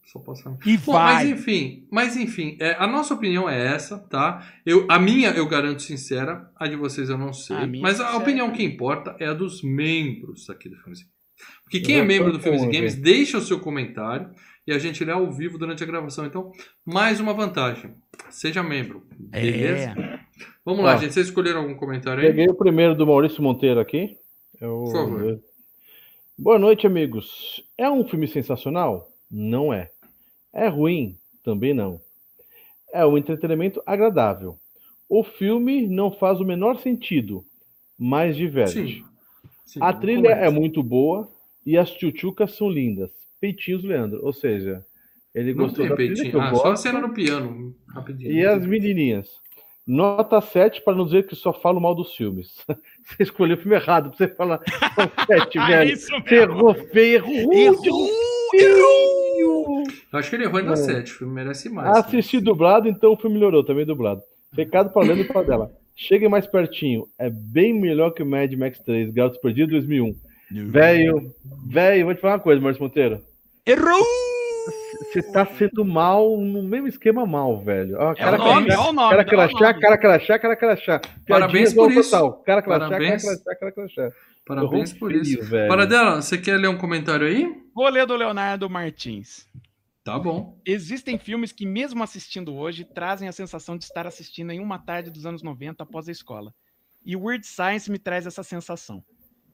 [0.05, 0.57] só posso falar.
[0.65, 1.31] E Bom, mas vai.
[1.31, 4.47] enfim, mas enfim, é, a nossa opinião é essa, tá?
[4.65, 7.57] Eu, a minha eu garanto sincera, a de vocês eu não sei.
[7.57, 11.19] A mas a opinião que importa é a dos membros aqui do Filmes e Games.
[11.65, 14.31] Porque quem Eu é membro do Filmes e Games, deixa o seu comentário
[14.69, 16.27] e a gente lê ao vivo durante a gravação.
[16.27, 16.53] Então,
[16.85, 17.95] mais uma vantagem.
[18.29, 19.03] Seja membro.
[19.19, 19.95] Beleza?
[19.99, 20.21] É.
[20.63, 20.97] Vamos lá, Ó.
[20.99, 21.15] gente.
[21.15, 22.29] Vocês escolheram algum comentário aí?
[22.29, 24.19] Peguei o primeiro do Maurício Monteiro aqui.
[24.61, 25.41] Eu- Por favor.
[26.39, 27.65] Boa noite, amigos.
[27.79, 29.11] É um filme sensacional?
[29.31, 29.91] Não é.
[30.53, 31.17] É ruim?
[31.43, 31.99] Também não.
[32.93, 34.59] É um entretenimento agradável.
[35.09, 37.43] O filme não faz o menor sentido,
[37.99, 38.73] mas diverte.
[38.73, 39.05] Sim.
[39.65, 41.27] Sim, A trilha é muito boa
[41.65, 43.11] e as tchutchucas são lindas.
[43.41, 44.21] Peitinhos Leandro.
[44.25, 44.83] Ou seja,
[45.35, 46.33] ele Não gostou tem da peitinho.
[46.35, 46.83] eu Ah, só a gosto.
[46.83, 48.31] cena no piano, rapidinho.
[48.33, 49.29] E as menininhas.
[49.87, 52.55] Nota 7 para não dizer que só falo mal dos filmes.
[53.09, 54.61] Você escolheu o filme errado pra você falar
[54.99, 55.93] nota 7, Ah, velho.
[55.93, 57.55] isso Você errou feio, errou.
[60.13, 60.77] Eu acho que ele errou ainda É.
[60.77, 61.13] 7.
[61.13, 61.91] O filme merece mais.
[61.93, 61.99] né?
[62.01, 64.21] Assisti dublado, então o filme melhorou, também dublado.
[64.53, 65.71] Recado para Leandro e para dela.
[65.97, 67.07] Cheguem mais pertinho.
[67.19, 70.15] É bem melhor que o Mad Max 3, Garotos Perdidos 2001.
[70.51, 71.35] Velho,
[71.67, 73.21] velho, vou te falar uma coisa, Márcio Monteiro.
[73.69, 74.05] Errou!
[75.13, 77.97] Você tá sendo mal no mesmo esquema mal, velho.
[77.99, 79.11] Ó, É o nome, é o nome.
[79.11, 79.81] Cara é o crachá, nome.
[79.81, 81.01] cara crachá, cara crachá.
[81.27, 82.11] Parabéns por isso.
[82.11, 82.43] total.
[82.43, 83.23] Cara crachá, cara Parabéns.
[83.23, 84.13] crachá, cara crachá.
[84.47, 85.43] Parabéns por isso.
[85.45, 85.69] velho.
[85.69, 87.47] Paradela, você quer ler um comentário aí?
[87.75, 89.47] Vou ler do Leonardo Martins.
[90.05, 90.59] Tá bom.
[90.65, 95.11] Existem filmes que, mesmo assistindo hoje, trazem a sensação de estar assistindo em uma tarde
[95.11, 96.53] dos anos 90 após a escola.
[97.05, 99.03] E Weird Science me traz essa sensação.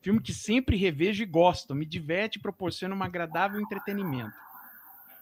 [0.05, 4.35] Filme que sempre revejo e gosto, me diverte e proporciona um agradável entretenimento.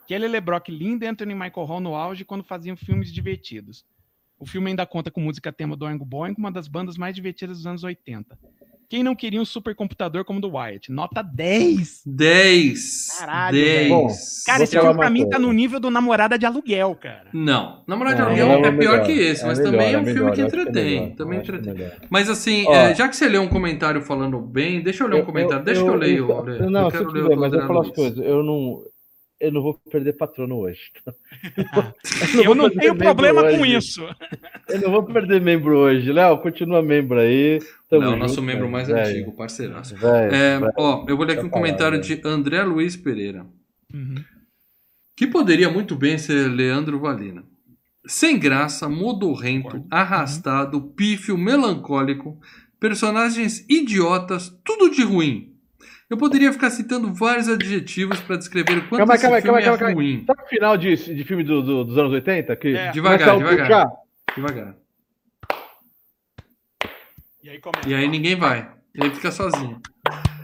[0.09, 3.87] Kelly LeBrock linda e Anthony Michael Hall no auge quando faziam filmes divertidos.
[4.41, 7.59] O filme ainda conta com música tema do Oingo Boingo, uma das bandas mais divertidas
[7.59, 8.37] dos anos 80.
[8.93, 10.93] Quem não queria um supercomputador como o do Wyatt?
[10.93, 12.03] Nota 10!
[12.05, 13.07] 10.
[13.19, 13.89] Caralho, 10.
[13.89, 14.07] Bom,
[14.45, 15.31] Cara, esse filme pra mim coisa.
[15.31, 17.25] tá no nível do Namorada de Aluguel, cara.
[17.33, 19.07] Não, Namorado de Aluguel não, é é pior melhor.
[19.07, 21.15] que esse, É mas melhor, também é é um filme melhor, que eu é entretém.
[21.15, 21.91] também eu é entretém.
[22.11, 22.75] Mas assim, Ó.
[22.75, 25.65] é, já que você leu um comentário falando bem, deixa eu ler um comentário.
[25.65, 26.29] deixa que eu leio.
[26.29, 26.59] eu- André.
[26.69, 28.19] Não, eu quero ler mas eu falar as coisas.
[28.19, 28.83] Eu não,
[29.43, 30.91] eu não vou perder patrono hoje.
[32.45, 33.77] Eu não vou tenho perder problema membro com hoje.
[33.77, 34.03] isso.
[34.69, 36.13] Eu não vou perder membro hoje.
[36.13, 37.61] Léo, continua membro aí.
[37.89, 39.97] Tamo Léo, nosso membro mais Velho, antigo, parceiraço.
[39.97, 40.73] velho, É, velho.
[40.79, 43.45] ó, eu vou ler aqui um Tá falando, comentário de André Luiz Pereira.
[43.93, 44.23] Uhum.
[45.17, 47.45] Que poderia muito bem ser Leandro Valina.
[48.07, 52.39] Sem graça, modorrento, arrastado, pífio, melancólico,
[52.81, 55.52] personagens idiotas, tudo de ruim.
[56.13, 59.75] Eu poderia ficar citando vários adjetivos para descrever o quanto Calma esse calma filme calma
[59.75, 59.95] é calma aí.
[59.95, 60.25] ruim.
[60.27, 62.55] Sabe o final de, de filme do- do- dos anos 80?
[62.55, 62.91] Que É.
[62.91, 63.67] Devagar, devagar.
[63.67, 63.91] puxar?
[64.37, 64.75] Devagar.
[67.43, 67.89] E aí começa.
[67.89, 68.71] E aí ninguém vai.
[68.95, 69.81] Ele fica sozinho.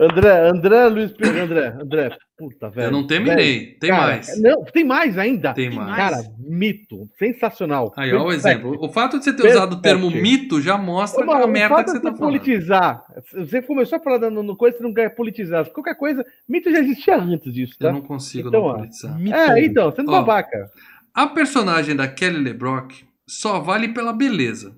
[0.01, 2.19] André, André Luiz Pedro, André, André.
[2.39, 2.86] Puta, velho.
[2.86, 3.59] Eu não terminei.
[3.59, 4.40] Velho, Tem cara, mais.
[4.40, 5.52] Não, tem mais ainda.
[5.55, 5.97] Tem mais.
[5.97, 7.09] Cara, mito.
[7.19, 7.93] Sensacional.
[7.97, 8.48] Aí, ó o Perfect.
[8.48, 8.77] exemplo.
[8.81, 10.23] O fato de você ter usado o termo Perfect.
[10.23, 12.19] mito já mostra Ô, mano, a o merda que você de tá falando.
[12.20, 13.02] politizar.
[13.35, 15.69] Você começou a falar no, no coisa, você não quer politizar.
[15.70, 17.89] Qualquer coisa, mito já existia antes disso, tá?
[17.89, 18.74] Eu não consigo Então, não ó.
[18.77, 19.19] politizar.
[19.19, 19.36] Mito.
[19.36, 20.12] É, então, sendo Ó.
[20.12, 20.70] babaca.
[21.12, 24.77] A personagem da Kelly LeBrock só vale pela beleza.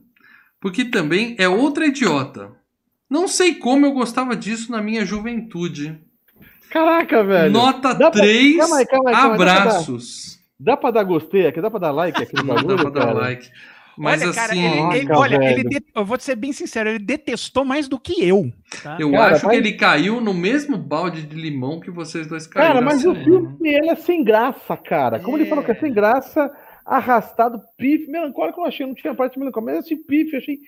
[0.59, 2.53] Porque também é outra idiota.
[3.09, 5.99] Não sei como eu gostava disso na minha juventude.
[6.71, 7.53] Caraca, velho.
[7.53, 10.41] Nota Dá pra- 3, calma aí, calma aí, calma aí, dá pra dar- abraços.
[10.59, 11.61] Dá pra dar gostei aqui?
[11.61, 13.13] Dá pra dar like aqui no bagulho, dá pra dar cara?
[13.19, 13.49] like.
[13.99, 16.53] Mas olha, cara, assim, ele, ele- Caraca, olha, ele de- eu vou te ser bem
[16.53, 18.51] sincero, ele detestou mais do que eu.
[18.83, 18.97] tá?
[18.99, 22.47] eu Cara, acho mas- que ele caiu no mesmo balde de limão que vocês dois
[22.47, 22.73] caíram.
[22.75, 23.25] Cara, mas o assim.
[23.25, 25.19] filme ele é sem graça, cara.
[25.19, 25.47] Como ele É.
[25.49, 26.51] falou que é sem graça,
[26.87, 30.59] arrastado, pife, melancólico, eu achei, não tinha parte melancólica, mas esse pife, eu achei.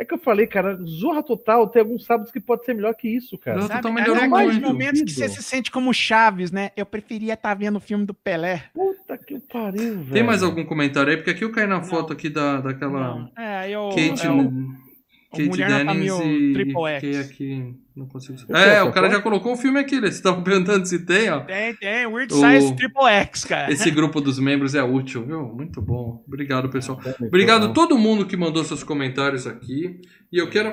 [0.00, 3.08] É que eu falei, cara, zorra total, tem alguns sábados que pode ser melhor que
[3.08, 3.58] isso, cara.
[3.60, 3.82] Não, Sabe?
[3.82, 4.66] Total É melhorou naqueles muito.
[4.68, 6.70] momentos que você se sente como Chaves, né?
[6.76, 8.62] Eu preferia estar vendo o filme do Pelé.
[8.72, 10.12] Puta que pariu, velho.
[10.12, 11.16] Tem mais algum comentário aí?
[11.16, 13.88] Porque aqui eu caí na foto aqui da, daquela Não, É, eu.
[13.88, 14.87] Kate, é o-
[15.30, 17.16] Kate Mulher Dennings Mil, e, Triple X.
[17.30, 18.38] aqui, não consigo...
[18.48, 20.10] é É, essa o cara já colocou o filme aqui, né?
[20.10, 21.40] Você estava perguntando se tem, ó.
[21.40, 23.70] Tem, tem, Weird O- Science Triple X, cara.
[23.70, 25.42] Esse grupo dos membros é útil, viu?
[25.44, 26.24] Muito bom.
[26.26, 26.98] Obrigado, pessoal.
[26.98, 30.00] Tá Obrigado a todo mundo que mandou seus comentários aqui.
[30.32, 30.70] E eu quero.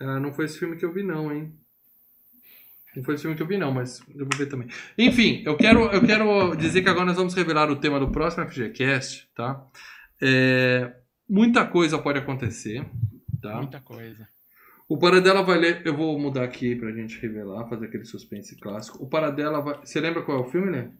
[0.00, 1.52] Ah, não foi esse filme que eu vi, não, hein?
[2.96, 4.68] Não foi esse filme que eu vi, não, mas eu vou ver também.
[4.98, 8.48] Enfim, eu quero, eu quero dizer que agora nós vamos revelar o tema do próximo
[8.48, 9.64] FGCast, tá?
[10.20, 10.92] É,
[11.30, 12.84] muita coisa pode acontecer,
[13.40, 13.56] tá?
[13.56, 14.28] Muita coisa.
[14.88, 15.82] O Paradela vai ler.
[15.84, 19.02] Eu vou mudar aqui pra gente revelar, fazer aquele suspense clássico.
[19.02, 19.78] O Paradela vai.
[19.84, 20.90] Você lembra qual é o filme, né?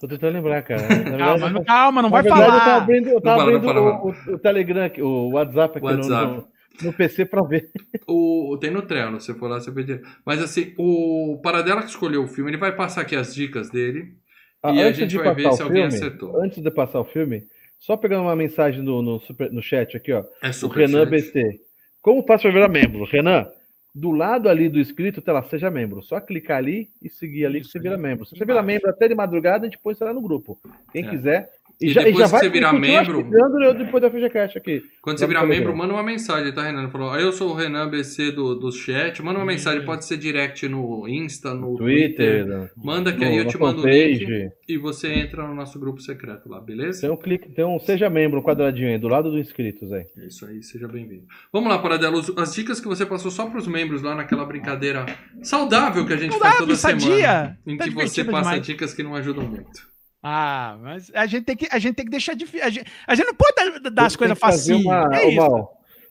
[0.00, 0.80] Tô tentando lembrar, cara.
[0.86, 2.76] Verdade, Calma, não, calma, não vai verdade, eu tava falar.
[2.76, 6.32] abrindo, eu tava abrindo para, o, o- o Telegram, aqui, o WhatsApp aqui no- WhatsApp.
[6.80, 7.68] No, no PC pra ver.
[8.06, 9.82] O, tem no Trello, se for lá, você vê.
[9.82, 10.08] direto.
[10.24, 14.14] Mas assim, o Paradela que escolheu o filme, ele vai passar aqui as dicas dele.
[14.62, 16.40] Ah, E a gente vai ver se alguém filme, acertou.
[16.40, 17.44] Antes de passar o filme,
[17.78, 20.24] só pegando uma mensagem no, no, super- no chat aqui, ó.
[20.42, 21.10] É O Renan chat.
[21.10, 21.60] BC.
[22.02, 23.04] Como faço para virar membro?
[23.04, 23.46] Renan,
[23.94, 26.02] do lado ali do inscrito, tá lá, seja membro.
[26.02, 28.02] Só clicar ali e seguir ali que Isso, você vira ali.
[28.02, 28.24] membro.
[28.26, 30.58] Se você virar membro até de madrugada, a gente põe isso lá no grupo.
[30.92, 31.10] Quem É.
[31.10, 31.50] quiser.
[31.80, 33.24] E depois que você virar membro-
[33.62, 34.82] eu depois da FGCast aqui.
[35.00, 36.90] Quando você virar membro, manda uma mensagem, tá, Renan?
[36.90, 39.22] Falou, "Ah, eu sou o Renan BC do, do chat.
[39.22, 42.44] Manda uma mensagem, pode ser direct no Insta, no Twitter.
[42.44, 45.78] Twitter, Manda que no- aí eu te mando o link e você entra no nosso
[45.78, 47.02] grupo secreto lá, beleza?
[47.02, 50.04] Tem um clique, tem um seja membro, um quadradinho aí, do lado do inscritos aí.
[50.18, 51.26] É isso aí, seja bem-vindo.
[51.52, 52.20] Vamos lá, Paradelo.
[52.36, 55.06] As dicas que você passou só para os membros lá naquela brincadeira
[55.42, 57.22] saudável que a gente faz toda Saudável, semana.
[57.22, 57.58] sadia.
[57.66, 58.66] Em Tá que você passa demais.
[58.66, 59.86] dicas que não ajudam muito.
[60.30, 62.66] Ah, mas a gente tem que, a gente tem que deixar difícil.
[62.66, 64.84] A gente, a gente não pode dar, dar as coisas facinhas.
[64.84, 65.40] uma- É isso.
[65.40, 65.68] uma-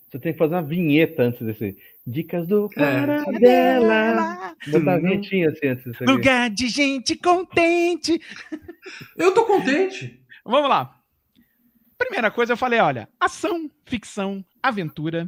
[0.10, 1.78] Você tem que fazer uma vinheta antes desse.
[2.06, 2.80] Dicas do É.
[2.80, 4.56] Paradela.
[4.70, 6.06] Botar a vinhetinha assim antes aqui.
[6.06, 8.20] Lugar de gente contente.
[9.18, 10.20] Eu tô contente.
[10.46, 10.97] Vamos lá.
[11.98, 15.28] Primeira coisa, eu falei, olha, ação, ficção, aventura.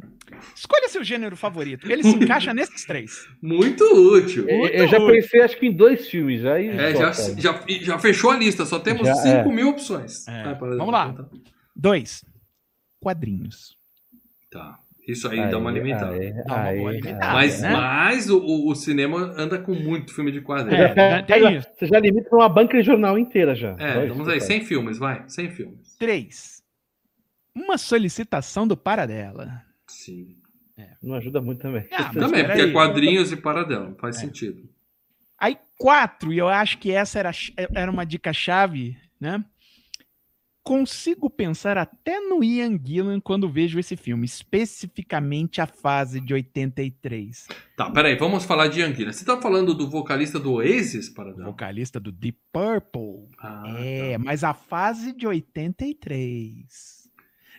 [0.54, 1.90] Escolha seu gênero favorito.
[1.90, 3.26] Ele se encaixa nesses três.
[3.42, 3.82] Muito
[4.14, 4.48] útil.
[4.48, 5.08] Eu, Muito eu já útil.
[5.14, 6.44] pensei, acho que em dois filmes.
[6.44, 9.44] Aí É, já, já, já fechou a lista, só temos Já, 5 é.
[9.52, 10.26] mil opções.
[10.28, 10.54] É.
[10.54, 11.12] Vamos lá.
[11.74, 12.24] Dois,
[13.00, 13.76] quadrinhos.
[14.50, 14.78] Tá.
[15.08, 16.12] Isso aí, dá uma limitada.
[16.14, 17.32] Aí, Dá uma boa aí, limitada.
[17.32, 17.72] Mas, né?
[17.72, 20.80] mas o, o- cinema anda com muito filme de quadrinho.
[20.82, 21.66] É, né, tem isso.
[21.76, 23.74] Você já limita uma banca de jornal inteira já.
[23.78, 24.44] É, vamos aí, faz.
[24.44, 25.24] 100 filmes, vai.
[25.26, 25.96] 100 filmes.
[25.98, 26.59] Três,
[27.54, 29.62] uma solicitação do Paradela.
[29.86, 30.36] Sim.
[31.02, 31.86] Não ajuda muito também.
[31.92, 32.72] Ah, Também, porque é peraí.
[32.72, 33.94] quadrinhos e paradela.
[34.00, 34.20] Faz É.
[34.20, 34.66] sentido.
[35.38, 37.30] Aí, quatro, e eu acho que essa era,
[37.74, 39.44] era uma dica-chave, né?
[40.62, 47.46] Consigo pensar até no Ian Gillan quando vejo esse filme, especificamente a fase de 83.
[47.76, 49.12] Tá, peraí, vamos falar de Anguila.
[49.12, 51.46] Você tá falando do vocalista do Oasis, paradela?
[51.46, 53.28] Vocalista do Deep Purple.
[53.38, 54.18] Ah, é, tá.
[54.18, 56.99] mas a fase de 83.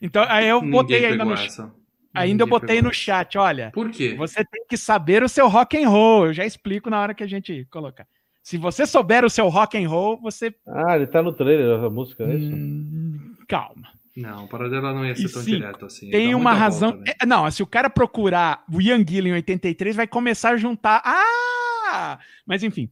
[0.02, 1.72] Então, aí eu Ninguém botei ainda no, essa.
[2.14, 3.72] ainda eu Ninguém botei pegou no chat, olha.
[3.74, 4.16] Por quê?
[4.18, 6.28] Você tem que saber o seu rock and roll.
[6.28, 8.08] Eu já explico na hora que a gente colocar.
[8.42, 11.90] Se você souber o seu rock and roll, você Ah, ele tá no trailer, a
[11.90, 12.52] música, é isso?
[12.56, 13.88] Hum, calma.
[14.18, 16.10] Não, paradela não ia ser E tão cinco, direto assim.
[16.10, 16.90] Tem uma razão.
[16.92, 17.14] volta, né?
[17.22, 21.02] É, não, se o cara procurar o Ian Gillan em 83, vai começar a juntar.
[21.06, 22.20] Ah!
[22.46, 22.90] Mas enfim.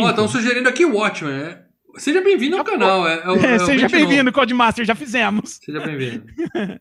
[0.00, 1.32] Ó, estão sugerindo aqui o Watchmen.
[1.34, 1.67] é.
[1.96, 3.06] Seja bem-vindo ao canal.
[3.08, 3.18] É, é
[3.54, 3.88] é Seja 29.
[4.06, 5.58] bem-vindo, Codemaster, já fizemos.
[5.62, 6.26] Seja bem-vindo.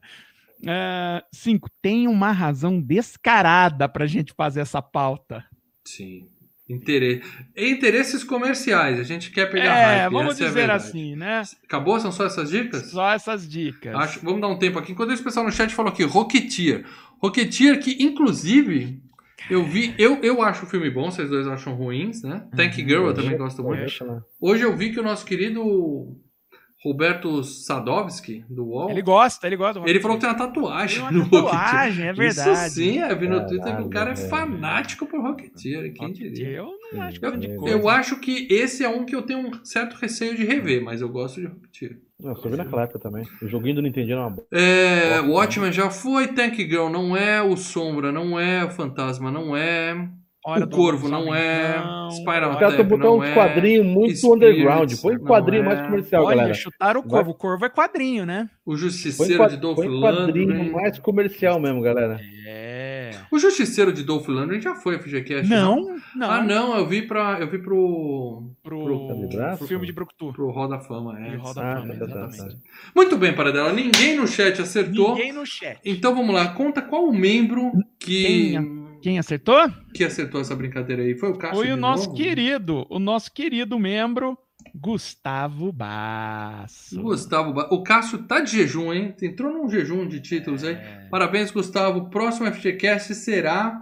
[0.65, 1.69] É, cinco.
[1.84, 5.45] Tem uma razão descarada pra gente fazer essa pauta.
[5.85, 6.27] Sim.
[6.67, 7.21] Interesse.
[7.55, 8.99] Interesses comerciais.
[8.99, 10.11] A gente quer pegar É, hype.
[10.11, 10.84] vamos é a dizer verdade.
[10.84, 11.43] assim, né?
[11.63, 11.99] Acabou?
[11.99, 12.89] São só essas dicas?
[12.89, 13.93] Só essas dicas.
[13.95, 14.93] Acho, vamos dar um tempo aqui.
[14.93, 16.85] Enquanto isso, o pessoal no chat falou aqui, Rocketeer.
[17.21, 18.99] Rocketeer que, inclusive,
[19.49, 19.93] eu vi...
[19.97, 22.47] Eu, eu acho o filme bom, vocês dois acham ruins, né?
[22.55, 24.05] Tank Girl eu também gosto muito.
[24.05, 24.22] Lá.
[24.41, 26.15] Hoje eu vi que o nosso querido
[26.84, 29.80] Roberto Sadovski, do UOL, Ele gosta, ele gosta.
[29.80, 31.51] do ele falou que tem uma tatuagem no Tem uma Rocketeer.
[31.64, 32.51] tatuagem, é verdade.
[32.51, 36.49] Isso sim, eu vi no Twitter que o cara é fanático por Rocketeer, quem diria.
[36.49, 37.76] Eu não acho Eu, grande Eu- coisa.
[37.77, 41.01] eu acho que esse é um que eu tenho um certo receio de rever, mas
[41.01, 41.99] eu gosto de Rocketeer.
[42.19, 43.23] Não, só vi naquela época também.
[43.41, 44.48] O joguinho do Nintendo era uma boa.
[44.52, 49.30] É, o Watchmen já foi, Tank Girl não é, o Sombra não é, o Fantasma
[49.31, 50.10] não é,
[50.44, 52.10] Hora o Corvo não é, Não.
[52.11, 54.94] Spiral Os caras estão Tap botando não uns é, quadrinhos muito Spirits underground.
[55.02, 55.65] Põe quadrinho é.
[55.65, 56.53] mais comercial, Olha, galera.
[56.53, 57.31] chutaram o Corvo.
[57.31, 58.49] O Corvo é quadrinho, né?
[58.65, 60.72] o Justiceiro qua- de Dolph põe quadrinho Lundgren.
[60.72, 62.18] mais comercial mesmo, galera.
[62.48, 62.77] É.
[63.31, 65.49] O Justiceiro de Dolph Lundgren já foi, FGCast.
[65.49, 66.31] Não, não.
[66.31, 70.31] Ah, não, eu vi pra, eu vi pro, Pro, Pro- Braço, filme de Brucutu.
[70.34, 71.19] pro Roda Fama.
[71.19, 71.35] É.
[71.35, 72.57] Roda Ah, a fama, exatamente.
[72.95, 73.71] Muito bem, Paradela.
[73.73, 75.15] Ninguém no chat acertou.
[75.15, 75.79] Ninguém no chat.
[75.85, 78.55] Então vamos lá, conta qual o membro que,
[79.01, 79.69] Quem acertou?
[79.93, 81.15] que acertou essa brincadeira aí.
[81.17, 82.17] Foi o Cássio Foi o nosso novo?
[82.17, 84.38] querido, o nosso querido membro,
[84.80, 87.02] Gustavo Basso.
[87.02, 87.54] Gustavo.
[87.54, 89.16] Ba- O Cássio tá de jejum, hein?
[89.22, 90.76] Entrou num jejum de títulos aí.
[90.76, 91.08] É.
[91.10, 91.99] Parabéns, Gustavo.
[91.99, 93.80] O próximo FGCast será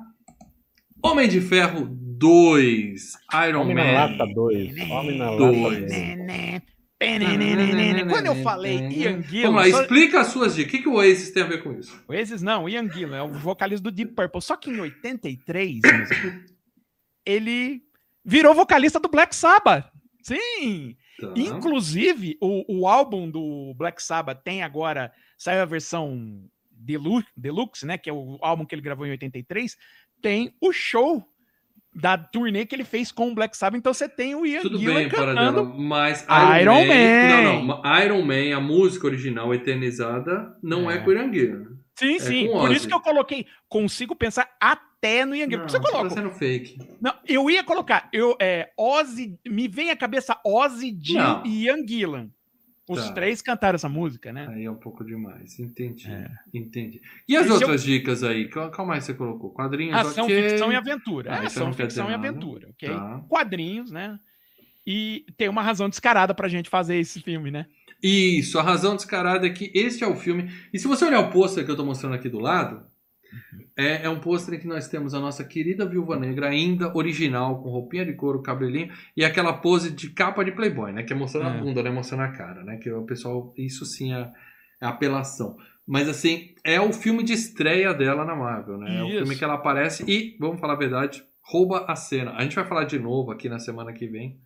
[1.04, 3.12] Homem de Ferro 2.
[3.48, 3.84] Iron Homem Man.
[3.84, 4.90] na Lata 2.
[4.90, 5.80] Homem na Lata Dois.
[5.80, 6.62] 2.
[8.10, 10.70] Quando eu falei Ian Vamos Gillan, lá, só- explica as suas dicas.
[10.74, 11.94] O que, que o Oasis tem a ver com isso?
[12.08, 14.42] o Oasis não, Ian Gillan é o vocalista do Deep Purple.
[14.42, 16.42] Só que em 83, música,
[17.26, 17.82] ele
[18.24, 19.92] virou vocalista do Black Sabbath.
[20.26, 20.96] Sim!
[21.20, 21.32] Tá.
[21.36, 27.98] Inclusive, o, o álbum do Black Sabbath tem agora, saiu a versão Deluxe, Deluxe, né?
[27.98, 29.78] Que é o álbum que ele gravou em 83,
[30.22, 31.24] tem o show
[31.94, 33.78] da turnê que ele fez com o Black Sabbath.
[33.78, 35.36] Então você tem o Ian Tudo Gillan bem, cantando.
[35.36, 36.26] Paradela, mas
[36.62, 37.44] Iron Man.
[37.44, 38.00] Não, não.
[38.04, 40.98] Iron Man, a música original eternizada, não é, É.
[40.98, 41.68] com o Irangueira.
[41.98, 42.48] Sim, sim.
[42.48, 42.76] com Por Ozzy.
[42.76, 43.46] isso que eu coloquei.
[43.70, 44.95] Consigo pensar até
[45.26, 45.62] no Ian Gillan.
[45.64, 46.10] Não, Você tá coloca.
[46.10, 46.78] sendo fake.
[47.02, 48.10] Não, eu ia colocar.
[48.12, 51.46] Eu, é, Ozzy, me vem à cabeça Ozzy, Não.
[51.46, 52.30] e Ian Gillan.
[52.88, 53.14] Os Tá.
[53.14, 54.48] três cantaram essa música, né?
[54.48, 55.60] Aí é um pouco demais.
[55.60, 56.08] Entendi.
[56.08, 56.28] É.
[56.54, 57.02] Entendi.
[57.28, 58.48] E as Esse outras dicas aí?
[58.50, 59.50] Qual, qual mais você colocou?
[59.52, 60.50] Quadrinhos, Ação, ok.
[60.50, 61.34] ficção e aventura.
[61.34, 62.90] Ah, É, ação, quer ficção e aventura, ok?
[62.90, 63.24] Tá.
[63.28, 64.20] Quadrinhos, né?
[64.86, 67.66] E tem uma razão descarada pra gente fazer esse filme, né?
[68.04, 70.52] Isso, a razão descarada é que este é o filme.
[70.72, 72.86] E se você olhar o pôster que eu tô mostrando aqui do lado,
[73.78, 77.62] é, é um pôster em que nós temos a nossa querida Viúva Negra, ainda original,
[77.62, 81.04] com roupinha de couro, cabelinho, e aquela pose de capa de Playboy, né?
[81.04, 81.60] Que é mostrando a É.
[81.62, 81.90] bunda, né?
[81.92, 82.78] Mostrando a cara, né?
[82.78, 83.54] Que o pessoal.
[83.58, 84.30] Isso sim é,
[84.82, 85.56] é apelação.
[85.88, 88.98] Mas assim, é o filme de estreia dela na Marvel, né?
[89.00, 89.18] É o Isso.
[89.20, 92.32] filme que ela aparece e, vamos falar a verdade, rouba a cena.
[92.32, 94.40] A gente vai falar de novo aqui na semana que vem,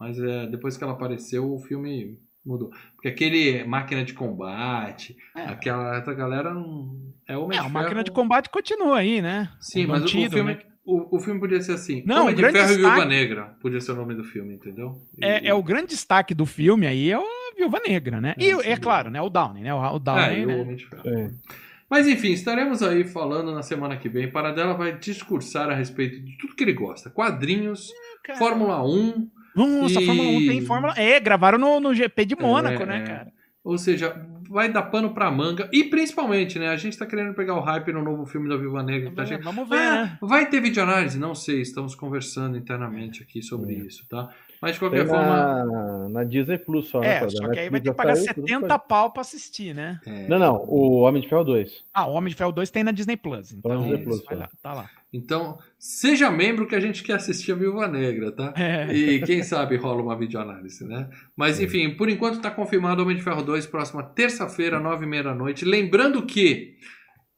[0.00, 2.70] mas é, depois que ela apareceu, o filme mudou.
[2.94, 5.42] Porque aquele máquina de combate, É.
[5.44, 9.50] aquela essa galera não- é Homem É, a máquina de combate continua aí, né?
[9.60, 10.60] Sim, mas o- o, Mantido, filme, né?
[10.84, 12.02] o, o filme podia ser assim.
[12.06, 13.56] Não, Homem o de grande Ferro e Viúva destaque- Negra.
[13.60, 14.94] Podia ser o nome do filme, entendeu?
[15.18, 17.22] E- É, é o grande destaque do filme aí, é a
[17.56, 18.34] Viúva Negra, né?
[18.38, 19.20] E é claro, né?
[19.20, 19.74] O Downey, né?
[19.74, 20.56] O, o Downey, É, né?
[20.56, 21.02] o Homem de Ferro.
[21.08, 21.30] É.
[21.90, 24.30] Mas enfim, estaremos aí falando na semana que vem.
[24.30, 27.90] Paradela vai discursar a respeito de tudo que ele gosta: quadrinhos,
[28.24, 30.94] Cara, Fórmula 1, Nossa, E- Fórmula 1 tem Fórmula.
[30.96, 33.06] É, gravaram no, no GP de Mônaco, É, né, é.
[33.06, 33.32] cara?
[33.62, 34.16] ou seja,
[34.48, 35.68] vai dar pano pra manga.
[35.72, 36.68] E principalmente, né?
[36.68, 39.44] A gente tá querendo pegar o hype no novo filme da Viúva Negra tá chegando.
[39.44, 40.18] Vamos ver, Ah, né?
[40.22, 41.18] vai ter videoanálise?
[41.18, 43.86] Não sei, estamos conversando internamente aqui sobre Hum.
[43.86, 44.30] isso, tá?
[44.62, 45.64] Mas de Tem qualquer forma.
[45.64, 47.22] na, na Disney Plus só, né?
[47.22, 49.98] É, só que aí vai ter que pagar saiu, tudo 70 pau pra assistir, né?
[50.06, 50.56] é, Não, não.
[50.66, 51.84] O Homem de Ferro 2.
[51.94, 53.52] Ah, o Homem de Ferro 2 tem na Disney Plus.
[53.52, 54.40] Então, Disney Plus, vai é.
[54.40, 54.90] lá, tá lá.
[55.12, 58.54] Então, seja membro que a gente quer assistir a Viúva Negra, tá?
[58.56, 58.92] É.
[58.94, 61.10] E quem sabe rola uma videoanálise, né?
[61.36, 65.24] Mas enfim, por enquanto tá confirmado Homem de Ferro 2, próxima terça-feira, nove e meia
[65.24, 65.64] da noite.
[65.64, 66.76] Lembrando que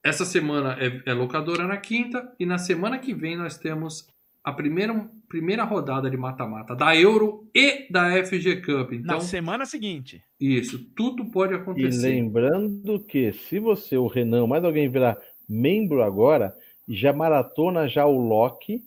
[0.04, 4.06] essa semana é, é locadora na quinta e na semana que vem nós temos
[4.44, 8.92] a primeira, primeira rodada de mata-mata da Euro e da FG Cup.
[8.92, 10.20] Então, Na semana seguinte.
[10.40, 12.08] isso, tudo pode E acontecer.
[12.08, 15.16] lembrando que se você, o Renan, mais alguém virar
[15.48, 16.52] membro agora,
[16.88, 18.82] já maratona já o Loki,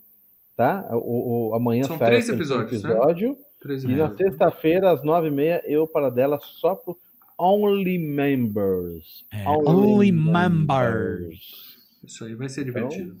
[0.56, 0.86] tá?
[0.92, 2.90] O, o- amanhã São sai três episódios, né?
[2.90, 3.36] episódio.
[3.60, 6.96] 13 E na sexta-feira, às nove e meia, eu para dela só pro
[7.38, 9.24] Only Members.
[9.32, 11.76] É, Only Members.
[12.04, 13.16] Isso aí vai ser Então, divertido.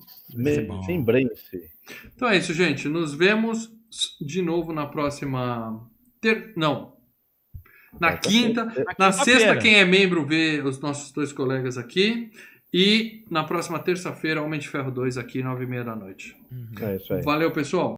[0.84, 1.70] Sem brace.
[2.14, 2.88] Então é isso, gente.
[2.88, 3.70] Nos vemos
[4.20, 5.80] de novo na próxima.
[6.20, 6.52] Ter...
[6.56, 6.94] Não.
[7.98, 8.46] Na Quarta-feira.
[8.46, 8.64] quinta.
[8.98, 12.30] Na Na sexta, quem é membro vê os nossos dois colegas aqui.
[12.72, 16.36] E na próxima terça-feira, Homem de Ferro 2 aqui, nove e meia da noite.
[16.80, 17.22] É isso aí.
[17.22, 17.94] Valeu, pessoal.